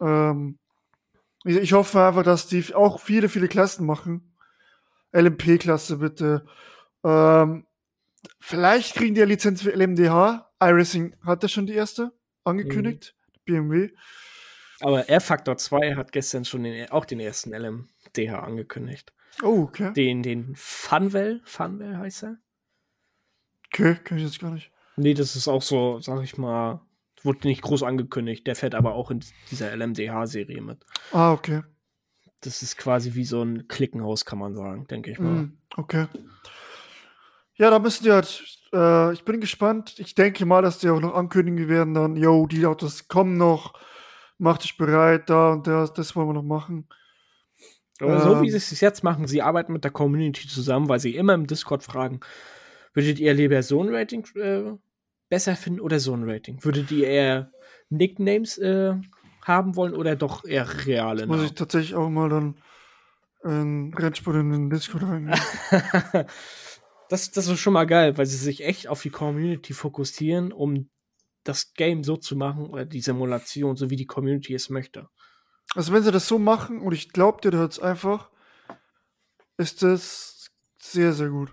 Ähm, 0.00 0.58
ich 1.44 1.72
hoffe 1.72 2.02
einfach, 2.02 2.22
dass 2.22 2.46
die 2.46 2.74
auch 2.74 3.00
viele, 3.00 3.28
viele 3.28 3.48
Klassen 3.48 3.84
machen. 3.84 4.34
LMP-Klasse 5.12 5.98
bitte. 5.98 6.46
Ähm, 7.04 7.66
vielleicht 8.40 8.94
kriegen 8.94 9.14
die 9.14 9.20
ja 9.20 9.26
Lizenz 9.26 9.62
für 9.62 9.70
LMDH. 9.70 10.50
iRacing 10.60 11.16
hatte 11.24 11.48
schon 11.48 11.66
die 11.66 11.74
erste 11.74 12.12
angekündigt. 12.44 13.14
Mhm. 13.16 13.42
BMW. 13.44 13.90
Aber 14.80 15.08
R-Factor 15.08 15.56
2 15.56 15.96
hat 15.96 16.12
gestern 16.12 16.44
schon 16.44 16.64
den, 16.64 16.90
auch 16.90 17.04
den 17.04 17.20
ersten 17.20 17.52
LMDH 17.52 18.38
angekündigt. 18.38 19.12
Oh, 19.42 19.62
okay. 19.62 19.92
Den, 19.92 20.22
den 20.22 20.54
Funwell, 20.56 21.40
Funwell 21.44 21.96
heißt 21.96 22.24
er. 22.24 22.38
Okay, 23.74 23.96
kann 24.04 24.18
ich 24.18 24.24
jetzt 24.24 24.38
gar 24.38 24.52
nicht. 24.52 24.70
Nee, 24.96 25.14
das 25.14 25.34
ist 25.34 25.48
auch 25.48 25.62
so, 25.62 25.98
sag 25.98 26.22
ich 26.22 26.38
mal, 26.38 26.80
wurde 27.24 27.48
nicht 27.48 27.62
groß 27.62 27.82
angekündigt. 27.82 28.46
Der 28.46 28.54
fährt 28.54 28.76
aber 28.76 28.94
auch 28.94 29.10
in 29.10 29.20
dieser 29.50 29.74
LMDH-Serie 29.74 30.60
mit. 30.60 30.78
Ah, 31.10 31.32
okay. 31.32 31.62
Das 32.42 32.62
ist 32.62 32.76
quasi 32.76 33.14
wie 33.14 33.24
so 33.24 33.42
ein 33.42 33.66
Klickenhaus, 33.66 34.24
kann 34.24 34.38
man 34.38 34.54
sagen, 34.54 34.86
denke 34.86 35.10
ich 35.10 35.18
mal. 35.18 35.32
Mm, 35.32 35.58
okay. 35.76 36.06
Ja, 37.56 37.70
da 37.70 37.80
müssen 37.80 38.04
die 38.04 38.12
halt, 38.12 38.44
äh, 38.72 39.12
ich 39.12 39.24
bin 39.24 39.40
gespannt. 39.40 39.94
Ich 39.98 40.14
denke 40.14 40.46
mal, 40.46 40.62
dass 40.62 40.78
die 40.78 40.88
auch 40.88 41.00
noch 41.00 41.14
ankündigen 41.14 41.68
werden, 41.68 41.94
dann, 41.94 42.16
yo, 42.16 42.46
die 42.46 42.66
Autos 42.66 43.08
kommen 43.08 43.36
noch, 43.36 43.74
mach 44.38 44.58
dich 44.58 44.76
bereit, 44.76 45.28
da 45.30 45.54
und 45.54 45.66
das, 45.66 45.92
das 45.94 46.14
wollen 46.14 46.28
wir 46.28 46.34
noch 46.34 46.42
machen. 46.44 46.86
Aber 48.00 48.20
so 48.20 48.40
wie 48.40 48.46
ähm. 48.46 48.50
sie 48.50 48.74
es 48.74 48.80
jetzt 48.80 49.02
machen, 49.02 49.26
sie 49.26 49.42
arbeiten 49.42 49.72
mit 49.72 49.82
der 49.82 49.90
Community 49.90 50.46
zusammen, 50.46 50.88
weil 50.88 51.00
sie 51.00 51.16
immer 51.16 51.34
im 51.34 51.46
Discord 51.48 51.82
fragen, 51.82 52.20
würdet 52.94 53.18
ihr 53.18 53.34
lieber 53.34 53.62
so 53.62 53.82
ein 53.82 53.94
Rating 53.94 54.26
äh, 54.36 54.72
besser 55.28 55.56
finden 55.56 55.80
oder 55.80 56.00
so 56.00 56.14
ein 56.14 56.28
Rating? 56.28 56.64
Würdet 56.64 56.90
ihr 56.90 57.08
eher 57.08 57.52
Nicknames 57.90 58.56
äh, 58.58 58.94
haben 59.42 59.76
wollen 59.76 59.94
oder 59.94 60.16
doch 60.16 60.44
eher 60.44 60.86
reale 60.86 61.26
Namen? 61.26 61.38
Muss 61.40 61.50
ich 61.50 61.54
tatsächlich 61.54 61.94
auch 61.94 62.08
mal 62.08 62.28
dann 62.30 62.56
in 63.44 63.92
Rennsport 63.94 64.36
in 64.36 64.50
den 64.50 64.70
Discord 64.70 65.02
reingehen. 65.04 65.38
Das, 67.10 67.30
das 67.30 67.46
ist 67.48 67.60
schon 67.60 67.74
mal 67.74 67.84
geil, 67.84 68.16
weil 68.16 68.24
sie 68.24 68.38
sich 68.38 68.64
echt 68.64 68.88
auf 68.88 69.02
die 69.02 69.10
Community 69.10 69.74
fokussieren, 69.74 70.52
um 70.52 70.88
das 71.44 71.74
Game 71.74 72.02
so 72.02 72.16
zu 72.16 72.34
machen 72.34 72.66
oder 72.66 72.86
die 72.86 73.02
Simulation, 73.02 73.76
so 73.76 73.90
wie 73.90 73.96
die 73.96 74.06
Community 74.06 74.54
es 74.54 74.70
möchte. 74.70 75.08
Also 75.74 75.92
wenn 75.92 76.02
sie 76.02 76.12
das 76.12 76.26
so 76.26 76.38
machen, 76.38 76.80
und 76.80 76.94
ich 76.94 77.10
glaube 77.10 77.42
dir 77.42 77.50
das 77.50 77.78
einfach, 77.78 78.30
ist 79.58 79.82
das 79.82 80.50
sehr, 80.78 81.12
sehr 81.12 81.28
gut. 81.28 81.52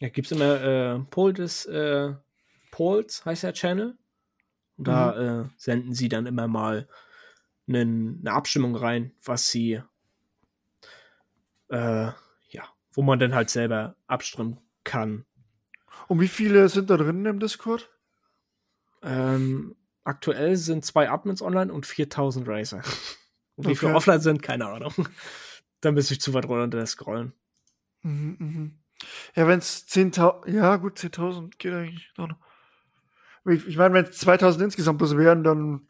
Ja, 0.00 0.08
gibt 0.08 0.26
es 0.26 0.32
immer 0.32 0.60
äh, 0.62 0.98
Pol 1.10 1.32
des 1.32 1.66
äh, 1.66 2.14
Pols, 2.70 3.24
heißt 3.24 3.44
der 3.44 3.54
Channel. 3.54 3.96
Und 4.76 4.88
da 4.88 5.14
mhm. 5.14 5.46
äh, 5.46 5.48
senden 5.56 5.94
sie 5.94 6.08
dann 6.08 6.26
immer 6.26 6.48
mal 6.48 6.88
einen, 7.68 8.20
eine 8.20 8.32
Abstimmung 8.32 8.76
rein, 8.76 9.12
was 9.24 9.50
sie, 9.50 9.80
äh, 11.68 12.10
ja, 12.48 12.64
wo 12.92 13.02
man 13.02 13.18
dann 13.18 13.34
halt 13.34 13.50
selber 13.50 13.96
abstimmen 14.06 14.60
kann. 14.84 15.24
Und 16.08 16.20
wie 16.20 16.28
viele 16.28 16.68
sind 16.68 16.90
da 16.90 16.96
drin 16.96 17.24
im 17.24 17.40
Discord? 17.40 17.90
Ähm, 19.02 19.76
aktuell 20.04 20.56
sind 20.56 20.84
zwei 20.84 21.10
Admins 21.10 21.42
online 21.42 21.72
und 21.72 21.86
4000 21.86 22.46
Racer. 22.46 22.82
Und 23.56 23.64
wie 23.64 23.70
okay. 23.70 23.76
viele 23.76 23.94
offline 23.94 24.20
sind, 24.20 24.42
keine 24.42 24.66
Ahnung. 24.66 24.92
da 25.80 25.90
müsste 25.90 26.14
ich 26.14 26.20
zu 26.20 26.34
weit 26.34 26.46
runter 26.46 26.84
scrollen. 26.86 27.32
Mhm, 28.02 28.36
mhm. 28.38 28.78
Ja, 29.34 29.46
wenn 29.46 29.58
es 29.58 29.86
10.000, 29.88 30.50
ja 30.50 30.76
gut, 30.76 30.98
10.000 30.98 31.52
geht 31.58 31.72
eigentlich 31.72 32.12
noch. 32.16 32.30
Ich, 33.44 33.66
ich 33.66 33.76
meine, 33.76 33.94
wenn 33.94 34.04
es 34.06 34.26
2.000 34.26 34.64
insgesamt 34.64 34.98
bloß 34.98 35.16
wären, 35.16 35.44
dann 35.44 35.86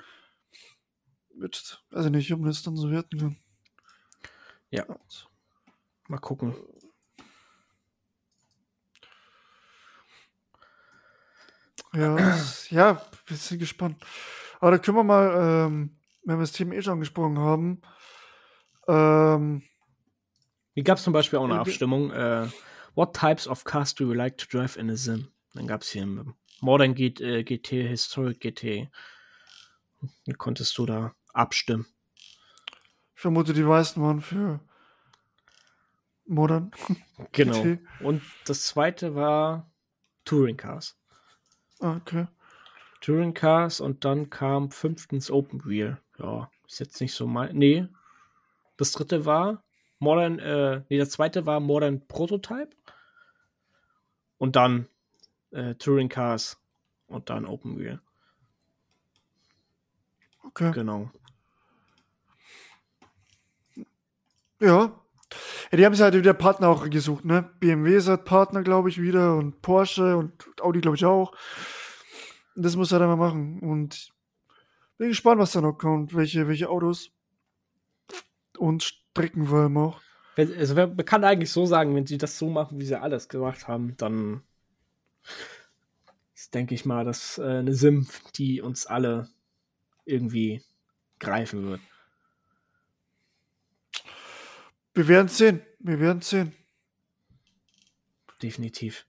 wird, 1.34 1.82
ich 1.90 2.10
nicht, 2.10 2.32
ob 2.32 2.40
man 2.40 2.48
das 2.48 2.62
dann 2.62 2.76
so 2.76 2.90
werten 2.90 3.18
kann. 3.18 3.36
Ja. 4.70 4.84
Mal 6.08 6.18
gucken. 6.18 6.54
Ja, 11.94 12.36
ja, 12.70 13.02
bisschen 13.26 13.58
gespannt. 13.58 14.04
Aber 14.60 14.72
da 14.72 14.78
können 14.78 14.98
wir 14.98 15.04
mal, 15.04 15.66
ähm, 15.66 15.96
wenn 16.24 16.36
wir 16.36 16.42
das 16.42 16.52
Thema 16.52 16.74
eh 16.74 16.82
schon 16.82 16.94
angesprochen 16.94 17.38
haben, 17.38 17.80
ähm, 18.88 19.62
Hier 20.74 20.84
gab 20.84 20.98
es 20.98 21.04
zum 21.04 21.12
Beispiel 21.12 21.38
auch 21.38 21.44
eine 21.44 21.58
Abstimmung. 21.58 22.10
Äh, 22.10 22.48
what 22.96 23.14
types 23.14 23.46
of 23.46 23.64
cars 23.64 23.94
do 23.94 24.04
you 24.06 24.14
like 24.14 24.36
to 24.38 24.46
drive 24.46 24.76
in 24.76 24.90
a 24.90 24.96
sim? 24.96 25.28
Dann 25.54 25.68
gab 25.68 25.82
es 25.82 25.90
hier 25.90 26.06
Modern 26.60 26.94
GT, 26.94 27.20
äh, 27.20 27.44
GT, 27.44 27.86
Historic 27.88 28.40
GT. 28.40 28.90
Dann 30.24 30.38
konntest 30.38 30.76
du 30.78 30.86
da 30.86 31.14
abstimmen. 31.32 31.86
Ich 33.14 33.20
vermute, 33.20 33.52
die 33.52 33.62
meisten 33.62 34.02
waren 34.02 34.20
für 34.20 34.60
Modern. 36.26 36.70
Genau. 37.32 37.62
GT. 37.62 37.80
Und 38.00 38.22
das 38.44 38.66
zweite 38.66 39.14
war 39.14 39.70
Touring 40.24 40.56
Cars. 40.58 40.98
Ah, 41.80 41.96
okay. 41.96 42.26
Touring 43.00 43.32
Cars 43.32 43.80
und 43.80 44.04
dann 44.04 44.28
kam 44.28 44.70
fünftens 44.70 45.30
Open 45.30 45.64
Wheel. 45.64 45.98
Ja, 46.18 46.50
ist 46.66 46.80
jetzt 46.80 47.00
nicht 47.00 47.14
so 47.14 47.26
mal. 47.26 47.52
Nee. 47.54 47.86
Das 48.76 48.92
dritte 48.92 49.24
war 49.24 49.62
Modern, 49.98 50.38
äh, 50.38 50.82
nee, 50.90 50.98
das 50.98 51.10
zweite 51.10 51.46
war 51.46 51.60
Modern 51.60 52.06
Prototype. 52.06 52.70
Und 54.38 54.56
dann 54.56 54.88
äh, 55.50 55.74
Touring 55.74 56.08
Cars 56.08 56.58
und 57.06 57.30
dann 57.30 57.46
Open 57.46 57.78
Wheel. 57.78 58.00
Okay. 60.42 60.72
Genau. 60.72 61.10
Ja. 64.60 64.92
ja 65.70 65.76
die 65.76 65.84
haben 65.84 65.94
sich 65.94 66.02
halt 66.02 66.14
wieder 66.14 66.34
Partner 66.34 66.68
auch 66.68 66.88
gesucht, 66.88 67.24
ne? 67.24 67.50
BMW 67.60 67.96
ist 67.96 68.08
halt 68.08 68.24
Partner, 68.24 68.62
glaube 68.62 68.88
ich, 68.88 69.00
wieder 69.00 69.36
und 69.36 69.60
Porsche 69.60 70.16
und 70.16 70.32
Audi, 70.60 70.80
glaube 70.80 70.96
ich, 70.96 71.04
auch. 71.04 71.32
Und 72.54 72.64
das 72.64 72.76
muss 72.76 72.92
er 72.92 72.98
dann 72.98 73.08
mal 73.08 73.16
machen. 73.16 73.60
Und 73.60 74.12
bin 74.98 75.08
gespannt, 75.08 75.40
was 75.40 75.52
da 75.52 75.60
noch 75.60 75.74
kommt, 75.74 76.14
welche, 76.14 76.48
welche 76.48 76.70
Autos 76.70 77.10
und 78.56 78.82
Strecken 78.82 79.46
vor 79.46 79.58
allem 79.60 79.76
auch. 79.76 80.00
Also 80.36 80.74
man 80.74 81.04
kann 81.04 81.24
eigentlich 81.24 81.50
so 81.50 81.64
sagen, 81.64 81.94
wenn 81.94 82.06
sie 82.06 82.18
das 82.18 82.38
so 82.38 82.48
machen, 82.48 82.78
wie 82.78 82.84
sie 82.84 83.00
alles 83.00 83.28
gemacht 83.28 83.68
haben, 83.68 83.96
dann 83.96 84.42
ist, 86.34 86.54
denke 86.54 86.74
ich 86.74 86.84
mal, 86.84 87.04
das 87.04 87.38
äh, 87.38 87.44
eine 87.44 87.72
Sim, 87.72 88.06
die 88.36 88.60
uns 88.60 88.86
alle 88.86 89.28
irgendwie 90.04 90.62
greifen 91.18 91.64
wird. 91.64 91.80
Wir 94.92 95.08
werden 95.08 95.28
sehen. 95.28 95.62
Wir 95.78 96.00
werden 96.00 96.20
sehen. 96.20 96.52
Definitiv. 98.42 99.06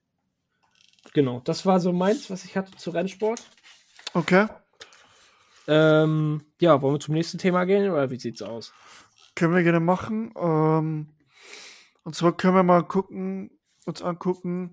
Genau, 1.14 1.42
das 1.42 1.66
war 1.66 1.80
so 1.80 1.92
meins, 1.92 2.30
was 2.30 2.46
ich 2.46 2.56
hatte 2.56 2.76
zu 2.78 2.92
Rennsport. 2.92 3.42
Okay. 4.14 4.48
Ähm, 5.68 6.46
ja, 6.62 6.82
wollen 6.82 6.96
wir 6.96 7.00
zum 7.00 7.14
nächsten 7.14 7.38
Thema 7.38 7.66
gehen 7.66 7.90
oder 7.90 8.10
wie 8.10 8.20
sieht's 8.20 8.42
aus? 8.42 8.74
Können 9.36 9.54
wir 9.54 9.64
gerne 9.64 9.80
machen. 9.80 10.34
Ähm, 10.38 11.08
und 12.08 12.16
zwar 12.16 12.38
können 12.38 12.56
wir 12.56 12.64
mal 12.64 12.88
gucken, 12.88 13.52
uns 13.86 14.02
angucken, 14.02 14.72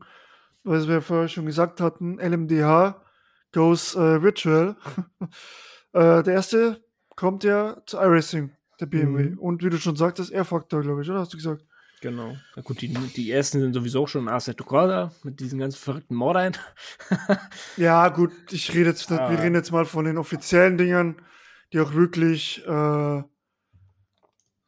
was 0.62 0.86
wir 0.86 1.02
vorher 1.02 1.26
schon 1.26 1.46
gesagt 1.46 1.80
hatten, 1.80 2.20
LMDH 2.20 3.02
goes 3.50 3.96
äh, 3.96 4.22
virtual. 4.22 4.76
äh, 5.94 6.22
der 6.22 6.32
erste 6.32 6.84
kommt 7.16 7.42
ja 7.42 7.82
zu 7.86 7.96
iRacing, 7.96 8.52
der 8.78 8.86
BMW. 8.86 9.30
Mhm. 9.30 9.38
Und 9.40 9.64
wie 9.64 9.70
du 9.70 9.78
schon 9.78 9.96
sagtest, 9.96 10.30
R-Faktor, 10.30 10.82
glaube 10.82 11.02
ich, 11.02 11.10
oder 11.10 11.18
hast 11.18 11.32
du 11.32 11.36
gesagt? 11.36 11.64
Genau. 12.00 12.36
Na 12.54 12.62
gut, 12.62 12.80
die, 12.80 12.94
die 12.94 13.32
ersten 13.32 13.60
sind 13.60 13.74
sowieso 13.74 14.06
schon 14.06 14.28
Assetto 14.28 14.62
Corsa 14.62 15.10
mit 15.24 15.40
diesen 15.40 15.58
ganz 15.58 15.74
verrückten 15.74 16.14
Mordern. 16.14 16.56
ja, 17.76 18.10
gut, 18.10 18.30
ich 18.52 18.72
rede 18.72 18.90
jetzt, 18.90 19.10
ah. 19.10 19.28
wir 19.28 19.40
reden 19.40 19.56
jetzt 19.56 19.72
mal 19.72 19.86
von 19.86 20.04
den 20.04 20.18
offiziellen 20.18 20.78
Dingern, 20.78 21.16
die 21.72 21.80
auch 21.80 21.94
wirklich, 21.94 22.64
äh, 22.64 23.22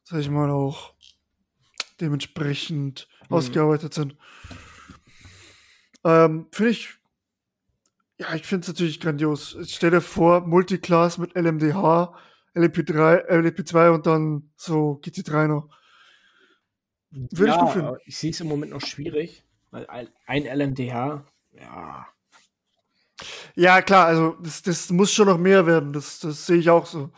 sag 0.03 0.19
ich 0.19 0.31
mal, 0.31 0.51
auch 0.51 0.96
dementsprechend 2.01 3.09
mhm. 3.29 3.37
ausgearbeitet 3.37 3.95
sind. 3.95 4.17
Ähm, 6.05 6.47
finde 6.53 6.71
ich, 6.71 6.95
ja, 8.19 8.35
ich 8.35 8.45
finde 8.45 8.63
es 8.63 8.69
natürlich 8.69 9.01
grandios. 9.01 9.57
Ich 9.61 9.75
stell 9.75 9.91
dir 9.91 10.01
vor, 10.01 10.41
Multiclass 10.47 11.19
mit 11.19 11.35
LMDH, 11.35 12.15
LP3, 12.55 13.29
LP2 13.29 13.91
und 13.91 14.07
dann 14.07 14.51
so 14.57 15.01
GT3 15.05 15.49
noch. 15.49 15.69
Würde 17.11 17.53
ja, 17.53 17.67
ich 17.67 17.73
finden. 17.73 17.97
Ich 18.05 18.19
sehe 18.19 18.31
es 18.31 18.41
im 18.41 18.49
Moment 18.49 18.73
noch 18.73 18.81
schwierig, 18.81 19.45
weil 19.71 19.87
ein 20.27 20.45
LMDH, 20.45 21.25
ja. 21.53 22.07
Ja, 23.55 23.81
klar, 23.81 24.07
also 24.07 24.37
das, 24.43 24.63
das 24.63 24.91
muss 24.91 25.13
schon 25.13 25.29
noch 25.29 25.39
mehr 25.39 25.67
werden. 25.67 25.93
Das, 25.93 26.21
das 26.21 26.47
sehe 26.47 26.59
ich 26.59 26.69
auch 26.69 26.87
so. 26.87 27.11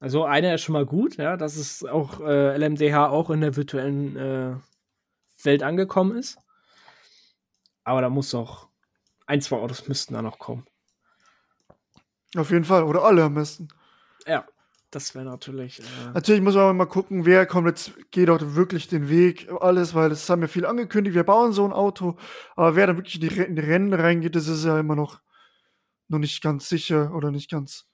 Also 0.00 0.24
einer 0.24 0.54
ist 0.54 0.62
schon 0.62 0.74
mal 0.74 0.86
gut, 0.86 1.16
ja, 1.16 1.36
dass 1.36 1.56
es 1.56 1.84
auch 1.84 2.20
äh, 2.20 2.56
LMDH 2.56 3.08
auch 3.08 3.30
in 3.30 3.40
der 3.40 3.56
virtuellen 3.56 4.16
äh, 4.16 4.54
Welt 5.42 5.62
angekommen 5.62 6.16
ist. 6.16 6.38
Aber 7.82 8.00
da 8.00 8.08
muss 8.08 8.34
auch 8.34 8.68
ein, 9.26 9.40
zwei 9.40 9.56
Autos 9.56 9.88
müssten 9.88 10.14
da 10.14 10.22
noch 10.22 10.38
kommen. 10.38 10.66
Auf 12.36 12.50
jeden 12.50 12.64
Fall, 12.64 12.84
oder 12.84 13.02
alle 13.02 13.24
am 13.24 13.34
besten. 13.34 13.68
Ja, 14.26 14.46
das 14.90 15.14
wäre 15.14 15.24
natürlich. 15.24 15.80
Äh 15.80 16.12
natürlich 16.14 16.42
muss 16.42 16.54
man 16.54 16.76
mal 16.76 16.86
gucken, 16.86 17.26
wer 17.26 17.46
kommt 17.46 17.66
jetzt, 17.66 17.92
geht 18.10 18.30
auch 18.30 18.38
wirklich 18.40 18.86
den 18.88 19.08
Weg, 19.08 19.48
alles, 19.60 19.94
weil 19.94 20.10
das 20.10 20.28
haben 20.30 20.42
wir 20.42 20.48
viel 20.48 20.66
angekündigt, 20.66 21.16
wir 21.16 21.24
bauen 21.24 21.52
so 21.52 21.64
ein 21.64 21.72
Auto, 21.72 22.16
aber 22.54 22.76
wer 22.76 22.86
dann 22.86 22.96
wirklich 22.96 23.20
in 23.20 23.28
die, 23.28 23.40
in 23.42 23.56
die 23.56 23.62
Rennen 23.62 23.92
reingeht, 23.92 24.36
das 24.36 24.46
ist 24.46 24.64
ja 24.64 24.78
immer 24.78 24.94
noch, 24.96 25.20
noch 26.08 26.18
nicht 26.18 26.42
ganz 26.42 26.68
sicher 26.68 27.14
oder 27.14 27.30
nicht 27.30 27.50
ganz 27.50 27.86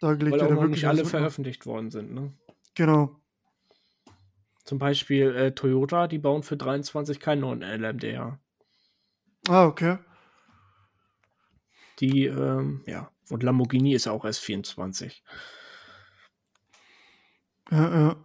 dargelegt. 0.00 0.40
Weil 0.40 0.46
auch 0.46 0.50
noch 0.50 0.68
nicht 0.68 0.86
alle 0.86 1.04
veröffentlicht 1.04 1.66
worden 1.66 1.90
sind, 1.90 2.12
ne? 2.12 2.32
Genau. 2.74 3.20
Zum 4.64 4.78
Beispiel 4.78 5.34
äh, 5.34 5.52
Toyota, 5.52 6.08
die 6.08 6.18
bauen 6.18 6.42
für 6.42 6.56
23 6.56 7.20
keinen 7.20 7.40
neuen 7.42 7.62
LMDH. 7.62 8.38
Ah, 9.48 9.66
okay. 9.66 9.98
Die, 12.00 12.26
ähm, 12.26 12.82
ja, 12.86 13.10
und 13.30 13.42
Lamborghini 13.42 13.94
ist 13.94 14.08
auch 14.08 14.24
erst 14.24 14.40
24. 14.40 15.22
Ja, 17.70 18.00
ja. 18.00 18.16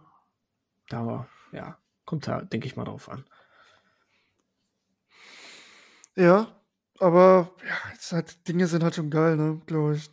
Da, 0.88 1.28
ja, 1.52 1.78
kommt 2.04 2.26
da, 2.26 2.42
denke 2.42 2.66
ich 2.66 2.76
mal, 2.76 2.84
drauf 2.84 3.08
an. 3.08 3.24
Ja, 6.14 6.60
aber 6.98 7.54
ja, 7.66 8.12
halt, 8.12 8.46
Dinge 8.46 8.66
sind 8.66 8.82
halt 8.82 8.94
schon 8.94 9.10
geil, 9.10 9.36
ne, 9.36 9.62
glaube 9.66 9.96
ich. 9.96 10.10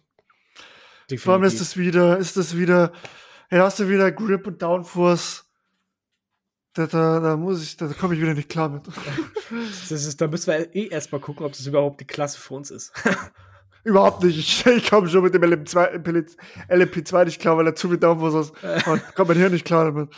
Definitiv. 1.10 1.24
Vor 1.24 1.34
allem 1.34 1.44
ist 1.44 1.62
es 1.62 1.78
wieder, 1.78 2.18
ist 2.18 2.38
es 2.38 2.58
wieder, 2.58 2.92
ja, 3.52 3.64
hast 3.64 3.80
du 3.80 3.90
wieder 3.90 4.12
Grip 4.12 4.46
und 4.48 4.62
Downforce 4.62 5.50
da, 6.74 6.88
da, 6.88 7.20
da 7.20 7.36
muss 7.38 7.64
ich, 7.64 7.78
da 7.78 7.88
komme 7.88 8.14
ich 8.14 8.22
wieder 8.22 8.34
nicht 8.34 8.50
klar 8.50 8.70
mit. 8.70 8.84
Das 9.90 9.92
ist, 10.06 10.22
da 10.22 10.28
müssen 10.28 10.48
wir 10.48 10.76
eh 10.76 10.88
erstmal 10.88 11.20
gucken, 11.20 11.44
ob 11.44 11.54
das 11.54 11.66
überhaupt 11.66 12.00
die 12.00 12.06
Klasse 12.06 12.40
für 12.40 12.54
uns 12.54 12.70
ist. 12.70 12.94
überhaupt 13.84 14.24
nicht. 14.24 14.38
Ich, 14.38 14.64
ich 14.64 14.88
komme 14.88 15.10
schon 15.10 15.24
mit 15.24 15.34
dem 15.34 15.42
LMP2, 15.42 16.38
LMP2 16.70 17.26
nicht 17.26 17.42
klar, 17.42 17.58
weil 17.58 17.66
er 17.66 17.74
zu 17.74 17.90
viel 17.90 17.98
Downforce 17.98 18.52
ist. 18.52 18.64
Man 18.86 19.02
kommt 19.16 19.30
man 19.30 19.38
hier 19.38 19.50
nicht 19.50 19.66
klar 19.66 19.86
damit. 19.86 20.12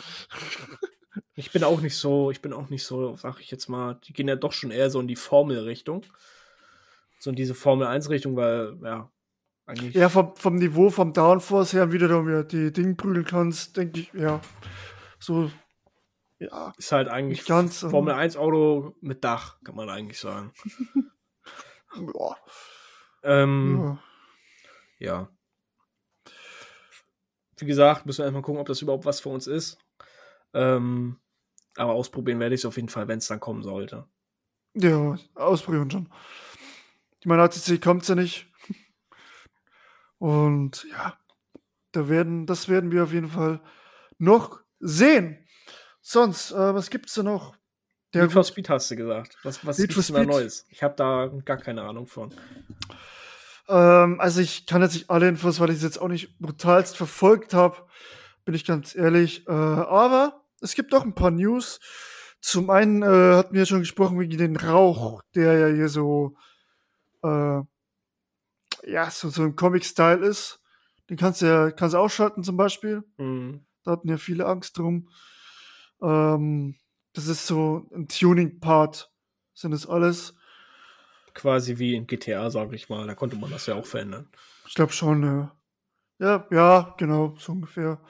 Ich 1.34 1.50
bin 1.50 1.64
auch 1.64 1.80
nicht 1.80 1.96
so, 1.96 2.30
ich 2.30 2.42
bin 2.42 2.52
auch 2.52 2.68
nicht 2.68 2.84
so, 2.84 3.16
sag 3.16 3.40
ich 3.40 3.50
jetzt 3.50 3.68
mal, 3.68 3.98
die 4.04 4.12
gehen 4.12 4.28
ja 4.28 4.36
doch 4.36 4.52
schon 4.52 4.70
eher 4.70 4.90
so 4.90 5.00
in 5.00 5.08
die 5.08 5.16
Formel-Richtung. 5.16 6.04
So 7.18 7.30
in 7.30 7.36
diese 7.36 7.54
Formel-1-Richtung, 7.54 8.36
weil, 8.36 8.76
ja, 8.82 9.10
eigentlich. 9.66 9.94
Ja, 9.94 10.08
vom, 10.08 10.34
vom 10.36 10.56
Niveau, 10.56 10.90
vom 10.90 11.12
Downforce 11.12 11.72
her, 11.74 11.92
wie 11.92 11.98
du 11.98 12.08
da 12.08 12.26
wieder 12.26 12.44
die 12.44 12.72
Dinge 12.72 12.94
prügeln 12.94 13.24
kannst, 13.24 13.76
denke 13.76 14.00
ich, 14.00 14.12
ja. 14.12 14.40
So, 15.18 15.50
ja. 16.42 16.72
Ist 16.76 16.90
halt 16.90 17.08
eigentlich 17.08 17.44
ganz, 17.44 17.82
ähm, 17.82 17.90
Formel 17.90 18.14
1 18.14 18.36
Auto 18.36 18.96
mit 19.00 19.22
Dach, 19.22 19.58
kann 19.62 19.76
man 19.76 19.88
eigentlich 19.88 20.18
sagen. 20.18 20.52
ja. 21.96 22.36
Ähm, 23.22 23.98
ja. 24.98 25.08
ja. 25.08 25.28
Wie 27.58 27.66
gesagt, 27.66 28.06
müssen 28.06 28.18
wir 28.18 28.24
erstmal 28.24 28.42
gucken, 28.42 28.60
ob 28.60 28.66
das 28.66 28.82
überhaupt 28.82 29.04
was 29.04 29.20
für 29.20 29.28
uns 29.28 29.46
ist. 29.46 29.78
Ähm, 30.52 31.20
aber 31.76 31.92
ausprobieren 31.92 32.40
werde 32.40 32.56
ich 32.56 32.62
es 32.62 32.64
auf 32.64 32.76
jeden 32.76 32.88
Fall, 32.88 33.06
wenn 33.06 33.18
es 33.18 33.28
dann 33.28 33.38
kommen 33.38 33.62
sollte. 33.62 34.08
Ja, 34.74 35.16
ausprobieren 35.34 35.90
schon. 35.90 36.08
Ich 37.20 37.26
meine, 37.26 37.42
ACC 37.42 37.80
kommt 37.80 38.08
ja 38.08 38.16
nicht. 38.16 38.51
Und 40.22 40.86
ja, 40.88 41.18
da 41.90 42.08
werden, 42.08 42.46
das 42.46 42.68
werden 42.68 42.92
wir 42.92 43.02
auf 43.02 43.12
jeden 43.12 43.28
Fall 43.28 43.60
noch 44.18 44.60
sehen. 44.78 45.44
Sonst, 46.00 46.52
äh, 46.52 46.74
was 46.74 46.90
gibt's 46.90 47.14
da 47.14 47.24
noch? 47.24 47.56
Der 48.14 48.22
Need 48.22 48.32
for 48.32 48.44
Speed 48.44 48.68
hast 48.68 48.88
du 48.92 48.94
gesagt. 48.94 49.36
Was, 49.42 49.66
was 49.66 49.78
Need 49.78 49.88
gibt's 49.88 50.12
da 50.12 50.22
Neues? 50.22 50.64
Ich 50.68 50.84
habe 50.84 50.94
da 50.94 51.28
gar 51.44 51.56
keine 51.56 51.82
Ahnung 51.82 52.06
von. 52.06 52.32
Ähm, 53.66 54.20
also 54.20 54.40
ich 54.40 54.66
kann 54.66 54.80
jetzt 54.80 54.94
nicht 54.94 55.10
alle 55.10 55.26
Infos, 55.26 55.58
weil 55.58 55.70
ich 55.70 55.78
es 55.78 55.82
jetzt 55.82 56.00
auch 56.00 56.06
nicht 56.06 56.38
brutalst 56.38 56.96
verfolgt 56.96 57.52
habe, 57.52 57.84
bin 58.44 58.54
ich 58.54 58.64
ganz 58.64 58.94
ehrlich. 58.94 59.48
Äh, 59.48 59.50
aber 59.50 60.44
es 60.60 60.76
gibt 60.76 60.92
doch 60.92 61.02
ein 61.02 61.16
paar 61.16 61.32
News. 61.32 61.80
Zum 62.40 62.70
einen 62.70 63.02
äh, 63.02 63.34
hatten 63.34 63.54
wir 63.54 63.62
ja 63.62 63.66
schon 63.66 63.80
gesprochen 63.80 64.20
wegen 64.20 64.38
den 64.38 64.54
Rauch, 64.54 65.22
der 65.34 65.58
ja 65.58 65.74
hier 65.74 65.88
so 65.88 66.36
äh, 67.24 67.62
ja 68.84 69.10
so, 69.10 69.28
so 69.28 69.42
ein 69.42 69.56
Comic-Style 69.56 70.26
ist. 70.26 70.60
Den 71.10 71.16
kannst 71.16 71.42
du 71.42 71.46
ja 71.46 71.70
kannst 71.70 71.94
du 71.94 71.98
ausschalten 71.98 72.42
zum 72.42 72.56
Beispiel. 72.56 73.02
Mhm. 73.18 73.64
Da 73.84 73.92
hatten 73.92 74.08
ja 74.08 74.16
viele 74.16 74.46
Angst 74.46 74.78
drum. 74.78 75.08
Ähm, 76.00 76.76
das 77.12 77.26
ist 77.26 77.46
so 77.46 77.88
ein 77.94 78.08
Tuning-Part, 78.08 79.12
sind 79.54 79.72
das 79.72 79.86
alles. 79.86 80.34
Quasi 81.34 81.78
wie 81.78 81.94
in 81.94 82.06
GTA, 82.06 82.50
sag 82.50 82.72
ich 82.72 82.88
mal. 82.88 83.06
Da 83.06 83.14
konnte 83.14 83.36
man 83.36 83.50
das 83.50 83.66
ja 83.66 83.74
auch 83.74 83.86
verändern. 83.86 84.28
Ich 84.66 84.74
glaube 84.74 84.92
schon, 84.92 85.22
ja. 85.22 85.56
Ja, 86.18 86.46
ja, 86.50 86.94
genau, 86.98 87.34
so 87.38 87.52
ungefähr. 87.52 88.00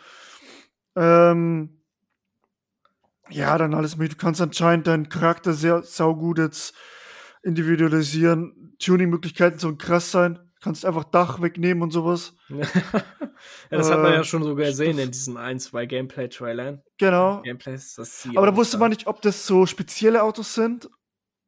Ähm, 0.96 1.82
ja, 3.30 3.56
dann 3.56 3.74
alles 3.74 3.96
mit. 3.96 4.12
Du 4.12 4.16
kannst 4.16 4.40
anscheinend 4.40 4.86
deinen 4.86 5.08
Charakter 5.08 5.54
sehr 5.54 5.82
saugut 5.82 6.38
jetzt 6.38 6.74
individualisieren. 7.42 8.76
Tuning-Möglichkeiten 8.78 9.58
sollen 9.58 9.78
krass 9.78 10.10
sein 10.10 10.51
kannst 10.62 10.84
einfach 10.86 11.04
Dach 11.04 11.42
wegnehmen 11.42 11.82
und 11.82 11.90
sowas. 11.90 12.34
ja, 12.48 12.58
das 13.70 13.88
äh, 13.88 13.92
hat 13.92 14.02
man 14.02 14.12
ja 14.12 14.20
äh, 14.20 14.24
schon 14.24 14.44
so 14.44 14.54
gesehen 14.54 14.98
in 14.98 15.10
diesen 15.10 15.36
ein, 15.36 15.58
zwei 15.58 15.86
Gameplay-Trailern. 15.86 16.82
Genau. 16.98 17.42
Gameplays, 17.42 17.98
Aber 18.36 18.46
da 18.46 18.56
wusste 18.56 18.78
man 18.78 18.90
nicht, 18.90 19.06
ob 19.06 19.20
das 19.22 19.46
so 19.46 19.66
spezielle 19.66 20.22
Autos 20.22 20.54
sind, 20.54 20.88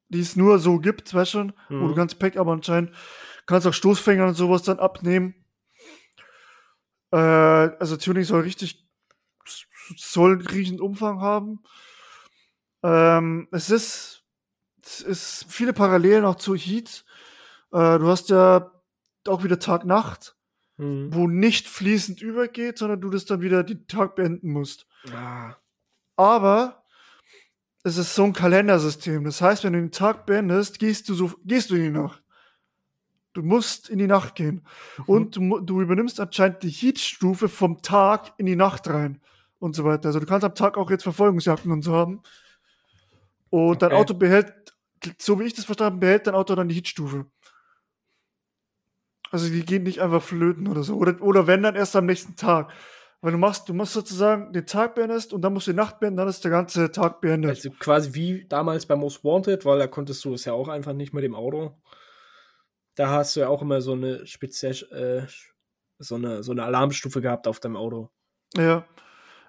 die 0.08 0.20
es 0.20 0.36
nur 0.36 0.58
so 0.58 0.78
gibt, 0.78 1.14
weißt 1.14 1.30
schon, 1.30 1.52
mhm. 1.68 1.80
wo 1.80 1.88
du 1.88 1.94
ganz 1.94 2.14
Pack, 2.14 2.36
aber 2.36 2.52
anscheinend 2.52 2.90
kannst 3.46 3.66
auch 3.66 3.72
Stoßfänger 3.74 4.26
und 4.26 4.34
sowas 4.34 4.62
dann 4.62 4.78
abnehmen. 4.78 5.34
Äh, 7.12 7.16
also 7.16 7.96
Tuning 7.96 8.24
soll 8.24 8.42
richtig, 8.42 8.84
soll 9.96 10.42
riesen 10.50 10.80
Umfang 10.80 11.20
haben. 11.20 11.62
Ähm, 12.82 13.48
es 13.52 13.70
ist, 13.70 14.24
es 14.82 15.00
ist 15.00 15.46
viele 15.48 15.72
Parallelen 15.72 16.24
auch 16.24 16.36
zu 16.36 16.54
Heat. 16.56 17.04
Äh, 17.72 17.98
du 17.98 18.08
hast 18.08 18.28
ja 18.30 18.73
auch 19.28 19.44
wieder 19.44 19.58
Tag-Nacht, 19.58 20.36
mhm. 20.76 21.14
wo 21.14 21.26
nicht 21.26 21.68
fließend 21.68 22.20
übergeht, 22.22 22.78
sondern 22.78 23.00
du 23.00 23.10
das 23.10 23.24
dann 23.24 23.40
wieder 23.40 23.62
den 23.62 23.86
Tag 23.86 24.16
beenden 24.16 24.50
musst. 24.50 24.86
Ah. 25.12 25.56
Aber 26.16 26.84
es 27.82 27.98
ist 27.98 28.14
so 28.14 28.24
ein 28.24 28.32
Kalendersystem. 28.32 29.24
Das 29.24 29.40
heißt, 29.40 29.64
wenn 29.64 29.74
du 29.74 29.80
den 29.80 29.92
Tag 29.92 30.26
beendest, 30.26 30.78
gehst 30.78 31.08
du 31.08 31.14
so, 31.14 31.32
gehst 31.44 31.70
du 31.70 31.74
in 31.74 31.82
die 31.82 31.90
Nacht. 31.90 32.22
Du 33.34 33.42
musst 33.42 33.90
in 33.90 33.98
die 33.98 34.06
Nacht 34.06 34.36
gehen. 34.36 34.66
Mhm. 34.98 35.04
Und 35.06 35.36
du, 35.36 35.60
du 35.60 35.80
übernimmst 35.82 36.18
anscheinend 36.20 36.62
die 36.62 36.70
Heat-Stufe 36.70 37.48
vom 37.48 37.82
Tag 37.82 38.32
in 38.38 38.46
die 38.46 38.56
Nacht 38.56 38.88
rein. 38.88 39.20
Und 39.58 39.74
so 39.74 39.84
weiter. 39.84 40.08
Also 40.08 40.20
du 40.20 40.26
kannst 40.26 40.44
am 40.44 40.54
Tag 40.54 40.76
auch 40.76 40.90
jetzt 40.90 41.04
Verfolgungsjagden 41.04 41.72
und 41.72 41.82
so 41.82 41.94
haben. 41.94 42.22
Und 43.50 43.76
okay. 43.76 43.78
dein 43.78 43.92
Auto 43.92 44.14
behält, 44.14 44.52
so 45.18 45.38
wie 45.38 45.44
ich 45.44 45.54
das 45.54 45.64
verstanden 45.64 46.00
behält 46.00 46.26
dein 46.26 46.34
Auto 46.34 46.54
dann 46.54 46.68
die 46.68 46.74
Heat-Stufe. 46.74 47.26
Also 49.34 49.48
die 49.48 49.64
gehen 49.64 49.82
nicht 49.82 50.00
einfach 50.00 50.22
flöten 50.22 50.68
oder 50.68 50.84
so. 50.84 50.94
Oder, 50.94 51.20
oder 51.20 51.48
wenn 51.48 51.64
dann 51.64 51.74
erst 51.74 51.96
am 51.96 52.06
nächsten 52.06 52.36
Tag. 52.36 52.70
Weil 53.20 53.32
du 53.32 53.38
machst, 53.38 53.68
du 53.68 53.74
musst 53.74 53.92
sozusagen 53.92 54.52
den 54.52 54.64
Tag 54.64 54.94
beendest 54.94 55.32
und 55.32 55.42
dann 55.42 55.52
musst 55.52 55.66
du 55.66 55.72
die 55.72 55.76
Nacht 55.76 55.98
beenden, 55.98 56.18
dann 56.18 56.28
ist 56.28 56.44
der 56.44 56.52
ganze 56.52 56.92
Tag 56.92 57.20
beendet. 57.20 57.50
Also 57.50 57.70
quasi 57.72 58.14
wie 58.14 58.46
damals 58.46 58.86
bei 58.86 58.94
Most 58.94 59.24
Wanted, 59.24 59.64
weil 59.64 59.80
da 59.80 59.88
konntest 59.88 60.24
du 60.24 60.34
es 60.34 60.44
ja 60.44 60.52
auch 60.52 60.68
einfach 60.68 60.92
nicht 60.92 61.12
mit 61.12 61.24
dem 61.24 61.34
Auto. 61.34 61.76
Da 62.94 63.08
hast 63.08 63.34
du 63.34 63.40
ja 63.40 63.48
auch 63.48 63.60
immer 63.60 63.80
so 63.80 63.94
eine 63.94 64.24
speziell 64.24 64.76
äh, 64.92 65.26
so 65.98 66.14
eine 66.14 66.44
so 66.44 66.52
eine 66.52 66.62
Alarmstufe 66.62 67.20
gehabt 67.20 67.48
auf 67.48 67.58
deinem 67.58 67.76
Auto. 67.76 68.10
Ja. 68.56 68.86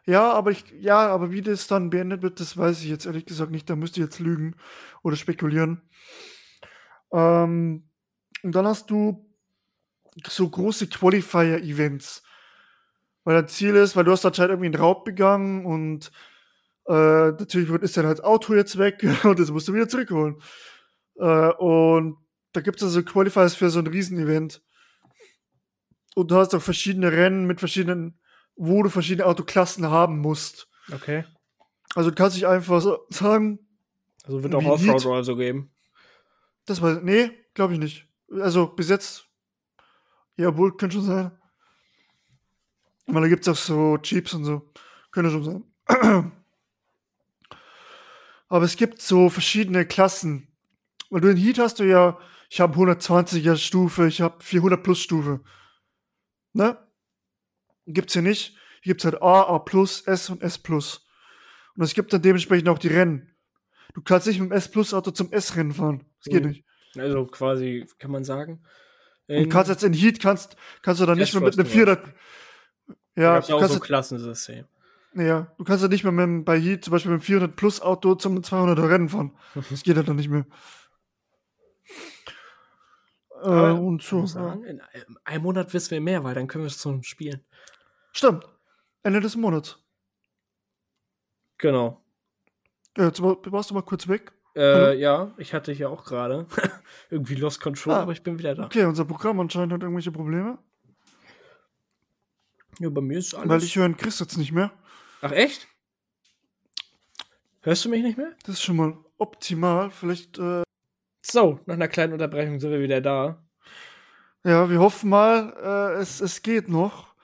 Ja, 0.08 0.32
aber 0.32 0.50
ich, 0.50 0.64
ja, 0.80 1.10
aber 1.10 1.30
wie 1.32 1.44
das 1.44 1.68
dann 1.68 1.92
beendet 1.92 2.24
wird, 2.24 2.40
das 2.40 2.58
weiß 2.58 2.82
ich 2.82 2.90
jetzt 2.90 3.06
ehrlich 3.06 3.28
gesagt 3.28 3.52
nicht. 3.52 3.70
Da 3.70 3.76
müsst 3.76 3.98
ihr 3.98 4.06
jetzt 4.06 4.18
lügen 4.18 4.56
oder 5.04 5.16
spekulieren. 5.16 5.84
Ähm, 7.12 7.88
und 8.42 8.56
dann 8.56 8.66
hast 8.66 8.90
du 8.90 9.26
so 10.28 10.50
große 10.50 10.88
Qualifier-Events. 10.88 12.24
Weil 13.24 13.36
dein 13.36 13.48
Ziel 13.48 13.76
ist, 13.76 13.96
weil 13.96 14.04
du 14.04 14.12
hast 14.12 14.26
anscheinend 14.26 14.52
irgendwie 14.52 14.68
einen 14.68 14.84
Raub 14.84 15.04
begangen 15.04 15.66
und 15.66 16.12
äh, 16.88 17.32
natürlich 17.32 17.70
ist 17.82 17.98
dann 17.98 18.06
halt 18.06 18.24
Auto 18.24 18.54
jetzt 18.54 18.78
weg 18.78 19.04
und 19.24 19.40
das 19.40 19.52
musst 19.52 19.68
du 19.68 19.74
wieder 19.74 19.90
zurückholen. 19.90 20.42
Äh, 21.16 21.52
und 21.54 22.18
da 22.54 22.62
gibt 22.62 22.78
es 22.78 22.84
also 22.84 23.04
Qualifiers 23.04 23.56
für 23.56 23.70
so 23.70 23.80
ein 23.80 23.88
Riesenevent. 23.88 24.62
Und 26.16 26.32
du 26.32 26.36
hast 26.36 26.56
auch 26.56 26.62
verschiedene 26.62 27.12
Rennen 27.12 27.46
mit 27.46 27.60
verschiedenen, 27.60 28.20
wo 28.56 28.84
du 28.84 28.90
verschiedene 28.90 29.26
Autoklassen 29.26 29.90
haben 29.90 30.20
musst. 30.20 30.70
Okay. 30.94 31.26
Also 31.94 32.10
du 32.10 32.16
kannst 32.16 32.38
dich 32.38 32.48
einfach 32.48 32.82
so 32.82 33.06
sagen. 33.10 33.60
Also 34.24 34.42
wird 34.42 34.56
auch 34.56 34.66
Offroad 34.66 35.06
oder 35.06 35.24
so 35.24 35.36
geben. 35.36 35.72
Das 36.66 36.82
war, 36.82 37.02
nee, 37.02 37.32
glaube 37.54 37.74
ich 37.74 37.80
nicht. 37.80 38.08
Also 38.32 38.68
bis 38.68 38.90
jetzt 38.90 39.25
ja, 40.38 40.56
wohl, 40.58 40.76
könnte 40.76 40.96
schon 40.96 41.06
sein. 41.06 41.32
Weil 43.08 43.22
da 43.22 43.28
gibt 43.28 43.44
es 43.44 43.50
auch 43.50 43.56
so 43.56 43.98
Jeeps 44.04 44.34
und 44.34 44.46
so. 44.46 44.72
Könnte 45.12 45.32
schon 45.32 45.44
sein. 45.44 45.64
Aber 48.48 48.66
es 48.66 48.76
gibt 48.76 49.02
so 49.02 49.30
verschiedene 49.30 49.86
Klassen. 49.86 50.48
Weil 51.10 51.22
du 51.22 51.30
in 51.30 51.38
Heat 51.38 51.60
hast 51.60 51.80
du 51.80 51.84
ja, 51.84 52.18
ich 52.50 52.60
habe 52.60 52.78
120er 52.78 53.58
Stufe, 53.58 54.08
ich 54.08 54.22
habe 54.22 54.44
400 54.44 54.84
plus 54.84 55.00
Stufe. 55.00 55.42
Ne? 56.54 56.78
Gibt's 57.86 58.14
hier 58.14 58.22
nicht. 58.22 58.56
Hier 58.82 58.94
gibt's 58.94 59.06
halt 59.06 59.22
A, 59.22 59.44
A 59.44 59.60
plus, 59.60 60.02
S 60.02 60.30
und 60.30 60.42
S 60.42 60.58
plus. 60.58 61.08
Und 61.76 61.84
es 61.84 61.94
gibt 61.94 62.14
dann 62.14 62.22
dementsprechend 62.22 62.70
auch 62.70 62.80
die 62.80 62.88
Rennen. 62.88 63.36
Du 63.94 64.02
kannst 64.02 64.28
nicht 64.28 64.40
mit 64.40 64.52
dem 64.52 64.58
S 64.58 64.70
plus 64.70 64.94
Auto 64.94 65.12
zum 65.12 65.32
S 65.32 65.56
Rennen 65.56 65.74
fahren. 65.74 66.06
Das 66.24 66.32
geht 66.32 66.44
mhm. 66.44 66.50
nicht. 66.50 66.66
Also 66.98 67.26
quasi, 67.26 67.86
kann 68.00 68.12
man 68.12 68.24
sagen, 68.24 68.64
und 69.28 69.50
kannst 69.50 69.70
jetzt 69.70 69.84
in 69.84 69.94
Heat 69.94 70.20
kannst, 70.20 70.56
kannst 70.82 71.02
du 71.02 71.06
dann 71.06 71.18
nicht 71.18 71.34
mehr 71.34 71.44
mit 71.44 71.58
einem 71.58 71.68
400. 71.68 72.14
Ja, 73.16 73.40
du 73.40 73.58
kannst 73.60 73.74
so 73.74 73.80
Klassensystem. 73.80 74.66
Ja, 75.16 75.54
du 75.58 75.64
kannst 75.64 75.82
ja 75.82 75.88
nicht 75.88 76.04
mehr 76.04 76.12
mit, 76.12 76.46
bei 76.46 76.60
Heat 76.60 76.84
zum 76.84 76.92
Beispiel 76.92 77.12
mit 77.12 77.22
dem 77.22 77.26
400 77.26 77.56
Plus 77.56 77.82
Auto 77.82 78.16
zum 78.16 78.38
200er 78.40 78.90
Rennen 78.90 79.10
fahren. 79.10 79.38
Das 79.70 79.84
geht 79.84 79.96
ja 79.96 80.04
dann 80.04 80.18
nicht 80.18 80.30
mehr. 80.30 80.46
äh, 83.42 83.72
und 83.72 84.02
so. 84.04 84.26
Sagen, 84.26 84.64
in 84.66 84.82
einem 85.24 85.44
Monat 85.44 85.74
wissen 85.74 85.92
wir 85.92 86.02
mehr, 86.02 86.24
weil 86.24 86.36
dann 86.36 86.48
können 86.48 86.66
wir 86.66 86.70
es 86.70 86.78
zum 86.78 87.04
Spielen. 87.04 87.46
Stimmt. 88.12 88.46
Ende 89.04 89.22
des 89.22 89.36
Monats. 89.36 89.78
Genau. 91.58 92.04
Ja, 92.98 93.06
jetzt 93.06 93.22
warst 93.22 93.70
du 93.70 93.74
mal 93.74 93.84
kurz 93.84 94.08
weg. 94.08 94.34
Äh, 94.56 94.98
ja, 94.98 95.34
ich 95.38 95.54
hatte 95.54 95.72
hier 95.74 95.90
auch 95.90 96.06
gerade 96.06 96.46
irgendwie 97.10 97.36
Lost 97.36 97.60
Control, 97.60 97.94
ah, 97.94 98.02
aber 98.02 98.14
ich 98.14 98.24
bin 98.24 98.40
wieder 98.40 98.56
da. 98.56 98.66
Okay, 98.66 98.86
unser 98.86 99.06
Programm 99.06 99.40
anscheinend 99.40 99.74
hat 99.74 99.82
irgendwelche 99.82 100.12
Probleme. 100.12 100.58
Ja, 102.80 102.90
bei 102.90 103.02
mir 103.02 103.18
ist 103.18 103.34
alles. 103.34 103.50
Weil 103.50 103.64
ich 103.64 103.76
höre 103.76 103.92
Chris 103.94 104.20
jetzt 104.20 104.38
nicht 104.38 104.52
mehr. 104.52 104.72
Ach, 105.22 105.32
echt? 105.32 105.68
Hörst 107.62 107.84
du 107.84 107.90
mich 107.90 108.04
nicht 108.04 108.18
mehr? 108.18 108.32
Das 108.46 108.56
ist 108.56 108.64
schon 108.64 108.76
mal 108.76 108.98
optimal. 109.18 109.90
Vielleicht. 109.90 110.38
Äh 110.38 110.64
so, 111.22 111.60
nach 111.66 111.76
einer 111.76 111.88
kleinen 111.88 112.14
Unterbrechung 112.14 112.60
sind 112.60 112.72
wir 112.72 112.82
wieder 112.82 113.02
da. 113.02 113.44
Ja, 114.44 114.70
wir 114.70 114.80
hoffen 114.80 115.10
mal, 115.10 115.54
äh, 115.98 116.00
es, 116.00 116.22
es 116.22 116.44
geht 116.44 116.70
noch. 116.70 117.15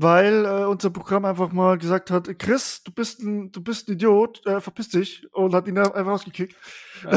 Weil 0.00 0.44
äh, 0.44 0.64
unser 0.64 0.90
Programm 0.90 1.24
einfach 1.24 1.50
mal 1.50 1.76
gesagt 1.76 2.12
hat, 2.12 2.38
Chris, 2.38 2.84
du 2.84 2.92
bist 2.92 3.20
ein, 3.20 3.50
du 3.50 3.60
bist 3.60 3.88
ein 3.88 3.94
Idiot, 3.94 4.46
äh, 4.46 4.60
verpiss 4.60 4.90
dich 4.90 5.26
und 5.32 5.54
hat 5.54 5.66
ihn 5.66 5.76
einfach 5.76 6.06
rausgekickt. 6.06 6.54
äh, 7.04 7.16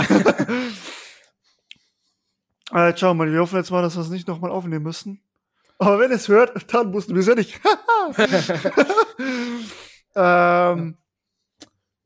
wir 2.72 3.14
mal, 3.14 3.32
wir 3.32 3.40
hoffen 3.40 3.58
jetzt 3.58 3.70
mal, 3.70 3.84
dass 3.84 3.96
wir 3.96 4.02
es 4.02 4.10
nicht 4.10 4.28
nochmal 4.28 4.50
aufnehmen 4.50 4.84
müssen. 4.84 5.22
Aber 5.78 6.00
wenn 6.00 6.12
es 6.12 6.28
hört, 6.28 6.74
dann 6.74 6.90
mussten 6.90 7.14
wir 7.14 7.20
es 7.20 7.28
ja 7.28 7.36
nicht. 7.36 7.62
ähm, 10.16 10.98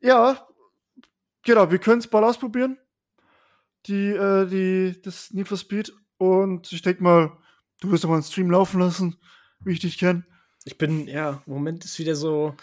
ja, 0.02 0.46
genau, 1.42 1.72
wir 1.72 1.80
können 1.80 2.00
es 2.00 2.08
bald 2.08 2.26
ausprobieren. 2.26 2.78
Die, 3.86 4.10
äh, 4.10 4.46
die, 4.46 5.02
das 5.02 5.32
Need 5.32 5.48
for 5.48 5.58
Speed. 5.58 5.94
Und 6.18 6.70
ich 6.74 6.82
denke 6.82 7.02
mal, 7.02 7.32
du 7.80 7.92
wirst 7.92 8.04
doch 8.04 8.10
mal 8.10 8.16
einen 8.16 8.24
Stream 8.24 8.52
laufen 8.52 8.82
lassen, 8.82 9.16
wie 9.62 9.72
ich 9.72 9.80
dich 9.80 9.98
kenne. 9.98 10.26
Ich 10.66 10.78
bin, 10.78 11.08
ja, 11.08 11.44
im 11.46 11.54
Moment 11.54 11.86
ist 11.86 12.00
wieder 12.00 12.16
so. 12.16 12.56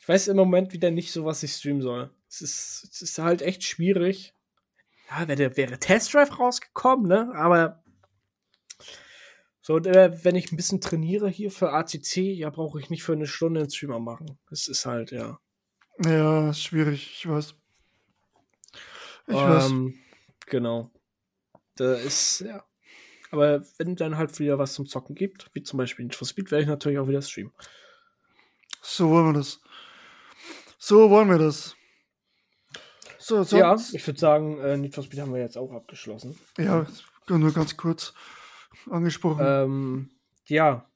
Ich 0.00 0.08
weiß 0.08 0.28
im 0.28 0.36
Moment 0.36 0.72
wieder 0.72 0.90
nicht 0.90 1.10
so, 1.10 1.24
was 1.24 1.42
ich 1.42 1.52
streamen 1.52 1.82
soll. 1.82 2.10
Es 2.28 2.42
ist, 2.42 2.88
es 2.92 3.02
ist 3.02 3.18
halt 3.18 3.42
echt 3.42 3.64
schwierig. 3.64 4.34
Ja, 5.08 5.26
wäre, 5.26 5.56
wäre 5.56 5.78
Test 5.78 6.14
Drive 6.14 6.38
rausgekommen, 6.38 7.08
ne? 7.08 7.32
Aber 7.34 7.82
so, 9.62 9.78
äh, 9.78 10.24
wenn 10.24 10.36
ich 10.36 10.52
ein 10.52 10.56
bisschen 10.56 10.80
trainiere 10.80 11.28
hier 11.28 11.50
für 11.50 11.72
ACC, 11.72 12.16
ja, 12.16 12.50
brauche 12.50 12.78
ich 12.78 12.90
nicht 12.90 13.02
für 13.02 13.12
eine 13.12 13.26
Stunde 13.26 13.60
einen 13.60 13.70
Streamer 13.70 14.00
machen. 14.00 14.38
Das 14.48 14.68
ist 14.68 14.84
halt, 14.84 15.10
ja. 15.10 15.38
Ja, 16.04 16.52
schwierig, 16.52 17.10
ich 17.14 17.28
weiß. 17.28 17.54
Ich 19.28 19.34
ähm, 19.34 19.36
weiß. 19.36 19.72
Genau. 20.46 20.90
Da 21.76 21.94
ist, 21.94 22.40
ja. 22.40 22.64
Aber 23.30 23.62
wenn 23.78 23.96
dann 23.96 24.16
halt 24.16 24.38
wieder 24.38 24.58
was 24.58 24.74
zum 24.74 24.86
Zocken 24.86 25.14
gibt, 25.14 25.50
wie 25.54 25.62
zum 25.62 25.78
Beispiel 25.78 26.04
Need 26.04 26.14
for 26.14 26.26
Speed, 26.26 26.50
werde 26.50 26.62
ich 26.62 26.68
natürlich 26.68 26.98
auch 26.98 27.08
wieder 27.08 27.22
streamen. 27.22 27.52
So 28.82 29.10
wollen 29.10 29.26
wir 29.26 29.34
das. 29.34 29.60
So 30.78 31.10
wollen 31.10 31.28
wir 31.28 31.38
das. 31.38 31.76
So, 33.18 33.36
sonst, 33.44 33.52
ja, 33.52 33.76
ich 33.92 34.06
würde 34.06 34.18
sagen, 34.18 34.58
äh, 34.60 34.76
Need 34.76 34.94
for 34.94 35.04
Speed 35.04 35.20
haben 35.20 35.32
wir 35.32 35.40
jetzt 35.40 35.56
auch 35.56 35.72
abgeschlossen. 35.72 36.38
Ja, 36.58 36.86
nur 37.28 37.52
ganz 37.52 37.76
kurz 37.76 38.12
angesprochen. 38.90 39.44
Ähm, 39.44 40.10
ja, 40.46 40.90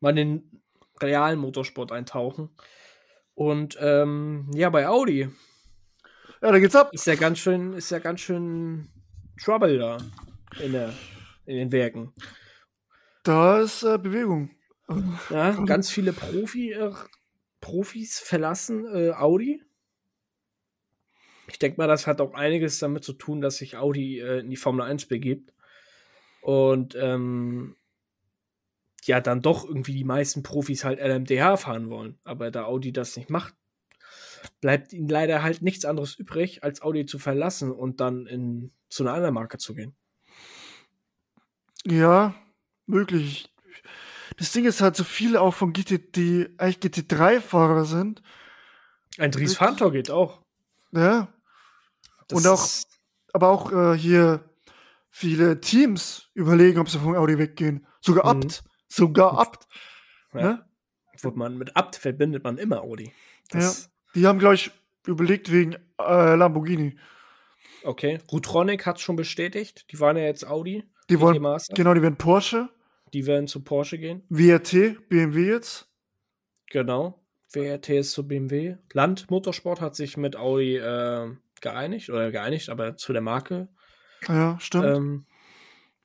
mal 0.00 0.10
in 0.10 0.16
den 0.16 0.62
realen 1.00 1.38
Motorsport 1.38 1.92
eintauchen. 1.92 2.50
Und 3.34 3.76
ähm, 3.80 4.50
ja, 4.54 4.70
bei 4.70 4.88
Audi. 4.88 5.28
Ja, 6.42 6.52
da 6.52 6.58
geht's 6.58 6.76
ab. 6.76 6.90
Ist 6.92 7.06
ja 7.06 7.14
ganz 7.14 7.38
schön, 7.38 7.74
ist 7.74 7.90
ja 7.90 7.98
ganz 7.98 8.20
schön 8.20 8.88
Trouble 9.42 9.78
da 9.78 9.98
in, 10.62 10.72
der, 10.72 10.94
in 11.50 11.56
den 11.56 11.72
Werken. 11.72 12.12
Da 13.22 13.60
ist 13.60 13.82
äh, 13.82 13.98
Bewegung. 13.98 14.50
Ja, 15.28 15.52
ganz 15.64 15.90
viele 15.90 16.12
Profi, 16.12 16.72
äh, 16.72 16.92
Profis 17.60 18.18
verlassen 18.18 18.86
äh, 18.86 19.10
Audi. 19.10 19.62
Ich 21.48 21.58
denke 21.58 21.78
mal, 21.78 21.88
das 21.88 22.06
hat 22.06 22.20
auch 22.20 22.34
einiges 22.34 22.78
damit 22.78 23.04
zu 23.04 23.12
tun, 23.12 23.40
dass 23.40 23.56
sich 23.56 23.76
Audi 23.76 24.20
äh, 24.20 24.40
in 24.40 24.50
die 24.50 24.56
Formel 24.56 24.84
1 24.84 25.06
begibt 25.06 25.52
und 26.40 26.94
ähm, 26.94 27.76
ja, 29.04 29.20
dann 29.20 29.42
doch 29.42 29.64
irgendwie 29.64 29.94
die 29.94 30.04
meisten 30.04 30.42
Profis 30.42 30.84
halt 30.84 31.00
LMDH 31.00 31.56
fahren 31.56 31.90
wollen. 31.90 32.18
Aber 32.24 32.50
da 32.50 32.64
Audi 32.64 32.92
das 32.92 33.16
nicht 33.16 33.30
macht, 33.30 33.54
bleibt 34.60 34.92
ihnen 34.92 35.08
leider 35.08 35.42
halt 35.42 35.62
nichts 35.62 35.84
anderes 35.84 36.14
übrig, 36.16 36.62
als 36.62 36.82
Audi 36.82 37.06
zu 37.06 37.18
verlassen 37.18 37.70
und 37.72 38.00
dann 38.00 38.26
in, 38.26 38.72
zu 38.88 39.02
einer 39.02 39.14
anderen 39.14 39.34
Marke 39.34 39.58
zu 39.58 39.74
gehen. 39.74 39.94
Ja, 41.86 42.34
möglich. 42.86 43.48
Das 44.36 44.52
Ding 44.52 44.64
ist 44.64 44.80
halt 44.80 44.96
so 44.96 45.04
viele 45.04 45.40
auch 45.40 45.54
von 45.54 45.72
GT, 45.72 46.16
die 46.16 46.48
eigentlich 46.58 46.78
GT3-Fahrer 46.78 47.84
sind. 47.84 48.22
Ein 49.18 49.30
Dries 49.30 49.56
Fantor 49.56 49.92
geht 49.92 50.10
auch. 50.10 50.40
Ja. 50.92 51.28
Das 52.28 52.38
und 52.38 52.46
auch, 52.46 52.66
aber 53.32 53.48
auch 53.48 53.72
äh, 53.72 53.98
hier 53.98 54.48
viele 55.08 55.60
Teams 55.60 56.28
überlegen, 56.34 56.78
ob 56.78 56.88
sie 56.88 56.98
von 56.98 57.16
Audi 57.16 57.38
weggehen. 57.38 57.86
Sogar 58.00 58.34
mhm. 58.34 58.42
Abt. 58.42 58.64
Sogar 58.88 59.38
Abt. 59.38 59.66
Ja. 60.32 60.40
Ne? 60.40 60.66
Man, 61.34 61.58
mit 61.58 61.76
Abt 61.76 61.96
verbindet 61.96 62.44
man 62.44 62.56
immer 62.56 62.80
Audi. 62.80 63.12
Das 63.50 63.84
ja. 63.84 63.90
Die 64.14 64.26
haben, 64.26 64.38
glaube 64.38 64.54
ich, 64.54 64.70
überlegt 65.06 65.52
wegen 65.52 65.74
äh, 65.98 66.34
Lamborghini. 66.34 66.96
Okay. 67.82 68.20
Rutronic 68.30 68.86
hat 68.86 68.96
es 68.96 69.02
schon 69.02 69.16
bestätigt. 69.16 69.86
Die 69.90 70.00
waren 70.00 70.16
ja 70.16 70.24
jetzt 70.24 70.46
Audi. 70.46 70.84
Die 71.10 71.20
wollen, 71.20 71.42
genau, 71.74 71.94
die 71.94 72.02
werden 72.02 72.16
Porsche. 72.16 72.68
Die 73.12 73.26
werden 73.26 73.48
zu 73.48 73.62
Porsche 73.62 73.98
gehen. 73.98 74.22
WRT, 74.28 75.08
BMW 75.08 75.48
jetzt. 75.48 75.88
Genau. 76.70 77.20
WRT 77.52 77.88
ist 77.90 78.12
zu 78.12 78.26
BMW. 78.28 78.76
Land 78.92 79.30
Motorsport 79.30 79.80
hat 79.80 79.96
sich 79.96 80.16
mit 80.16 80.36
Audi 80.36 80.76
äh, 80.76 81.28
geeinigt 81.60 82.10
oder 82.10 82.30
geeinigt, 82.30 82.68
aber 82.68 82.96
zu 82.96 83.12
der 83.12 83.22
Marke 83.22 83.68
ja, 84.28 84.58
stimmt. 84.60 84.84
Ähm, 84.84 85.26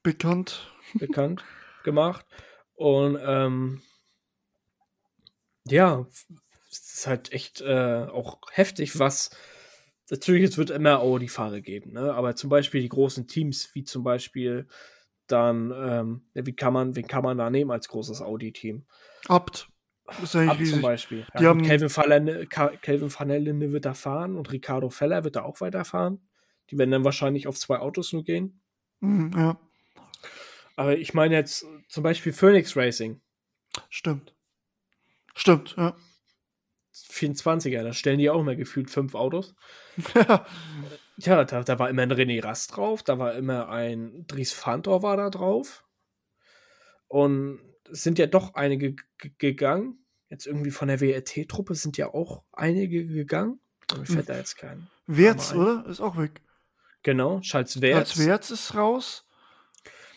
bekannt. 0.03 0.72
Bekannt 0.93 1.43
gemacht. 1.84 2.26
Und 2.76 3.18
ähm, 3.22 3.82
ja, 5.68 6.06
es 6.72 6.93
ist 6.95 7.08
halt 7.08 7.32
echt 7.32 7.62
äh, 7.62 8.06
auch 8.06 8.39
heftig, 8.51 8.97
was. 8.99 9.32
Natürlich, 10.10 10.43
es 10.43 10.58
wird 10.58 10.70
immer 10.70 10.99
Audi-Fahrer 10.99 11.62
geben, 11.62 11.93
ne? 11.93 12.14
aber 12.14 12.36
zum 12.36 12.51
Beispiel 12.51 12.82
die 12.82 12.89
großen 12.89 13.28
Teams, 13.28 13.74
wie 13.74 13.84
zum 13.84 14.03
Beispiel 14.03 14.68
dann, 15.28 15.71
ähm, 15.71 16.21
wie 16.34 16.55
kann 16.55 16.73
man, 16.73 16.95
wen 16.95 17.07
kann 17.07 17.23
man 17.23 17.38
da 17.38 17.49
nehmen 17.49 17.71
als 17.71 17.88
großes 17.88 18.21
Audi-Team? 18.21 18.86
Abt. 19.28 19.69
Ist 20.21 20.36
Abt 20.36 20.59
riesig. 20.59 20.73
zum 20.73 20.82
Beispiel. 20.82 21.26
Ja, 21.34 21.39
die 21.39 21.47
haben 21.47 21.63
Calvin 21.63 21.89
Van 21.89 23.71
wird 23.71 23.86
da 23.86 23.93
fahren 23.93 24.36
und 24.36 24.51
Ricardo 24.51 24.89
Feller 24.89 25.23
wird 25.23 25.36
da 25.36 25.43
auch 25.43 25.61
weiterfahren. 25.61 26.28
Die 26.69 26.78
werden 26.78 26.91
dann 26.91 27.03
wahrscheinlich 27.03 27.47
auf 27.47 27.57
zwei 27.57 27.80
Autos 27.80 28.13
nur 28.13 28.23
gehen. 28.23 28.61
Mhm, 28.99 29.32
ja. 29.36 29.59
Aber 30.76 30.97
ich 30.97 31.13
meine 31.13 31.36
jetzt 31.36 31.65
zum 31.88 32.03
Beispiel 32.03 32.34
Phoenix 32.34 32.76
Racing. 32.76 33.21
Stimmt. 33.89 34.36
Stimmt, 35.34 35.76
ja. 35.78 35.95
24er, 36.93 37.84
da 37.84 37.93
stellen 37.93 38.19
die 38.19 38.30
auch 38.30 38.39
immer 38.39 38.55
gefühlt 38.55 38.89
fünf 38.89 39.15
Autos. 39.15 39.55
ja. 40.13 40.45
Ja, 41.18 41.43
da, 41.45 41.63
da 41.63 41.80
war 41.80 41.89
immer 41.89 42.01
ein 42.01 42.11
René 42.11 42.43
Rast 42.43 42.76
drauf, 42.76 43.03
da 43.03 43.20
war 43.20 43.34
immer 43.36 43.70
ein 43.70 44.26
Dries 44.28 44.51
Fantor 44.53 45.01
war 45.01 45.18
da 45.18 45.30
drauf. 45.30 45.86
Und 47.07 47.59
es 47.89 48.03
sind 48.03 48.20
ja 48.20 48.28
doch 48.28 48.55
einige 48.55 48.95
gegangen. 49.38 49.99
Jetzt 50.30 50.47
irgendwie 50.47 50.72
von 50.72 50.88
der 50.88 50.99
WRT-Truppe 50.99 51.76
sind 51.76 51.97
ja 51.97 52.13
auch 52.13 52.43
einige 52.51 53.05
gegangen. 53.05 53.59
Mir 53.95 54.05
fällt 54.05 54.30
da 54.30 54.36
jetzt 54.36 54.57
kein. 54.57 54.88
Wertz, 55.05 55.53
oder? 55.53 55.86
Ist 55.88 56.01
auch 56.01 56.18
weg. 56.18 56.41
Genau, 57.03 57.41
Schalz 57.43 57.80
Wertz. 57.82 58.13
Schalz 58.13 58.28
Wertz 58.28 58.51
ist 58.51 58.76
raus. 58.76 59.28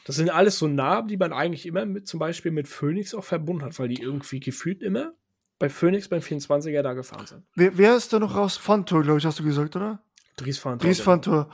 Das 0.07 0.17
sind 0.17 0.31
alles 0.31 0.59
so 0.59 0.67
Namen, 0.67 1.09
die 1.09 1.19
man 1.19 1.35
eigentlich 1.35 1.67
immer 1.67 1.85
mit, 1.85 2.09
zum 2.09 2.19
Beispiel 2.19 2.51
mit 2.51 2.67
Phoenix 2.67 3.15
auch 3.15 3.25
verbunden 3.25 3.63
hat, 3.63 3.79
weil 3.79 3.89
die 3.89 4.01
irgendwie 4.01 4.41
gefühlt 4.41 4.83
immer 4.83 5.13
bei 5.59 5.69
Phoenix 5.69 6.09
beim 6.09 6.21
24er 6.21 6.81
da 6.81 6.95
gefahren 6.95 7.27
sind. 7.27 7.45
Wer, 7.55 7.77
wer 7.77 7.95
ist 7.95 8.13
da 8.13 8.19
noch 8.19 8.35
raus? 8.35 8.57
Fantor, 8.57 9.03
glaube 9.03 9.19
ich, 9.19 9.27
hast 9.27 9.39
du 9.39 9.45
gesagt, 9.45 9.77
oder? 9.77 10.03
Dries 10.39 10.59
Fantor. 10.59 10.87
Dries 10.87 10.99
genau. 10.99 11.05
Fantor. 11.05 11.51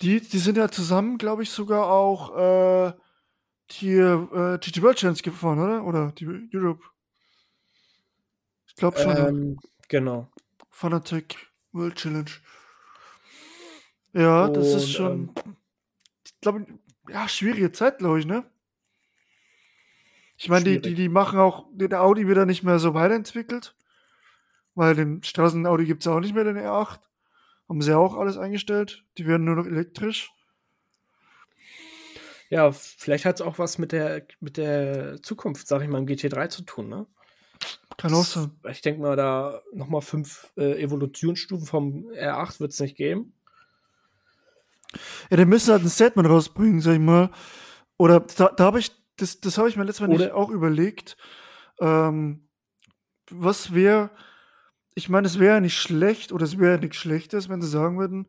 Die, 0.00 0.20
die 0.20 0.38
sind 0.38 0.56
ja 0.56 0.70
zusammen, 0.70 1.18
glaube 1.18 1.42
ich, 1.42 1.50
sogar 1.50 1.86
auch 1.86 2.36
äh, 2.36 2.92
hier 3.70 4.28
äh, 4.32 4.58
GT 4.58 4.82
World 4.82 4.96
Challenge 4.96 5.20
gefahren, 5.20 5.58
oder? 5.58 5.84
Oder 5.84 6.12
die 6.12 6.26
Europe. 6.54 6.82
Ich 8.66 8.74
glaube 8.74 8.98
schon. 8.98 9.16
Ähm, 9.16 9.58
genau. 9.88 10.30
Fanatec 10.70 11.36
World 11.72 11.96
Challenge. 11.96 12.30
Ja, 14.12 14.48
das 14.48 14.74
ist 14.74 14.90
schon, 14.90 15.32
ähm, 15.44 15.56
ich 16.24 16.40
glaube, 16.40 16.66
ja, 17.08 17.28
schwierige 17.28 17.70
Zeit, 17.70 17.98
glaube 17.98 18.18
ich, 18.18 18.26
ne? 18.26 18.44
Ich 20.36 20.48
meine, 20.48 20.64
die, 20.64 20.80
die, 20.80 20.94
die 20.94 21.08
machen 21.08 21.38
auch, 21.38 21.66
der 21.72 22.00
Audi 22.00 22.26
wird 22.26 22.38
da 22.38 22.46
nicht 22.46 22.62
mehr 22.62 22.78
so 22.78 22.94
weiterentwickelt, 22.94 23.76
weil 24.74 24.94
den 24.94 25.22
Straßen-Audi 25.22 25.84
gibt 25.84 26.02
es 26.02 26.06
auch 26.08 26.18
nicht 26.18 26.34
mehr, 26.34 26.44
den 26.44 26.56
R8. 26.56 26.98
Haben 27.70 27.82
sie 27.82 27.92
ja 27.92 27.98
auch 27.98 28.16
alles 28.16 28.36
eingestellt. 28.36 29.04
Die 29.16 29.28
werden 29.28 29.44
nur 29.44 29.54
noch 29.54 29.66
elektrisch. 29.66 30.32
Ja, 32.48 32.72
vielleicht 32.72 33.24
hat 33.24 33.36
es 33.36 33.42
auch 33.42 33.60
was 33.60 33.78
mit 33.78 33.92
der, 33.92 34.26
mit 34.40 34.56
der 34.56 35.22
Zukunft, 35.22 35.68
sag 35.68 35.80
ich 35.80 35.88
mal, 35.88 35.98
im 35.98 36.06
GT3 36.06 36.48
zu 36.48 36.62
tun, 36.62 36.88
ne? 36.88 37.06
Kann 37.96 38.12
auch 38.12 38.24
sein. 38.24 38.50
Ich 38.68 38.80
denke 38.80 39.00
mal, 39.00 39.14
da 39.14 39.62
nochmal 39.72 40.00
fünf 40.00 40.52
äh, 40.56 40.82
Evolutionsstufen 40.82 41.64
vom 41.64 42.08
R8 42.08 42.58
wird 42.58 42.72
es 42.72 42.80
nicht 42.80 42.96
geben. 42.96 43.34
Ja, 45.30 45.36
der 45.36 45.46
müssen 45.46 45.70
halt 45.70 45.84
ein 45.84 45.90
Statement 45.90 46.28
rausbringen, 46.28 46.80
sag 46.80 46.94
ich 46.94 46.98
mal. 46.98 47.30
Oder 47.98 48.18
da, 48.18 48.48
da 48.48 48.64
habe 48.64 48.80
ich, 48.80 48.90
das, 49.16 49.38
das 49.40 49.58
habe 49.58 49.68
ich 49.68 49.76
mir 49.76 49.84
letztes 49.84 50.00
Mal 50.00 50.08
nicht 50.08 50.32
auch 50.32 50.50
überlegt. 50.50 51.16
Ähm, 51.78 52.48
was 53.30 53.74
wäre, 53.74 54.10
ich 54.94 55.08
meine, 55.08 55.26
es 55.26 55.38
wäre 55.38 55.54
ja 55.54 55.60
nicht 55.60 55.78
schlecht 55.78 56.32
oder 56.32 56.44
es 56.44 56.58
wäre 56.58 56.72
ja 56.72 56.80
nichts 56.80 56.96
Schlechtes, 56.96 57.48
wenn 57.48 57.62
sie 57.62 57.68
sagen 57.68 57.98
würden, 57.98 58.26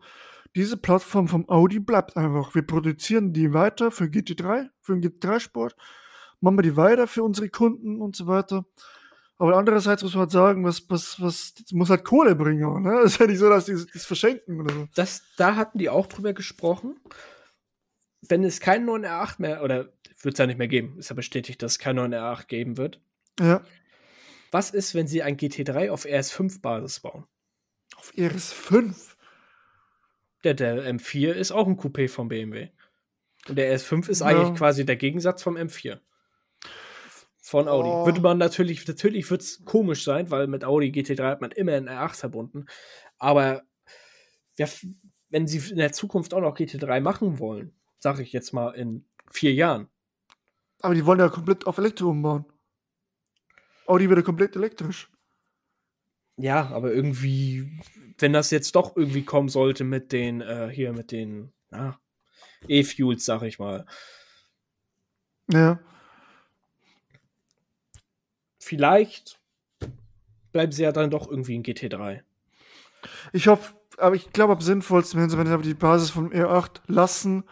diese 0.55 0.77
Plattform 0.77 1.27
vom 1.27 1.49
Audi 1.49 1.79
bleibt 1.79 2.17
einfach. 2.17 2.53
Wir 2.53 2.61
produzieren 2.63 3.33
die 3.33 3.53
weiter 3.53 3.91
für 3.91 4.05
GT3, 4.05 4.69
für 4.81 4.97
den 4.97 5.01
GT3-Sport, 5.01 5.75
machen 6.41 6.57
wir 6.57 6.63
die 6.63 6.75
weiter 6.75 7.07
für 7.07 7.23
unsere 7.23 7.49
Kunden 7.49 8.01
und 8.01 8.15
so 8.15 8.27
weiter. 8.27 8.65
Aber 9.37 9.57
andererseits 9.57 10.03
muss 10.03 10.13
man 10.13 10.21
halt 10.21 10.31
sagen, 10.31 10.63
was, 10.63 10.87
was, 10.89 11.19
was, 11.19 11.55
das 11.55 11.71
muss 11.71 11.89
halt 11.89 12.03
Kohle 12.03 12.35
bringen, 12.35 12.63
auch, 12.63 12.79
ne? 12.79 12.99
ist 13.05 13.19
ja 13.19 13.25
nicht 13.25 13.39
so, 13.39 13.49
dass 13.49 13.65
die 13.65 13.73
das 13.73 14.05
verschenken 14.05 14.59
oder 14.61 14.73
so. 14.73 14.87
Das, 14.93 15.23
da 15.37 15.55
hatten 15.55 15.79
die 15.79 15.89
auch 15.89 16.05
drüber 16.05 16.33
gesprochen. 16.33 16.99
Wenn 18.21 18.43
es 18.43 18.59
keinen 18.59 18.85
neuen 18.85 19.03
R8 19.03 19.35
mehr, 19.39 19.63
oder 19.63 19.93
wird 20.21 20.35
es 20.35 20.37
ja 20.37 20.45
nicht 20.45 20.59
mehr 20.59 20.67
geben, 20.67 20.99
ist 20.99 21.09
ja 21.09 21.15
bestätigt, 21.15 21.63
dass 21.63 21.73
es 21.73 21.79
keinen 21.79 21.95
neuen 21.95 22.13
R8 22.13 22.45
geben 22.45 22.77
wird. 22.77 23.01
Ja. 23.39 23.61
Was 24.51 24.71
ist, 24.71 24.93
wenn 24.95 25.07
sie 25.07 25.23
ein 25.23 25.37
GT3 25.37 25.89
auf 25.89 26.05
RS5-Basis 26.05 26.99
bauen? 26.99 27.25
Auf 27.95 28.13
RS5? 28.15 29.15
Der, 30.43 30.53
der 30.53 30.83
M4 30.93 31.31
ist 31.31 31.51
auch 31.51 31.67
ein 31.67 31.77
Coupé 31.77 32.09
vom 32.09 32.27
BMW. 32.27 32.69
Und 33.47 33.57
der 33.57 33.75
RS5 33.75 34.09
ist 34.09 34.19
Ja. 34.21 34.27
eigentlich 34.27 34.57
quasi 34.57 34.85
der 34.85 34.97
Gegensatz 34.97 35.41
vom 35.43 35.55
M4. 35.55 35.99
Von 37.43 37.67
Audi. 37.67 37.89
Oh. 37.89 38.05
Würde 38.05 38.21
man 38.21 38.37
natürlich, 38.37 38.87
natürlich 38.87 39.29
wird 39.31 39.41
es 39.41 39.63
komisch 39.65 40.03
sein, 40.03 40.29
weil 40.31 40.47
mit 40.47 40.63
Audi 40.63 40.87
GT3 40.91 41.23
hat 41.23 41.41
man 41.41 41.51
immer 41.51 41.73
ein 41.73 41.89
R8 41.89 42.15
verbunden. 42.15 42.65
Aber 43.17 43.63
ja, 44.57 44.67
wenn 45.29 45.47
sie 45.47 45.71
in 45.71 45.77
der 45.77 45.91
Zukunft 45.93 46.33
auch 46.33 46.41
noch 46.41 46.55
GT3 46.57 46.99
machen 47.01 47.39
wollen, 47.39 47.73
sage 47.99 48.21
ich 48.21 48.31
jetzt 48.33 48.53
mal 48.53 48.71
in 48.71 49.05
vier 49.31 49.53
Jahren, 49.53 49.87
Aber 50.81 50.93
die 50.93 51.05
wollen 51.05 51.19
ja 51.19 51.29
komplett 51.29 51.65
auf 51.67 51.77
Elektro 51.77 52.09
umbauen. 52.09 52.45
Audi 53.91 54.09
wird 54.09 54.19
ja 54.19 54.23
komplett 54.23 54.55
elektrisch. 54.55 55.11
Ja, 56.37 56.69
aber 56.69 56.93
irgendwie, 56.93 57.79
wenn 58.17 58.33
das 58.33 58.49
jetzt 58.51 58.75
doch 58.75 58.95
irgendwie 58.95 59.23
kommen 59.23 59.49
sollte 59.49 59.83
mit 59.83 60.11
den, 60.11 60.41
äh, 60.41 60.69
hier 60.73 60.93
mit 60.93 61.11
den, 61.11 61.51
E-Fuels, 62.67 63.25
sag 63.25 63.43
ich 63.43 63.59
mal. 63.59 63.85
Ja. 65.51 65.79
Vielleicht 68.59 69.39
bleiben 70.51 70.71
sie 70.71 70.83
ja 70.83 70.91
dann 70.91 71.09
doch 71.09 71.29
irgendwie 71.29 71.55
in 71.55 71.63
GT3. 71.63 72.21
Ich 73.33 73.47
hoffe, 73.47 73.73
aber 73.97 74.15
ich 74.15 74.31
glaube, 74.31 74.53
am 74.53 74.61
sinnvollsten 74.61 75.29
sie, 75.29 75.37
wenn 75.37 75.47
sie 75.47 75.53
aber 75.53 75.63
die 75.63 75.73
Basis 75.73 76.11
vom 76.11 76.31
R8 76.31 76.81
lassen. 76.87 77.43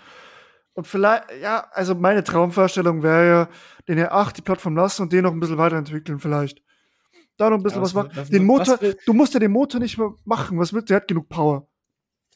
Und 0.74 0.88
vielleicht, 0.88 1.26
ja, 1.42 1.68
also 1.72 1.96
meine 1.96 2.24
Traumvorstellung 2.24 3.04
wäre 3.04 3.28
ja, 3.28 3.50
den 3.88 4.00
R8 4.00 4.34
die 4.36 4.42
Plattform 4.42 4.76
lassen 4.76 5.02
und 5.04 5.14
den 5.14 5.24
noch 5.24 5.32
ein 5.34 5.40
bisschen 5.40 5.58
weiterentwickeln, 5.58 6.20
vielleicht. 6.20 6.62
Da 7.38 7.50
noch 7.50 7.58
ein 7.58 7.64
bisschen 7.64 7.80
Ja, 7.80 7.84
was 7.84 7.96
was- 7.96 8.16
machen. 8.16 8.32
Den 8.32 8.46
Motor, 8.46 8.78
du 9.06 9.14
musst 9.14 9.34
ja 9.34 9.40
den 9.40 9.52
Motor 9.52 9.80
nicht 9.80 9.98
mehr 9.98 10.14
machen. 10.26 10.60
Was 10.60 10.72
willst 10.74 10.90
du? 10.90 10.94
Der 10.94 11.02
hat 11.02 11.08
genug 11.08 11.28
Power. 11.30 11.68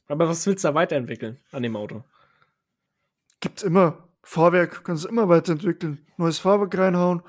Aber 0.07 0.27
was 0.27 0.45
willst 0.47 0.63
du 0.63 0.67
da 0.69 0.73
weiterentwickeln 0.75 1.39
an 1.51 1.63
dem 1.63 1.75
Auto? 1.75 2.03
Gibt's 3.39 3.63
immer. 3.63 4.07
Fahrwerk 4.23 4.83
kannst 4.83 5.03
du 5.03 5.09
immer 5.09 5.27
weiterentwickeln. 5.29 6.05
Neues 6.17 6.39
Fahrwerk 6.39 6.77
reinhauen. 6.77 7.21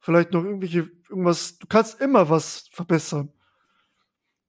Vielleicht 0.00 0.32
noch 0.32 0.44
irgendwelche, 0.44 0.90
irgendwas. 1.08 1.58
Du 1.58 1.66
kannst 1.66 2.00
immer 2.00 2.28
was 2.30 2.68
verbessern. 2.72 3.32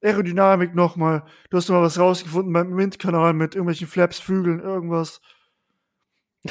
Aerodynamik 0.02 0.76
nochmal. 0.76 1.24
Du 1.50 1.58
hast 1.58 1.68
noch 1.70 1.78
mal 1.78 1.84
was 1.84 2.00
rausgefunden 2.00 2.54
beim 2.54 2.76
Windkanal 2.78 3.34
mit 3.34 3.56
irgendwelchen 3.56 3.88
Flaps, 3.88 4.20
Flügeln, 4.20 4.60
irgendwas. 4.60 5.22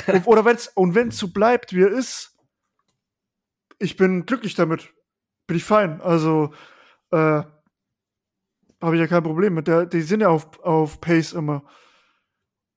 Und- 0.06 0.26
Oder 0.26 0.44
wenn's, 0.44 0.68
und 0.74 0.94
wenn 0.94 1.08
es 1.08 1.18
so 1.18 1.28
bleibt, 1.28 1.72
wie 1.74 1.82
er 1.82 1.88
ist, 1.90 2.36
ich 3.78 3.96
bin 3.96 4.26
glücklich 4.26 4.54
damit. 4.54 4.92
Bin 5.46 5.56
ich 5.56 5.64
fein. 5.64 6.00
Also, 6.00 6.52
äh, 7.10 7.42
habe 8.80 8.94
ich 8.94 9.00
ja 9.00 9.06
kein 9.06 9.22
Problem 9.22 9.54
mit. 9.54 9.66
Der, 9.66 9.86
die 9.86 10.02
sind 10.02 10.20
ja 10.20 10.28
auf, 10.28 10.58
auf 10.60 11.00
Pace 11.00 11.32
immer. 11.32 11.64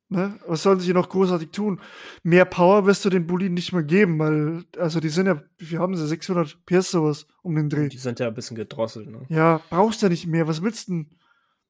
Ne? 0.10 0.40
Was 0.46 0.64
sollen 0.64 0.80
sie 0.80 0.86
hier 0.86 0.94
noch 0.94 1.08
großartig 1.10 1.52
tun? 1.52 1.80
Mehr 2.24 2.44
Power 2.46 2.86
wirst 2.86 3.06
du 3.06 3.10
den 3.10 3.28
Boliden 3.28 3.54
nicht 3.54 3.72
mehr 3.72 3.84
geben, 3.84 4.20
weil, 4.20 4.66
also 4.78 5.00
die 5.00 5.08
sind 5.10 5.26
ja, 5.28 5.42
wie 5.58 5.66
viel 5.66 5.80
haben 5.80 5.96
sie? 5.96 6.06
600 6.06 6.66
PS 6.66 6.92
sowas 6.92 7.28
um 7.44 7.56
den 7.56 7.70
Dreh. 7.70 7.88
Die 7.88 7.98
sind 7.98 8.20
ja 8.20 8.28
ein 8.28 8.34
bisschen 8.34 8.58
gedrosselt, 8.58 9.10
ne? 9.10 9.26
Ja, 9.30 9.62
brauchst 9.70 10.02
du 10.02 10.08
ja 10.08 10.10
nicht 10.10 10.28
mehr. 10.28 10.48
Was 10.48 10.62
willst 10.62 10.88
du 10.90 10.94
denn? 10.94 11.10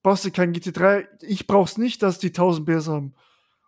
Brauchst 0.01 0.25
du 0.25 0.31
kein 0.31 0.53
GT3? 0.53 1.07
Ich 1.21 1.45
brauch's 1.45 1.77
nicht, 1.77 2.01
dass 2.01 2.17
die 2.17 2.29
1000 2.29 2.65
PS 2.67 2.87
haben. 2.87 3.13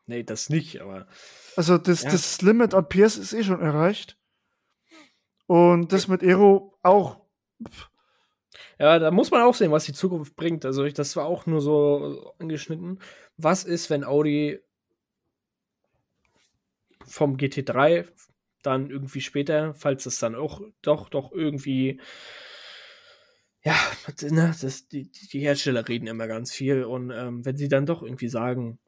Nee, 0.08 0.24
das 0.24 0.50
nicht, 0.50 0.82
aber 0.82 1.08
Also 1.56 1.78
das, 1.78 2.04
Ja. 2.04 2.12
das 2.12 2.42
Limit 2.42 2.74
an 2.74 2.88
PS 2.88 3.18
ist 3.18 3.34
eh 3.34 3.44
schon 3.44 3.62
erreicht. 3.62 4.18
Und 5.46 5.92
das 5.92 6.08
mit 6.08 6.24
Aero 6.24 6.78
auch. 6.82 7.22
Ja, 8.80 8.98
da 9.00 9.12
muss 9.12 9.32
man 9.32 9.42
auch 9.42 9.54
sehen, 9.54 9.72
was 9.72 9.86
die 9.86 9.94
Zukunft 9.94 10.36
bringt. 10.36 10.66
Also 10.66 10.84
ich, 10.84 10.94
das 10.94 11.16
war 11.16 11.26
auch 11.26 11.46
nur 11.46 11.62
so 11.62 12.34
angeschnitten. 12.40 13.00
Was 13.38 13.64
ist, 13.64 13.90
wenn 13.90 14.04
Audi 14.04 14.60
vom 17.06 17.36
GT3 17.38 18.08
dann 18.64 18.90
irgendwie 18.90 19.22
später, 19.22 19.74
falls 19.74 20.06
es 20.06 20.20
dann 20.20 20.36
auch 20.36 20.62
doch 20.82 21.10
doch 21.10 21.32
irgendwie 21.34 22.00
ja, 23.66 23.76
ne, 24.22 24.54
das, 24.62 24.88
die, 24.90 25.10
die 25.10 25.40
Hersteller 25.40 25.88
reden 25.88 26.08
immer 26.08 26.28
ganz 26.28 26.52
viel 26.52 26.84
und 26.84 27.12
ähm, 27.12 27.46
wenn 27.46 27.56
sie 27.58 27.70
dann 27.70 27.86
doch 27.86 28.04
irgendwie 28.04 28.28
sagen 28.28 28.80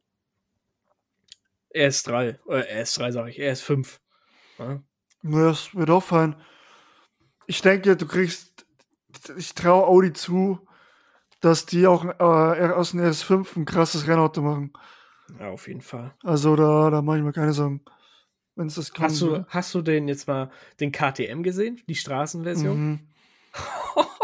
RS3, 1.75 2.37
äh, 2.47 2.81
RS3 2.81 3.11
sage 3.11 3.29
ich, 3.29 3.39
RS5. 3.39 3.99
Ja? 4.57 4.81
Das 5.23 5.75
wird 5.75 5.89
auch 5.89 6.03
fein. 6.03 6.35
Ich 7.47 7.61
denke, 7.61 7.95
du 7.95 8.07
kriegst. 8.07 8.65
Ich 9.37 9.53
traue 9.55 9.87
Audi 9.87 10.13
zu, 10.13 10.59
dass 11.39 11.65
die 11.65 11.87
auch 11.87 12.05
äh, 12.05 12.69
aus 12.71 12.91
dem 12.91 13.01
RS5 13.01 13.55
ein 13.57 13.65
krasses 13.65 14.07
Rennauto 14.07 14.41
machen. 14.41 14.73
ja, 15.39 15.49
auf 15.49 15.67
jeden 15.67 15.81
Fall. 15.81 16.13
Also 16.23 16.55
da, 16.55 16.89
da 16.89 17.01
mache 17.01 17.17
ich 17.17 17.23
mir 17.23 17.33
keine 17.33 17.53
Sorgen. 17.53 17.81
Wenn 18.55 18.67
es 18.67 18.75
das 18.75 18.93
kommen 18.93 19.09
Hast 19.09 19.21
du, 19.21 19.45
hast 19.49 19.73
du 19.73 19.81
den 19.81 20.07
jetzt 20.07 20.27
mal 20.27 20.49
den 20.79 20.91
KTM 20.91 21.43
gesehen, 21.43 21.81
die 21.87 21.95
Straßenversion? 21.95 22.77
Mhm. 22.77 22.99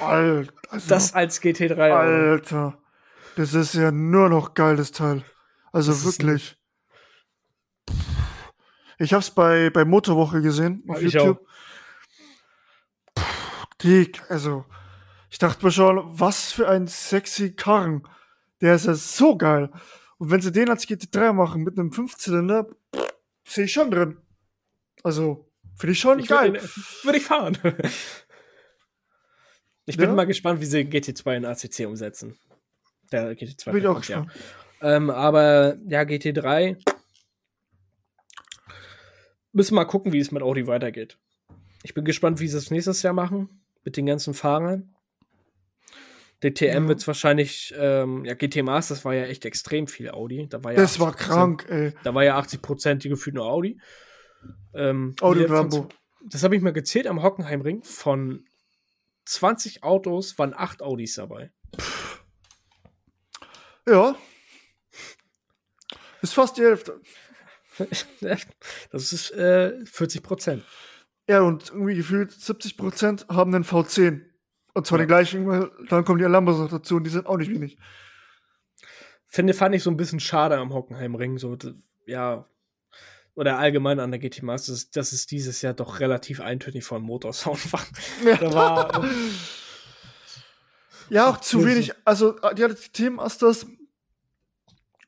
Alter, 0.00 0.52
also, 0.70 0.88
Das 0.88 1.14
als 1.14 1.42
GT3. 1.42 1.72
Auto. 1.72 1.94
Alter. 1.94 2.78
Das 3.36 3.54
ist 3.54 3.74
ja 3.74 3.90
nur 3.90 4.28
noch 4.28 4.54
geil, 4.54 4.76
das 4.76 4.92
Teil. 4.92 5.22
Also 5.72 5.92
Das 5.92 6.04
wirklich. 6.04 6.56
Ich 8.98 9.12
hab's 9.14 9.30
bei, 9.30 9.70
bei 9.70 9.84
Motorwoche 9.84 10.40
gesehen 10.42 10.82
auf 10.88 11.00
ich 11.00 11.12
YouTube. 11.12 11.46
Die, 13.82 14.10
also, 14.28 14.64
ich 15.30 15.38
dachte 15.38 15.64
mir 15.64 15.70
schon, 15.70 16.02
was 16.18 16.50
für 16.52 16.68
ein 16.68 16.88
sexy 16.88 17.54
Karren. 17.54 18.06
Der 18.60 18.74
ist 18.74 18.86
ja 18.86 18.94
so 18.94 19.36
geil. 19.36 19.70
Und 20.18 20.30
wenn 20.32 20.40
sie 20.40 20.50
den 20.50 20.68
als 20.68 20.84
GT3 20.88 21.32
machen 21.32 21.62
mit 21.62 21.78
einem 21.78 21.92
Fünfzylinder, 21.92 22.66
sehe 23.46 23.66
ich 23.66 23.72
schon 23.72 23.90
drin. 23.92 24.18
Also, 25.04 25.48
finde 25.76 25.92
ich 25.92 26.00
schon 26.00 26.18
Ich 26.18 26.26
geil. 26.26 26.54
würde 26.54 26.68
würd 27.04 27.16
ich 27.16 27.24
fahren. 27.24 27.56
Ich 29.86 29.96
bin 29.96 30.08
Ja? 30.08 30.14
mal 30.14 30.26
gespannt, 30.26 30.60
wie 30.60 30.66
sie 30.66 30.80
GT2 30.80 31.36
in 31.36 31.44
ACC 31.44 31.86
umsetzen. 31.86 32.36
Der 33.12 33.32
GT2 33.36 33.70
Bin 33.70 33.80
ich 33.80 33.86
auch 33.86 33.94
kommt, 33.94 34.08
ja. 34.08 34.26
Ähm, 34.80 35.10
aber 35.10 35.76
ja, 35.88 36.02
GT3 36.02 36.76
müssen 39.52 39.72
wir 39.74 39.80
mal 39.80 39.84
gucken, 39.86 40.12
wie 40.12 40.18
es 40.20 40.30
mit 40.30 40.42
Audi 40.42 40.66
weitergeht. 40.66 41.18
Ich 41.82 41.94
bin 41.94 42.04
gespannt, 42.04 42.40
wie 42.40 42.48
sie 42.48 42.58
es 42.58 42.70
nächstes 42.70 43.02
Jahr 43.02 43.14
machen 43.14 43.62
mit 43.84 43.96
den 43.96 44.06
ganzen 44.06 44.34
Fahrern. 44.34 44.94
DTM 46.42 46.84
Ja. 46.84 46.88
wird 46.88 47.00
es 47.00 47.06
wahrscheinlich, 47.06 47.74
ähm, 47.76 48.24
ja, 48.24 48.34
GT 48.34 48.62
Masters 48.62 49.04
war 49.04 49.14
ja 49.14 49.24
echt 49.24 49.44
extrem 49.44 49.88
viel 49.88 50.10
Audi. 50.10 50.46
Da 50.48 50.62
war 50.62 50.72
ja 50.72 50.78
Das 50.78 51.00
war 51.00 51.12
80%, 51.12 51.16
krank, 51.18 51.66
ey. 51.68 51.92
Da 52.04 52.14
war 52.14 52.22
ja 52.22 52.36
80 52.36 52.62
Prozent 52.62 53.04
die 53.04 53.08
gefühlt 53.08 53.34
nur 53.34 53.46
Audi. 53.46 53.80
Ähm, 54.74 55.16
Audi 55.20 55.44
Lambo. 55.44 55.88
Das 56.24 56.44
habe 56.44 56.54
ich 56.54 56.62
mal 56.62 56.72
gezählt 56.72 57.08
am 57.08 57.22
Hockenheimring. 57.22 57.82
Von 57.82 58.44
20 59.24 59.82
Autos 59.82 60.38
waren 60.38 60.54
8 60.54 60.80
Audis 60.82 61.14
dabei. 61.16 61.50
Ja. 63.88 64.14
Ist 66.22 66.34
fast 66.34 66.56
die 66.56 66.62
Hälfte. 66.62 67.00
Das 68.90 69.12
ist 69.12 69.30
äh, 69.32 69.84
40 69.86 70.22
Prozent. 70.24 70.64
Ja, 71.28 71.42
und 71.42 71.68
irgendwie 71.70 71.94
gefühlt 71.94 72.32
70% 72.32 73.28
haben 73.28 73.54
einen 73.54 73.64
V10. 73.64 74.22
Und 74.74 74.86
zwar 74.86 74.98
Ja. 74.98 75.04
den 75.04 75.08
gleichen, 75.08 75.46
weil 75.46 75.70
dann 75.88 76.04
kommen 76.04 76.18
die 76.18 76.24
Lambos 76.24 76.58
noch 76.58 76.70
dazu 76.70 76.96
und 76.96 77.04
die 77.04 77.10
sind 77.10 77.26
auch 77.26 77.36
nicht 77.36 77.50
wenig. 77.52 77.78
Finde, 79.28 79.54
fand 79.54 79.74
ich 79.76 79.82
so 79.84 79.90
ein 79.90 79.96
bisschen 79.96 80.18
schade 80.20 80.56
am 80.56 80.72
Hockenheimring. 80.72 81.38
So, 81.38 81.56
ja. 82.06 82.48
Oder 83.34 83.58
allgemein 83.58 84.00
an 84.00 84.10
der 84.10 84.18
GT 84.18 84.42
Masters, 84.42 84.90
dass 84.90 85.12
es 85.12 85.26
dieses 85.26 85.62
Jahr 85.62 85.74
doch 85.74 86.00
relativ 86.00 86.40
eintönig 86.40 86.82
vom 86.84 87.02
Motorsound 87.04 87.72
war. 87.72 87.86
Da 88.40 88.52
war 88.54 89.04
Ja, 91.10 91.28
auch 91.30 91.36
zu 91.38 91.60
Ja, 91.60 91.66
wenig. 91.66 91.92
Also, 92.04 92.32
die 92.56 92.66
Themenasters 92.92 93.66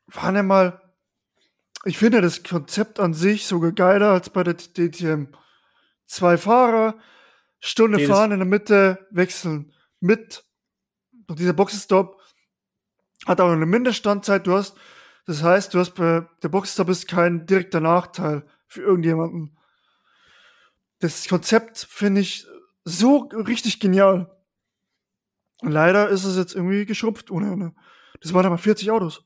waren 0.07 0.37
ja 0.37 0.43
mal. 0.45 0.81
Ich 1.85 1.99
finde 1.99 2.21
das 2.21 2.43
Konzept 2.43 3.01
an 3.01 3.15
sich 3.15 3.47
sogar 3.47 3.73
geiler 3.73 4.11
als 4.11 4.31
bei 4.31 4.43
der 4.43 4.55
DTM. 4.57 5.29
Zwei 6.07 6.37
Fahrer, 6.37 6.99
Stunde 7.61 7.97
Nee, 7.99 8.07
das- 8.07 8.17
fahren 8.17 8.33
in 8.33 8.39
der 8.41 8.47
Mitte, 8.49 9.07
wechseln. 9.11 9.73
Mit. 10.01 10.45
Und 11.29 11.39
dieser 11.39 11.53
Boxenstopp 11.53 12.21
hat 13.27 13.41
auch 13.41 13.51
eine 13.51 13.67
Mindeststandzeit. 13.67 14.47
Du 14.47 14.55
hast, 14.55 14.77
das 15.27 15.43
heißt, 15.43 15.73
du 15.75 15.79
hast 15.79 15.93
bei 15.95 16.27
der 16.43 16.49
Boxenstopp 16.49 16.89
ist 16.89 17.07
kein 17.09 17.47
direkter 17.47 17.81
Nachteil 17.81 18.47
für 18.67 18.83
irgendjemanden. 18.83 19.57
das 21.03 21.29
Konzept 21.29 21.79
finde 21.91 22.21
ich 22.21 22.47
so 22.85 23.29
richtig 23.33 23.81
genial. 23.81 24.31
Leider 25.63 26.09
ist 26.11 26.25
es 26.25 26.37
jetzt 26.37 26.55
irgendwie 26.55 26.85
geschrumpft 26.85 27.31
ohne 27.31 27.51
Ende. 27.53 27.73
Das 28.21 28.35
waren 28.35 28.45
aber 28.45 28.59
40 28.59 28.91
Autos. 28.91 29.25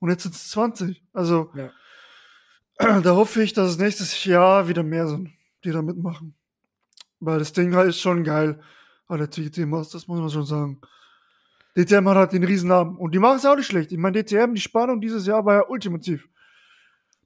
Und 0.00 0.10
jetzt 0.10 0.24
sind 0.24 0.34
es 0.34 0.48
20. 0.50 1.04
Also, 1.12 1.52
Ja. 1.54 1.70
Da 3.02 3.14
hoffe 3.14 3.42
ich, 3.42 3.52
dass 3.52 3.70
es 3.70 3.78
nächstes 3.78 4.24
Jahr 4.24 4.68
wieder 4.68 4.82
mehr 4.82 5.06
sind, 5.06 5.30
die 5.64 5.70
da 5.70 5.82
mitmachen. 5.82 6.34
Weil 7.20 7.38
das 7.38 7.52
Ding 7.52 7.74
halt 7.74 7.90
ist 7.90 8.00
schon 8.00 8.24
geil. 8.24 8.60
Der 9.10 9.28
DTM, 9.28 9.70
das 9.70 10.08
muss 10.08 10.20
man 10.20 10.30
schon 10.30 10.46
sagen. 10.46 10.80
DTM 11.76 12.08
hat 12.08 12.16
halt 12.16 12.32
den 12.32 12.44
riesen 12.44 12.68
Namen. 12.68 12.96
Und 12.96 13.14
die 13.14 13.18
machen 13.18 13.36
es 13.36 13.46
auch 13.46 13.56
nicht 13.56 13.66
schlecht. 13.66 13.92
Ich 13.92 13.98
meine, 13.98 14.22
DTM, 14.22 14.54
die 14.54 14.60
Spannung 14.60 15.00
dieses 15.00 15.26
Jahr 15.26 15.44
war 15.44 15.54
ja 15.54 15.68
ultimativ. 15.68 16.28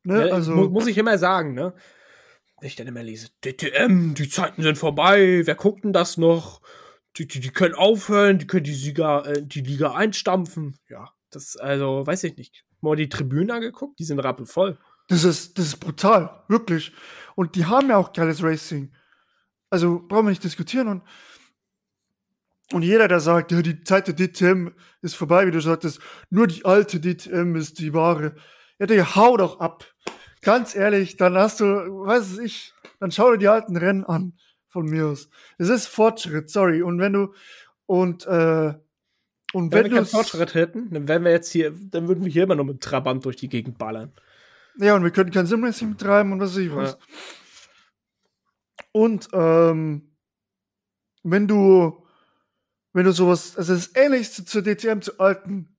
Ne? 0.02 0.28
Ja, 0.28 0.34
also, 0.34 0.52
mu 0.52 0.68
muss 0.68 0.86
ich 0.86 0.98
immer 0.98 1.18
sagen, 1.18 1.54
ne? 1.54 1.74
Wenn 2.60 2.68
ich 2.68 2.76
dann 2.76 2.86
immer 2.86 3.02
lese, 3.02 3.28
DTM, 3.44 4.14
die 4.14 4.28
Zeiten 4.28 4.62
sind 4.62 4.78
vorbei, 4.78 5.42
wer 5.44 5.54
guckt 5.54 5.84
denn 5.84 5.92
das 5.92 6.16
noch? 6.16 6.62
Die, 7.16 7.26
die, 7.26 7.40
die 7.40 7.50
können 7.50 7.74
aufhören, 7.74 8.38
die 8.38 8.46
können 8.46 8.64
die, 8.64 8.74
Sieger, 8.74 9.26
äh, 9.26 9.42
die 9.42 9.60
Liga 9.60 9.94
einstampfen. 9.94 10.78
Ja, 10.88 11.10
das, 11.30 11.56
also, 11.56 12.06
weiß 12.06 12.24
ich 12.24 12.36
nicht. 12.36 12.64
Mal 12.80 12.96
die 12.96 13.08
Tribünen 13.08 13.50
angeguckt, 13.50 13.98
die 13.98 14.04
sind 14.04 14.20
rappelvoll. 14.20 14.78
Das 15.08 15.24
ist, 15.24 15.58
das 15.58 15.66
ist 15.66 15.76
brutal, 15.76 16.42
wirklich. 16.48 16.92
Und 17.36 17.54
die 17.54 17.66
haben 17.66 17.88
ja 17.88 17.96
auch 17.96 18.12
geiles 18.12 18.42
Racing. 18.42 18.92
Also 19.70 20.00
brauchen 20.06 20.26
wir 20.26 20.30
nicht 20.30 20.44
diskutieren. 20.44 20.88
Und, 20.88 21.02
und 22.72 22.82
jeder, 22.82 23.08
der 23.08 23.20
sagt, 23.20 23.52
ja, 23.52 23.62
die 23.62 23.82
Zeit 23.84 24.08
der 24.08 24.14
DTM 24.14 24.70
ist 25.02 25.14
vorbei, 25.14 25.46
wie 25.46 25.50
du 25.52 25.60
sagtest, 25.60 26.00
nur 26.30 26.46
die 26.46 26.64
alte 26.64 27.00
DTM 27.00 27.54
ist 27.54 27.78
die 27.78 27.94
wahre. 27.94 28.34
Ja, 28.78 28.86
der 28.86 29.14
hau 29.14 29.36
doch 29.36 29.60
ab. 29.60 29.84
Ganz 30.42 30.74
ehrlich, 30.74 31.16
dann 31.16 31.36
hast 31.36 31.60
du, 31.60 31.64
weiß 31.64 32.38
ich, 32.38 32.72
dann 33.00 33.10
schau 33.10 33.32
dir 33.32 33.38
die 33.38 33.48
alten 33.48 33.76
Rennen 33.76 34.04
an, 34.04 34.34
von 34.68 34.86
mir 34.86 35.06
aus. 35.06 35.28
Es 35.58 35.68
ist 35.68 35.86
Fortschritt, 35.86 36.50
sorry. 36.50 36.82
Und 36.82 36.98
wenn 36.98 37.12
du, 37.12 37.34
und, 37.86 38.26
äh, 38.26 38.74
und 39.52 39.72
Wenn 39.72 39.84
wenn 39.84 39.90
wir 39.90 39.98
keinen 39.98 40.06
Fortschritt 40.06 40.54
hätten, 40.54 40.90
dann 40.90 41.08
wären 41.08 41.24
wir 41.24 41.30
jetzt 41.30 41.50
hier, 41.52 41.72
dann 41.72 42.08
würden 42.08 42.24
wir 42.24 42.30
hier 42.30 42.44
immer 42.44 42.56
noch 42.56 42.64
mit 42.64 42.80
Trabant 42.80 43.24
durch 43.24 43.36
die 43.36 43.48
Gegend 43.48 43.78
ballern. 43.78 44.12
Ja, 44.78 44.94
und 44.94 45.04
wir 45.04 45.10
könnten 45.10 45.32
kein 45.32 45.46
Simracing 45.46 45.90
betreiben 45.90 46.32
und 46.32 46.40
was 46.40 46.52
weiß 46.52 46.58
ich 46.58 46.74
was. 46.74 46.98
Und 48.92 49.28
ähm, 49.32 50.16
wenn 51.22 51.48
du, 51.48 52.06
wenn 52.92 53.04
du 53.04 53.12
sowas, 53.12 53.56
also 53.56 53.74
das 53.74 53.94
Ähnlichste 53.94 54.44
zur 54.44 54.62
DTM, 54.62 55.00
zu 55.00 55.18
alten, 55.18 55.76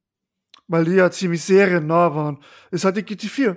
weil 0.68 0.86
die 0.86 0.91
ja 0.91 1.10
ziemlich 1.10 1.43
seriennah 1.43 2.14
waren, 2.14 2.43
ist 2.72 2.86
halt 2.86 2.98
die 2.98 3.04
GT4. 3.04 3.56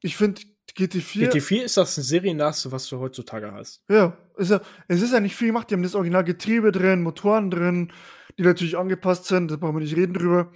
Ich 0.00 0.16
finde, 0.16 0.40
GT4, 0.76 1.30
GT4 1.30 1.62
ist 1.62 1.76
das 1.76 1.94
seriennahste, 1.94 2.72
was 2.72 2.88
du 2.88 2.98
heutzutage 2.98 3.52
hast. 3.52 3.82
ja, 3.88 4.16
ist 4.36 4.50
ja, 4.50 4.60
es 4.88 5.02
ist 5.02 5.12
ja 5.12 5.20
nicht 5.20 5.36
viel 5.36 5.48
gemacht. 5.48 5.70
Die 5.70 5.74
haben 5.74 5.82
das 5.82 5.94
Original 5.94 6.24
Getriebe 6.24 6.72
drin, 6.72 7.02
Motoren 7.02 7.50
drin, 7.50 7.92
die 8.38 8.42
natürlich 8.42 8.76
angepasst 8.76 9.26
sind, 9.26 9.50
da 9.50 9.56
brauchen 9.56 9.76
wir 9.76 9.80
nicht 9.80 9.96
reden 9.96 10.14
drüber. 10.14 10.52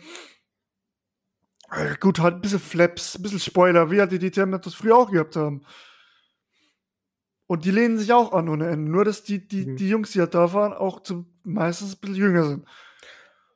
Äh, 1.71 1.97
Gut, 2.01 2.19
halt 2.21 2.37
ein 2.37 2.41
bisschen 2.41 2.61
Flaps, 2.61 3.17
ein 3.17 3.23
bisschen 3.23 3.41
Spoiler, 3.41 3.91
wie 3.91 4.01
halt 4.01 4.13
die 4.13 4.19
DTM 4.19 4.59
das 4.61 4.75
früher 4.75 4.97
auch 4.97 5.11
gehabt 5.11 5.37
haben. 5.37 5.63
Und 7.47 7.65
die 7.65 7.71
lehnen 7.71 7.99
sich 7.99 8.13
auch 8.13 8.33
an 8.33 8.49
ohne 8.49 8.69
Ende. 8.69 8.91
Nur, 8.91 9.05
dass 9.05 9.23
die, 9.25 9.47
die, 9.47 9.67
Mhm. 9.67 9.77
die 9.77 9.89
Jungs, 9.89 10.11
die 10.13 10.21
halt 10.21 10.35
da 10.35 10.53
waren, 10.53 10.73
auch 10.73 11.03
zum, 11.03 11.27
meistens 11.45 11.95
ein 11.95 12.01
bisschen 12.01 12.17
jünger 12.17 12.45
sind. 12.45 12.67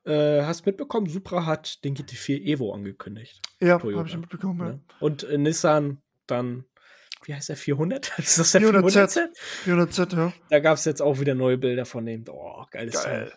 Äh, 0.05 0.43
hast 0.45 0.67
mitbekommen, 0.67 1.09
Supra 1.09 1.47
hat 1.47 1.85
den 1.85 1.95
GT4 1.95 2.41
Evo 2.43 2.75
angekündigt. 2.75 3.41
Ja, 3.61 3.75
habe 3.75 4.05
ich 4.07 4.17
mitbekommen. 4.17 4.59
Ja. 4.61 4.67
Ne? 4.73 4.81
Und 4.99 5.23
äh, 5.25 5.39
Nissan 5.39 6.03
dann, 6.27 6.65
wie 7.25 7.35
heißt 7.35 7.51
der, 7.51 7.57
400? 7.57 8.13
Ist 8.19 8.39
das 8.39 8.53
der 8.53 8.63
400Z. 8.63 9.29
400Z? 9.65 9.67
400Z, 9.67 10.17
ja. 10.17 10.33
Da 10.49 10.59
gab 10.61 10.79
es 10.79 10.85
jetzt 10.87 11.03
auch 11.03 11.21
wieder 11.21 11.35
neue 11.35 11.59
Bilder 11.59 11.85
von 11.85 12.05
dem. 12.07 12.25
Oh, 12.29 12.65
geiles 12.71 12.95
Geil. 12.95 13.03
Teil. 13.05 13.33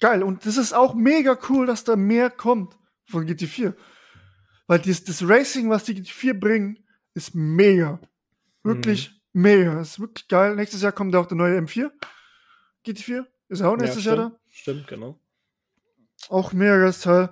Geil. 0.00 0.22
Und 0.24 0.44
das 0.44 0.56
ist 0.56 0.72
auch 0.72 0.94
mega 0.94 1.38
cool, 1.48 1.66
dass 1.66 1.84
da 1.84 1.94
mehr 1.96 2.28
kommt 2.28 2.76
von 3.06 3.26
GT4. 3.26 3.74
Weil 4.66 4.78
das, 4.80 5.04
das 5.04 5.26
Racing, 5.28 5.68
was 5.70 5.84
die 5.84 5.94
GT4 6.00 6.34
bringen, 6.34 6.78
ist 7.14 7.34
mega. 7.34 8.00
Wirklich 8.62 9.10
mega. 9.32 9.80
Ist 9.80 10.00
wirklich 10.00 10.28
geil. 10.28 10.54
Nächstes 10.56 10.82
Jahr 10.82 10.92
kommt 10.92 11.14
auch 11.16 11.26
der 11.26 11.36
neue 11.36 11.58
M4. 11.58 11.90
GT4. 12.86 13.26
Ist 13.48 13.60
ja 13.60 13.68
auch 13.68 13.76
nächstes 13.76 14.04
Jahr 14.04 14.16
da. 14.16 14.32
stimmt, 14.48 14.86
genau. 14.86 15.18
Auch 16.28 16.52
mega 16.52 16.78
geiles 16.78 17.00
Teil. 17.00 17.30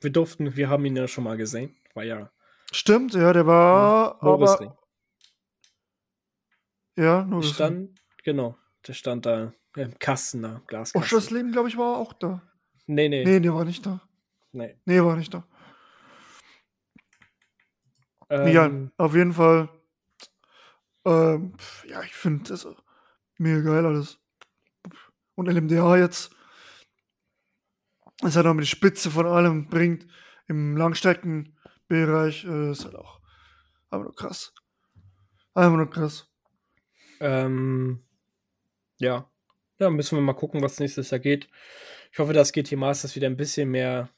Wir 0.00 0.10
durften, 0.10 0.56
wir 0.56 0.68
haben 0.68 0.84
ihn 0.84 0.96
ja 0.96 1.06
schon 1.08 1.24
mal 1.24 1.36
gesehen. 1.36 1.76
War 1.94 2.04
ja 2.04 2.30
Stimmt, 2.72 3.12
ja, 3.14 3.32
der 3.32 3.46
war. 3.46 4.18
Nürburgring. 4.22 4.68
aber, 4.68 4.78
ja, 6.96 7.24
nur 7.24 7.42
stand, 7.42 8.00
genau, 8.24 8.56
der 8.86 8.94
stand 8.94 9.26
da 9.26 9.52
im 9.76 9.98
Kasten 9.98 10.42
da, 10.42 10.56
Oh, 10.62 10.66
Glaskasten. 10.66 11.08
Schossleben, 11.08 11.52
glaube 11.52 11.68
ich, 11.68 11.76
war 11.76 11.98
auch 11.98 12.12
da. 12.14 12.42
nee, 12.86 13.08
nee, 13.08 13.24
Nee, 13.24 13.40
der 13.40 13.54
war 13.54 13.64
nicht 13.64 13.84
da. 13.84 14.00
Nee. 14.52 14.76
Nee, 14.84 15.02
war 15.02 15.16
nicht 15.16 15.32
da. 15.34 15.46
Ähm, 18.30 18.48
Ja, 18.48 18.70
auf 18.96 19.14
jeden 19.14 19.32
Fall. 19.32 19.68
Ähm, 21.04 21.54
ja, 21.86 22.02
ich 22.02 22.14
finde 22.14 22.48
das 22.48 22.66
mega 23.38 23.60
geil 23.60 23.86
alles. 23.86 24.18
Und 25.34 25.48
LMDA 25.48 25.96
jetzt, 25.96 26.34
das 28.20 28.36
halt 28.36 28.46
auch 28.46 28.56
die 28.56 28.66
Spitze 28.66 29.10
von 29.10 29.26
allem 29.26 29.68
bringt 29.68 30.06
im 30.46 30.76
Langstreckenbereich, 30.76 32.44
äh, 32.44 32.70
ist 32.70 32.84
halt 32.84 32.94
auch 32.94 33.20
einfach 33.90 34.04
nur 34.04 34.14
krass. 34.14 34.54
Einfach 35.54 35.76
nur 35.76 35.90
krass. 35.90 36.30
Ähm, 37.20 38.04
ja. 38.98 39.28
Ja, 39.78 39.90
müssen 39.90 40.16
wir 40.16 40.22
mal 40.22 40.34
gucken, 40.34 40.62
was 40.62 40.78
nächstes 40.78 41.10
Jahr 41.10 41.18
geht. 41.18 41.48
Ich 42.12 42.18
hoffe, 42.18 42.32
dass 42.32 42.52
GT 42.52 42.72
Masters 42.76 43.16
wieder 43.16 43.26
ein 43.26 43.36
bisschen 43.36 43.70
mehr, 43.70 44.10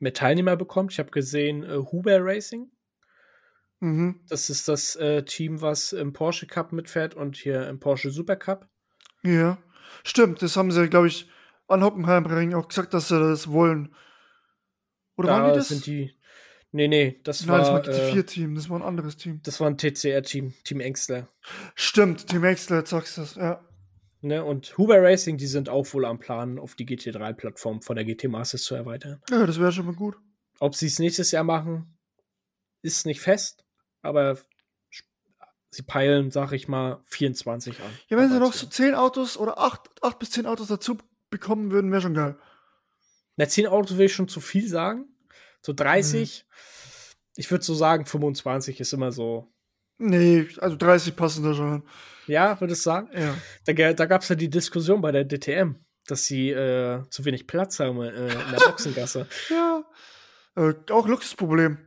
mehr 0.00 0.12
Teilnehmer 0.12 0.56
bekommt. 0.56 0.92
Ich 0.92 0.98
habe 0.98 1.10
gesehen, 1.10 1.62
äh, 1.62 1.76
Huber 1.76 2.18
Racing. 2.20 2.70
Mhm. 3.80 4.20
Das 4.28 4.50
ist 4.50 4.68
das 4.68 4.96
äh, 4.96 5.24
Team, 5.24 5.60
was 5.62 5.92
im 5.92 6.12
Porsche 6.12 6.46
Cup 6.46 6.72
mitfährt 6.72 7.14
und 7.14 7.36
hier 7.36 7.66
im 7.68 7.80
Porsche 7.80 8.10
Super 8.10 8.36
Cup. 8.36 8.68
Ja. 9.22 9.58
Stimmt, 10.04 10.42
das 10.42 10.56
haben 10.56 10.70
sie, 10.70 10.88
glaube 10.88 11.08
ich, 11.08 11.28
an 11.66 11.82
Hockenheimring 11.82 12.54
auch 12.54 12.68
gesagt, 12.68 12.94
dass 12.94 13.08
sie 13.08 13.18
das 13.18 13.50
wollen. 13.50 13.94
Oder 15.16 15.28
da 15.28 15.42
waren 15.42 15.52
die 15.52 15.58
das? 15.58 15.68
sind 15.68 15.86
die. 15.86 16.14
Nee, 16.72 16.88
nee, 16.88 17.20
das 17.24 17.44
Nein, 17.46 17.58
das 17.58 17.68
war. 17.68 17.86
war 17.86 17.88
äh, 17.88 18.12
GT4-Team, 18.12 18.54
das 18.54 18.70
war 18.70 18.78
ein 18.78 18.82
anderes 18.82 19.16
Team. 19.16 19.40
das 19.42 19.58
war 19.60 19.68
ein 19.68 19.76
TCR-Team, 19.76 20.54
Team 20.62 20.80
Engstler. 20.80 21.28
Stimmt, 21.74 22.28
Team 22.28 22.44
jetzt 22.44 22.68
sagst 22.68 23.16
du 23.16 23.20
das, 23.22 23.34
ja. 23.34 23.64
Ne? 24.22 24.44
Und 24.44 24.76
Huber 24.76 25.02
Racing, 25.02 25.36
die 25.36 25.46
sind 25.46 25.68
auch 25.68 25.92
wohl 25.94 26.04
am 26.04 26.18
Plan, 26.18 26.58
auf 26.58 26.74
die 26.74 26.86
GT3-Plattform 26.86 27.82
von 27.82 27.96
der 27.96 28.04
GT 28.04 28.24
Masters 28.28 28.62
zu 28.62 28.74
erweitern. 28.74 29.22
Ja, 29.30 29.46
das 29.46 29.58
wäre 29.58 29.72
schon 29.72 29.86
mal 29.86 29.94
gut. 29.94 30.16
Ob 30.58 30.74
sie 30.74 30.86
es 30.86 30.98
nächstes 30.98 31.30
Jahr 31.30 31.44
machen, 31.44 31.98
ist 32.82 33.06
nicht 33.06 33.20
fest, 33.20 33.64
aber 34.02 34.38
sie 35.70 35.82
peilen, 35.82 36.30
sag 36.30 36.52
ich 36.52 36.68
mal, 36.68 37.00
24 37.06 37.80
an. 37.80 37.90
Ja, 38.08 38.16
wenn 38.18 38.30
sie 38.30 38.38
noch 38.38 38.52
so 38.52 38.66
10 38.66 38.94
Autos 38.94 39.36
oder 39.36 39.58
8, 39.58 40.02
8 40.02 40.18
bis 40.18 40.30
10 40.30 40.46
Autos 40.46 40.68
dazu 40.68 40.98
bekommen 41.30 41.70
würden, 41.70 41.90
wäre 41.90 42.02
schon 42.02 42.14
geil. 42.14 42.36
Na, 43.36 43.48
10 43.48 43.68
Autos 43.68 43.96
will 43.96 44.06
ich 44.06 44.12
schon 44.12 44.28
zu 44.28 44.40
viel 44.40 44.68
sagen. 44.68 45.06
So 45.62 45.72
30. 45.72 46.44
Ich 47.36 47.50
würde 47.50 47.64
so 47.64 47.74
sagen, 47.74 48.04
25 48.04 48.80
ist 48.80 48.92
immer 48.92 49.12
so. 49.12 49.49
Nee, 50.00 50.48
also 50.58 50.76
30 50.76 51.14
passen 51.14 51.44
da 51.44 51.54
schon. 51.54 51.82
Ja, 52.26 52.58
würdest 52.60 52.86
du 52.86 52.90
sagen? 52.90 53.10
Ja. 53.12 53.34
Da, 53.66 53.92
da 53.92 54.06
gab 54.06 54.22
es 54.22 54.28
ja 54.30 54.34
die 54.34 54.48
Diskussion 54.48 55.00
bei 55.00 55.12
der 55.12 55.24
DTM, 55.26 55.74
dass 56.06 56.24
sie 56.24 56.50
äh, 56.50 57.02
zu 57.10 57.24
wenig 57.24 57.46
Platz 57.46 57.78
haben 57.80 58.00
äh, 58.00 58.08
in 58.08 58.50
der 58.50 58.58
Boxengasse. 58.66 59.26
Ja. 59.50 59.84
Äh, 60.56 60.74
auch 60.90 61.06
Luxusproblem. 61.06 61.78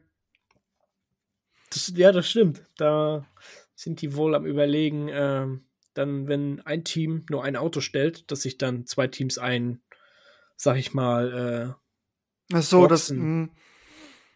Das, 1.71 1.91
ja, 1.95 2.11
das 2.11 2.29
stimmt. 2.29 2.63
Da 2.77 3.25
sind 3.75 4.01
die 4.01 4.15
wohl 4.15 4.35
am 4.35 4.45
Überlegen, 4.45 5.09
ähm, 5.11 5.65
dann, 5.95 6.27
wenn 6.27 6.61
ein 6.61 6.83
Team 6.83 7.25
nur 7.29 7.43
ein 7.43 7.55
Auto 7.55 7.79
stellt, 7.81 8.29
dass 8.31 8.41
sich 8.43 8.57
dann 8.57 8.85
zwei 8.85 9.07
Teams 9.07 9.37
ein, 9.37 9.81
sag 10.55 10.77
ich 10.77 10.93
mal, 10.93 11.75
äh, 12.51 12.55
Ach 12.55 12.61
so, 12.61 12.87
das 12.87 13.07
Boxen. 13.09 13.41
mh, 13.43 13.49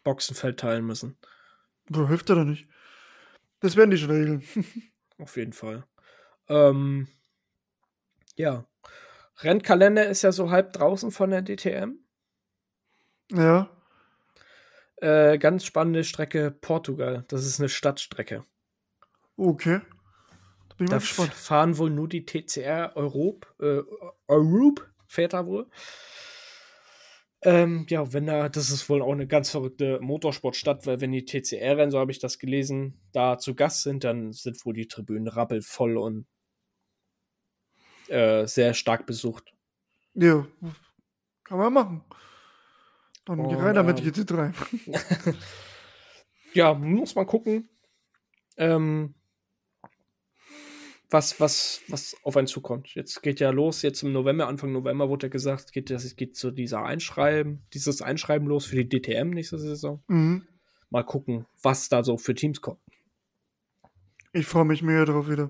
Boxenfeld 0.04 0.60
teilen 0.60 0.86
müssen. 0.86 1.18
hilft 1.92 2.30
ja 2.30 2.36
doch 2.36 2.44
nicht. 2.44 2.68
Das 3.60 3.76
werden 3.76 3.92
die 3.92 3.98
schon 3.98 4.12
regeln. 4.12 4.44
Auf 5.18 5.36
jeden 5.38 5.54
Fall. 5.54 5.86
Ähm, 6.48 7.08
ja. 8.36 8.66
Rennkalender 9.40 10.08
ist 10.08 10.22
ja 10.24 10.32
so 10.32 10.50
halb 10.52 10.74
draußen 10.74 11.12
von 11.12 11.30
der 11.32 11.42
DTM. 11.44 12.00
ja. 13.32 13.70
Äh, 15.00 15.38
ganz 15.38 15.64
spannende 15.64 16.04
Strecke 16.04 16.50
Portugal. 16.50 17.24
Das 17.28 17.46
ist 17.46 17.60
eine 17.60 17.70
Stadtstrecke. 17.70 18.46
Okay. 19.36 19.82
Da 20.70 20.76
bin 20.76 20.88
ich 20.88 20.90
Da 20.90 20.98
gespannt. 20.98 21.34
fahren 21.36 21.78
wohl 21.78 21.92
nur 21.92 22.08
die 22.08 22.26
TCR 22.26 22.94
Europe. 22.96 23.48
Äh, 23.60 23.84
Europe 24.28 24.88
fährt 25.06 25.34
da 25.34 25.46
wohl. 25.46 25.70
Ähm, 27.44 27.86
ja, 27.90 28.12
wenn 28.14 28.26
da, 28.26 28.50
das 28.50 28.72
ist 28.72 28.90
wohl 28.90 29.02
auch 29.02 29.12
eine 29.12 29.28
ganz 29.28 29.52
verrückte 29.52 30.00
Motorsportstadt, 30.02 30.88
weil 30.88 31.02
wenn 31.02 31.12
die 31.12 31.26
TCR-Rennen, 31.26 31.92
so 31.92 32.00
habe 32.00 32.12
ich 32.12 32.20
das 32.20 32.40
gelesen, 32.40 33.00
da 33.12 33.38
zu 33.38 33.54
Gast 33.54 33.84
sind, 33.84 34.04
dann 34.04 34.34
sind 34.34 34.66
wohl 34.66 34.74
die 34.74 34.88
Tribünen 34.88 35.28
rappelvoll 35.28 35.98
und 35.98 36.26
äh, 38.08 38.48
sehr 38.48 38.74
stark 38.74 39.06
besucht. 39.06 39.54
Ja, 40.16 40.48
kann 41.44 41.60
man 41.60 41.74
machen. 41.74 42.02
Dann 43.26 43.48
geh 43.48 43.56
Und, 43.56 43.62
rein 43.62 43.76
damit 43.76 44.00
ähm, 44.00 44.08
GT3. 44.08 44.54
Ja, 46.54 46.74
muss 46.74 47.14
man 47.14 47.28
gucken, 47.28 47.70
ähm, 48.58 49.14
was, 51.10 51.40
was, 51.40 51.82
was 51.88 52.16
auf 52.24 52.36
einen 52.36 52.48
zukommt. 52.48 52.94
Jetzt 52.94 53.22
geht 53.22 53.40
ja 53.40 53.50
los, 53.50 53.82
jetzt 53.82 54.04
im 54.04 54.12
November, 54.12 54.48
Anfang 54.48 54.72
November 54.72 55.10
wurde 55.10 55.28
ja 55.28 55.30
gesagt, 55.32 55.72
geht, 55.72 55.90
das 55.90 56.16
geht 56.16 56.36
so 56.36 56.52
dieser 56.52 56.84
Einschreiben, 56.84 57.64
dieses 57.74 58.02
Einschreiben 58.02 58.48
los 58.48 58.66
für 58.66 58.84
die 58.84 59.00
DTM 59.00 59.30
nächste 59.30 59.58
Saison. 59.58 60.04
Mhm. 60.08 60.48
Mal 60.90 61.04
gucken, 61.04 61.46
was 61.62 61.90
da 61.90 62.04
so 62.04 62.18
für 62.18 62.34
Teams 62.34 62.62
kommen. 62.62 62.80
Ich 64.34 64.46
freue 64.46 64.66
mich 64.66 64.82
mega 64.82 65.06
drauf 65.06 65.30
wieder. 65.30 65.50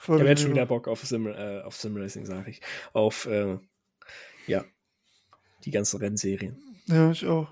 Ich 0.00 0.08
habe 0.08 0.24
jetzt 0.28 0.42
schon 0.42 0.52
wieder 0.52 0.66
Bock 0.66 0.86
auf 0.86 1.04
Sim, 1.04 1.26
äh, 1.26 1.60
auf 1.62 1.74
Sim 1.74 1.96
Racing, 1.96 2.24
sage 2.24 2.50
ich. 2.50 2.60
Auf, 2.92 3.26
äh, 3.26 3.58
ja, 4.46 4.64
die 5.64 5.72
ganzen 5.72 5.98
Rennserien. 5.98 6.56
Ja, 6.86 7.10
ich 7.10 7.26
auch. 7.26 7.48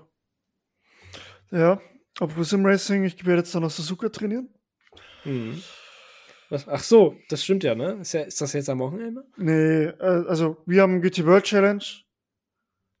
Ja, 1.51 1.81
apropos 2.19 2.49
Sim 2.49 2.65
Racing, 2.65 3.03
ich 3.03 3.25
werde 3.25 3.41
jetzt 3.41 3.53
dann 3.53 3.63
noch 3.63 3.69
Suzuka 3.69 4.09
trainieren. 4.09 4.49
Mhm. 5.25 5.61
Was, 6.49 6.67
ach 6.67 6.81
so, 6.81 7.15
das 7.29 7.43
stimmt 7.43 7.63
ja, 7.63 7.75
ne? 7.75 7.97
Ist, 8.01 8.13
ja, 8.13 8.21
ist 8.21 8.39
das 8.39 8.53
jetzt 8.53 8.69
am 8.69 8.79
Wochenende? 8.79 9.25
Nee, 9.37 9.85
äh, 9.85 10.25
also 10.27 10.57
wir 10.65 10.81
haben 10.81 11.01
GT 11.01 11.25
World 11.25 11.43
Challenge. 11.43 11.83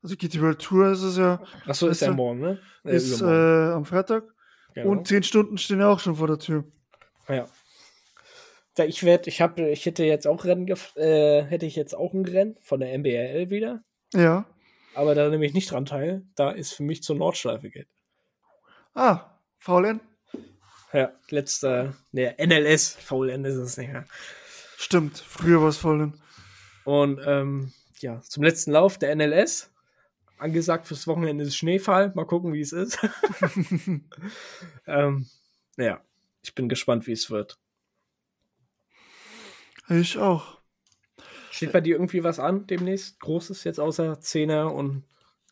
Also 0.03 0.15
GT 0.17 0.41
World 0.41 0.59
Tour 0.61 0.91
ist 0.91 1.01
es 1.01 1.17
ja. 1.17 1.41
Ach 1.65 1.73
so, 1.75 1.87
ist 1.87 2.01
ja 2.01 2.11
morgen, 2.11 2.39
ne? 2.41 2.59
Äh, 2.83 2.95
Ist 2.95 3.21
äh, 3.21 3.25
am 3.25 3.85
Freitag. 3.85 4.23
Genau. 4.73 4.89
Und 4.91 5.07
zehn 5.07 5.23
Stunden 5.23 5.57
stehen 5.57 5.79
ja 5.79 5.87
auch 5.89 5.99
schon 5.99 6.15
vor 6.17 6.27
der 6.27 6.39
Tür. 6.39 6.65
Ja. 7.29 7.47
Ja, 8.77 8.85
ich 8.85 9.03
werde, 9.03 9.27
ich 9.29 9.41
habe, 9.41 9.69
ich 9.71 9.85
hätte 9.87 10.03
jetzt 10.03 10.27
auch 10.27 10.45
Rennen, 10.45 10.67
gef- 10.67 10.95
äh, 10.97 11.43
hätte 11.43 11.65
ich 11.65 11.75
jetzt 11.75 11.95
auch 11.95 12.13
ein 12.13 12.25
Rennen 12.25 12.57
von 12.61 12.79
der 12.79 12.93
MBRL 12.97 13.49
wieder, 13.49 13.81
Ja. 14.13 14.45
aber 14.93 15.15
da 15.15 15.29
nehme 15.29 15.45
ich 15.47 15.53
nicht 15.55 15.71
dran 15.71 15.85
teil. 15.85 16.23
Da 16.35 16.51
ist 16.51 16.73
für 16.73 16.83
mich 16.83 17.01
zur 17.01 17.15
Nordschleife 17.15 17.71
geht. 17.71 17.87
Ah, 18.93 19.39
VLN? 19.57 19.99
Ja, 20.97 21.11
letzter, 21.29 21.93
ne, 22.11 22.35
NLS, 22.39 22.95
VLN 22.95 23.45
ist 23.45 23.53
es 23.53 23.77
nicht 23.77 23.91
mehr. 23.91 24.05
Stimmt, 24.77 25.19
früher 25.19 25.61
war 25.61 25.69
es 25.69 25.77
VLN. 25.77 26.19
Und 26.85 27.21
ähm, 27.23 27.71
ja, 27.99 28.19
zum 28.21 28.41
letzten 28.41 28.71
Lauf 28.71 28.97
der 28.97 29.15
NLS. 29.15 29.71
Angesagt 30.39 30.87
fürs 30.87 31.05
Wochenende 31.05 31.43
ist 31.43 31.55
Schneefall. 31.55 32.11
Mal 32.15 32.25
gucken, 32.25 32.51
wie 32.51 32.61
es 32.61 32.71
ist. 32.71 32.97
ähm, 34.87 35.27
ja, 35.77 36.01
ich 36.41 36.55
bin 36.55 36.67
gespannt, 36.67 37.05
wie 37.05 37.11
es 37.11 37.29
wird. 37.29 37.59
Ich 39.89 40.17
auch. 40.17 40.57
Steht 41.51 41.73
bei 41.73 41.81
dir 41.81 41.93
irgendwie 41.93 42.23
was 42.23 42.39
an 42.39 42.65
demnächst? 42.65 43.19
Großes 43.19 43.65
jetzt 43.65 43.79
außer 43.79 44.19
Zehner 44.19 44.73
und 44.73 45.03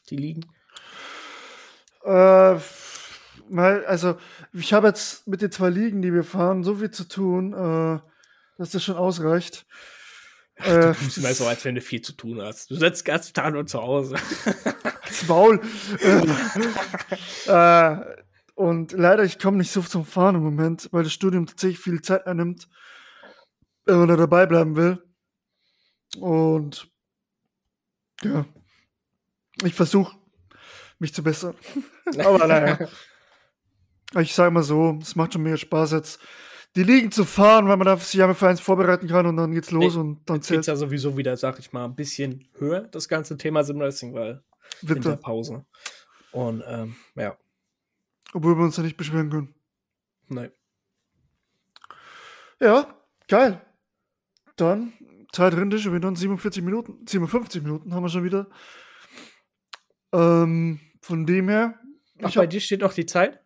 die 0.10 0.18
liegen? 0.18 0.48
Äh, 2.04 2.58
mal, 3.50 3.86
also, 3.86 4.18
ich 4.54 4.74
habe 4.74 4.88
jetzt 4.88 5.28
mit 5.28 5.42
den 5.42 5.52
zwei 5.52 5.70
Ligen, 5.70 6.02
die 6.02 6.14
wir 6.14 6.24
fahren, 6.24 6.64
so 6.64 6.76
viel 6.76 6.92
zu 6.92 7.06
tun, 7.06 7.54
äh, 7.54 8.00
dass 8.58 8.72
das 8.72 8.84
schon 8.84 8.96
ausreicht. 8.96 9.66
Äh, 10.56 10.80
Du 10.80 10.94
tust 10.94 11.18
immer 11.18 11.34
so, 11.34 11.46
als 11.48 11.66
wenn 11.66 11.76
du 11.76 11.82
viel 11.82 12.02
zu 12.02 12.14
tun 12.14 12.42
hast. 12.42 12.72
Du 12.72 12.76
sitzt 12.76 13.06
den 13.06 13.14
ganzen 13.14 13.34
Tag 13.34 13.54
nur 13.54 13.66
zu 13.66 13.82
Hause. 13.82 14.16
das 15.06 15.28
Maul. 15.28 15.62
äh, 17.48 17.52
äh, 17.52 18.16
und 18.56 18.94
leider, 18.94 19.24
ich 19.24 19.38
komme 19.38 19.58
nicht 19.58 19.72
so 19.72 19.82
zum 19.82 20.06
Fahren 20.06 20.36
im 20.36 20.44
Moment, 20.44 20.88
weil 20.92 21.04
das 21.04 21.12
Studium 21.12 21.46
tatsächlich 21.46 21.80
viel 21.80 22.02
Zeit 22.02 22.26
einnimmt, 22.26 22.70
wenn 23.86 24.00
man 24.00 24.08
da 24.08 24.16
dabei 24.16 24.46
bleiben 24.46 24.78
will. 24.78 25.04
Und 26.20 26.90
ja, 28.24 28.46
ich 29.64 29.74
versuche 29.74 30.18
mich 31.00 31.14
zu 31.14 31.22
bessern. 31.22 31.56
Aber 32.20 32.48
naja. 32.48 32.88
Ich 34.20 34.34
sage 34.34 34.52
mal 34.52 34.64
so, 34.64 34.98
es 35.02 35.16
macht 35.16 35.34
schon 35.34 35.44
mega 35.44 35.58
Spaß 35.58 35.92
jetzt, 35.92 36.20
die 36.76 36.84
Ligen 36.84 37.12
zu 37.12 37.26
fahren, 37.26 37.68
weil 37.68 37.78
man 37.78 37.86
da 37.86 37.98
sich 37.98 38.22
einmal 38.22 38.36
für 38.36 38.48
eins 38.48 38.60
vorbereiten 38.60 39.08
kann 39.08 39.26
und 39.26 39.38
dann 39.38 39.54
geht's 39.54 39.72
los 39.72 39.96
Nee, 39.96 40.00
und 40.00 40.30
dann 40.30 40.38
Jetzt 40.38 40.48
geht's 40.50 40.66
zählt 40.66 40.68
ja 40.68 40.76
sowieso 40.76 41.18
wieder, 41.18 41.38
sag 41.38 41.60
ich 41.60 41.72
mal, 41.72 41.86
ein 41.86 41.96
bisschen 41.96 42.48
höher, 42.58 42.82
das 42.82 43.08
ganze 43.08 43.38
Thema 43.38 43.64
Simracing, 43.64 44.14
weil 44.14 44.44
in 44.82 44.88
der 44.88 44.96
Winter, 44.96 45.18
Pause. 45.18 45.66
Und 46.32 46.64
ähm, 46.68 46.96
ja, 47.16 47.38
obwohl 48.34 48.58
wir 48.58 48.66
uns 48.66 48.76
ja 48.76 48.84
nicht 48.84 48.98
beschweren 48.98 49.30
können. 49.30 49.56
ne. 50.28 50.52
Ja, 52.60 52.96
geil. 53.28 53.62
Dann, 54.58 54.94
Zeit 55.32 55.54
rennt 55.54 55.80
schon 55.80 55.94
wieder 55.94 56.14
47 56.14 56.64
Minuten, 56.64 57.06
57 57.08 57.64
Minuten 57.64 57.94
haben 57.94 58.04
wir 58.04 58.10
schon 58.10 58.24
wieder. 58.24 58.48
Ähm, 60.14 60.80
von 61.02 61.26
dem 61.26 61.50
her, 61.50 61.80
Ach, 62.22 62.34
bei 62.34 62.48
dir 62.48 62.60
steht 62.60 62.82
noch 62.82 62.94
die 62.94 63.06
Zeit? 63.06 63.45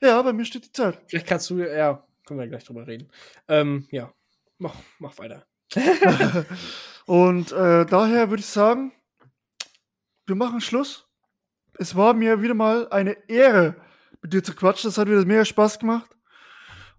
Ja, 0.00 0.20
bei 0.22 0.32
mir 0.32 0.44
steht 0.44 0.66
die 0.66 0.72
Zeit. 0.72 0.98
Vielleicht 1.06 1.26
kannst 1.26 1.50
du, 1.50 1.58
ja, 1.58 2.04
können 2.26 2.40
wir 2.40 2.48
gleich 2.48 2.64
drüber 2.64 2.86
reden. 2.86 3.10
Ähm, 3.48 3.86
ja, 3.90 4.12
mach, 4.58 4.74
mach 4.98 5.18
weiter. 5.18 5.46
Und 7.06 7.52
äh, 7.52 7.86
daher 7.86 8.30
würde 8.30 8.40
ich 8.40 8.46
sagen, 8.46 8.92
wir 10.26 10.34
machen 10.34 10.60
Schluss. 10.60 11.08
Es 11.78 11.94
war 11.94 12.14
mir 12.14 12.42
wieder 12.42 12.54
mal 12.54 12.88
eine 12.90 13.16
Ehre, 13.28 13.76
mit 14.22 14.32
dir 14.32 14.42
zu 14.42 14.54
quatschen. 14.54 14.88
Das 14.88 14.98
hat 14.98 15.08
wieder 15.08 15.24
mega 15.24 15.44
Spaß 15.44 15.78
gemacht. 15.78 16.10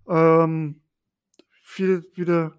Ähm, 0.07 0.81
viel, 1.63 2.09
wieder 2.15 2.53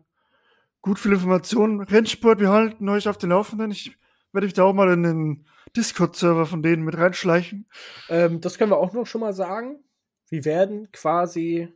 gut 0.83 0.99
viel 0.99 1.13
Informationen. 1.13 1.81
Rennsport, 1.81 2.41
wir 2.41 2.51
halten 2.51 2.89
euch 2.89 3.09
auf 3.09 3.19
den 3.19 3.31
Laufenden. 3.31 3.71
Ich 3.71 3.97
werde 4.33 4.47
mich 4.47 4.55
da 4.55 4.65
auch 4.65 4.75
mal 4.75 4.93
in 4.93 5.03
den 5.03 5.47
Discord-Server 5.77 6.47
von 6.47 6.63
denen 6.63 6.85
mit 6.85 6.97
reinschleichen. 6.97 7.69
Ähm, 8.09 8.41
das 8.41 8.59
können 8.59 8.71
wir 8.71 8.79
auch 8.79 8.93
noch 8.93 9.07
schon 9.07 9.21
mal 9.21 9.33
sagen. 9.33 9.83
Wir 10.31 10.45
werden 10.45 10.91
quasi 10.93 11.69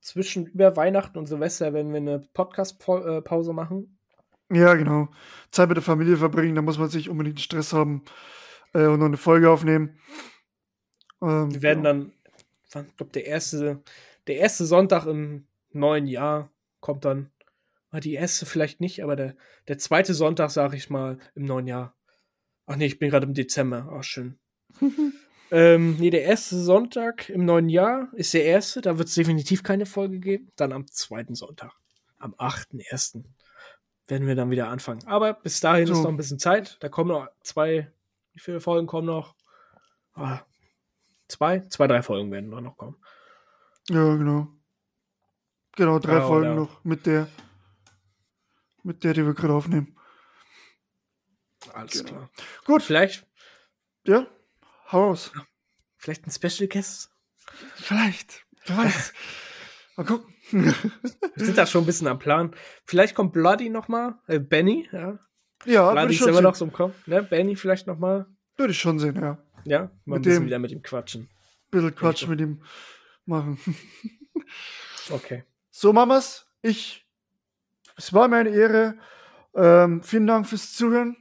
zwischen 0.00 0.46
über 0.46 0.76
Weihnachten 0.76 1.18
und 1.18 1.26
Silvester, 1.26 1.72
wenn 1.72 1.90
wir 1.90 1.98
eine 1.98 2.20
Podcast-Pause 2.20 3.52
machen. 3.52 3.98
Ja, 4.50 4.74
genau. 4.74 5.08
Zeit 5.50 5.68
mit 5.68 5.76
der 5.76 5.82
Familie 5.82 6.16
verbringen, 6.16 6.56
da 6.56 6.62
muss 6.62 6.78
man 6.78 6.88
sich 6.88 7.08
unbedingt 7.08 7.40
Stress 7.40 7.72
haben 7.72 8.04
äh, 8.74 8.86
und 8.86 8.98
noch 8.98 9.06
eine 9.06 9.16
Folge 9.16 9.50
aufnehmen. 9.50 9.98
Ähm, 11.22 11.52
Wir 11.52 11.62
werden 11.62 11.84
ja. 11.84 11.92
dann, 11.92 12.12
ich 12.64 12.96
glaube, 12.96 13.12
der 13.12 13.26
erste, 13.26 13.82
der 14.26 14.36
erste 14.36 14.64
Sonntag 14.64 15.06
im 15.06 15.46
neuen 15.72 16.06
Jahr 16.06 16.50
kommt 16.80 17.04
dann. 17.04 17.30
Ah, 17.90 18.00
Die 18.00 18.14
erste 18.14 18.46
vielleicht 18.46 18.80
nicht, 18.80 19.02
aber 19.02 19.16
der, 19.16 19.36
der 19.68 19.78
zweite 19.78 20.14
Sonntag, 20.14 20.50
sag 20.50 20.74
ich 20.74 20.90
mal, 20.90 21.18
im 21.34 21.44
neuen 21.44 21.66
Jahr. 21.66 21.96
Ach 22.66 22.76
nee, 22.76 22.86
ich 22.86 22.98
bin 22.98 23.10
gerade 23.10 23.26
im 23.26 23.34
Dezember. 23.34 23.88
Ach, 23.92 24.04
schön. 24.04 24.38
ähm, 25.50 25.96
nee, 25.98 26.10
der 26.10 26.22
erste 26.24 26.56
Sonntag 26.58 27.28
im 27.28 27.44
neuen 27.44 27.68
Jahr 27.68 28.08
ist 28.12 28.34
der 28.34 28.44
erste. 28.44 28.80
Da 28.80 28.98
wird 28.98 29.08
es 29.08 29.14
definitiv 29.14 29.62
keine 29.62 29.86
Folge 29.86 30.18
geben. 30.20 30.50
Dann 30.56 30.72
am 30.72 30.86
zweiten 30.86 31.34
Sonntag. 31.34 31.72
Am 32.18 32.34
8.1. 32.34 33.24
werden 34.06 34.26
wir 34.26 34.34
dann 34.34 34.50
wieder 34.50 34.68
anfangen. 34.68 35.06
Aber 35.06 35.34
bis 35.34 35.60
dahin 35.60 35.86
So. 35.86 35.92
ist 35.94 36.02
noch 36.02 36.10
ein 36.10 36.16
bisschen 36.16 36.38
Zeit. 36.38 36.76
Da 36.80 36.88
kommen 36.88 37.08
noch 37.10 37.28
zwei, 37.42 37.90
wie 38.32 38.40
viele 38.40 38.60
Folgen 38.60 38.86
kommen 38.86 39.06
noch? 39.06 39.34
Ah, 40.14 40.40
zwei? 41.28 41.60
Zwei, 41.60 41.86
drei 41.86 42.02
Folgen 42.02 42.30
werden 42.30 42.50
noch 42.50 42.76
kommen. 42.76 42.96
Ja, 43.88 44.16
genau. 44.16 44.48
Genau, 45.76 45.98
drei 45.98 46.14
Ja, 46.14 46.26
Folgen 46.26 46.54
noch 46.56 46.84
mit 46.84 47.06
der, 47.06 47.28
mit 48.82 49.02
der, 49.04 49.14
die 49.14 49.24
wir 49.24 49.34
gerade 49.34 49.54
aufnehmen. 49.54 49.96
Alles 51.72 51.92
Genau. 52.04 52.08
klar. 52.08 52.30
Gut, 52.64 52.82
Vielleicht, 52.82 53.26
ja, 54.06 54.26
hau 54.92 55.08
raus. 55.08 55.32
vielleicht 55.96 56.26
ein 56.26 56.30
Special 56.30 56.68
Guest? 56.68 57.10
Vielleicht, 57.74 58.44
wer 58.66 58.76
weiß. 58.78 59.12
Mal 59.96 60.04
gucken. 60.06 60.34
Wir 60.50 61.44
sind 61.46 61.58
da 61.58 61.66
schon 61.66 61.82
ein 61.84 61.86
bisschen 61.86 62.06
am 62.08 62.18
Plan. 62.18 62.54
Vielleicht 62.84 63.14
kommt 63.14 63.32
Bloody 63.32 63.68
noch 63.70 63.86
mal, 63.88 64.18
äh, 64.26 64.38
Benny, 64.40 64.88
ja. 64.92 65.18
ja, 65.64 65.92
Bloody 65.92 66.14
ich 66.14 66.20
ist 66.20 66.26
immer 66.26 66.36
sehen. 66.36 66.42
noch 66.44 66.54
so 66.56 66.64
im 66.64 66.72
Kopf, 66.72 67.06
ne? 67.06 67.22
Benny 67.22 67.54
vielleicht 67.54 67.86
noch 67.86 67.98
mal, 67.98 68.26
Würde 68.56 68.72
ich 68.72 68.80
schon 68.80 68.98
sehen, 68.98 69.14
ja. 69.16 69.38
ja. 69.64 69.78
Mal 69.78 70.16
ein 70.16 70.20
Mit 70.20 70.22
bisschen 70.22 70.40
dem- 70.42 70.46
wieder 70.46 70.58
mit 70.58 70.72
ihm 70.72 70.82
quatschen. 70.82 71.28
Bisschen 71.70 71.94
Quatsch 71.94 72.26
mit 72.26 72.40
ihm 72.40 72.62
machen. 73.26 73.58
Okay. 75.10 75.44
So, 75.70 75.92
Mamas, 75.92 76.46
ich, 76.62 77.06
es 77.96 78.12
war 78.12 78.28
mir 78.28 78.36
eine 78.36 78.50
Ehre. 78.50 78.98
Ähm, 79.54 80.02
vielen 80.02 80.26
Dank 80.26 80.46
fürs 80.46 80.72
Zuhören. 80.74 81.16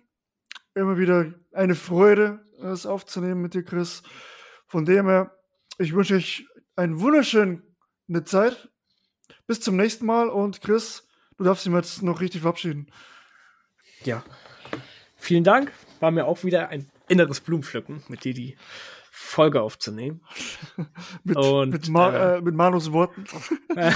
Immer 0.76 0.98
wieder 0.98 1.34
eine 1.54 1.76
Freude, 1.76 2.40
das 2.62 2.86
aufzunehmen 2.86 3.42
mit 3.42 3.54
dir, 3.54 3.64
Chris. 3.64 4.04
Von 4.68 4.86
dem 4.86 5.08
her, 5.08 5.36
ich 5.78 5.94
wünsche 5.94 6.16
euch 6.16 6.46
eine 6.76 7.00
wunderschöne 7.00 7.62
Zeit. 8.26 8.70
Bis 9.48 9.62
zum 9.62 9.78
nächsten 9.78 10.06
Mal 10.06 10.30
und 10.30 10.62
Chris, 10.62 11.08
du 11.38 11.44
darfst 11.44 11.66
dich 11.66 11.74
jetzt 11.74 12.04
noch 12.04 12.22
richtig 12.22 12.42
verabschieden. 12.42 12.92
Ja. 14.04 14.24
Vielen 15.18 15.44
Dank 15.44 15.72
war 16.00 16.12
mir 16.12 16.26
auch 16.26 16.44
wieder 16.44 16.70
ein 16.70 16.90
inneres 17.08 17.42
Blumenpflücken, 17.42 18.04
mit 18.08 18.24
dir 18.24 18.34
die 18.34 18.58
Folge 19.12 19.62
aufzunehmen. 19.62 20.22
mit, 21.24 21.36
Und, 21.38 21.72
mit, 21.72 21.90
Ma 21.90 22.10
äh, 22.12 22.38
äh, 22.38 22.42
mit 22.42 22.56
Manus 22.56 22.92
Worten. 22.94 23.26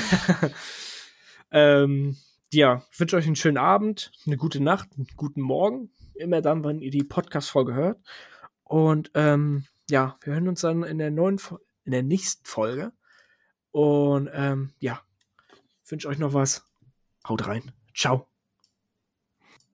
ähm, 1.51 2.17
ja, 2.51 2.83
ich 2.91 2.99
wünsche 2.99 3.15
euch 3.15 3.25
einen 3.25 3.35
schönen 3.35 3.57
Abend, 3.57 4.11
eine 4.25 4.37
gute 4.37 4.61
Nacht, 4.61 4.89
einen 4.95 5.07
guten 5.15 5.41
Morgen. 5.41 5.91
Immer 6.15 6.41
dann, 6.41 6.63
wenn 6.63 6.79
ihr 6.79 6.91
die 6.91 7.03
Podcast-Folge 7.03 7.73
hört. 7.73 7.99
Und 8.73 9.11
ähm, 9.13 9.65
ja, 9.87 10.17
wir 10.23 10.33
hören 10.33 10.47
uns 10.47 10.61
dann 10.61 10.81
in 10.81 10.97
der 10.97 11.11
neuen, 11.11 11.39
in 11.83 11.91
der 11.91 12.01
nächsten 12.01 12.43
Folge. 12.43 12.91
Und 13.69 14.31
ähm, 14.33 14.73
ja, 14.79 14.99
wünsche 15.85 16.07
euch 16.07 16.17
noch 16.17 16.33
was. 16.33 16.65
Haut 17.27 17.45
rein. 17.45 17.71
Ciao. 17.93 18.32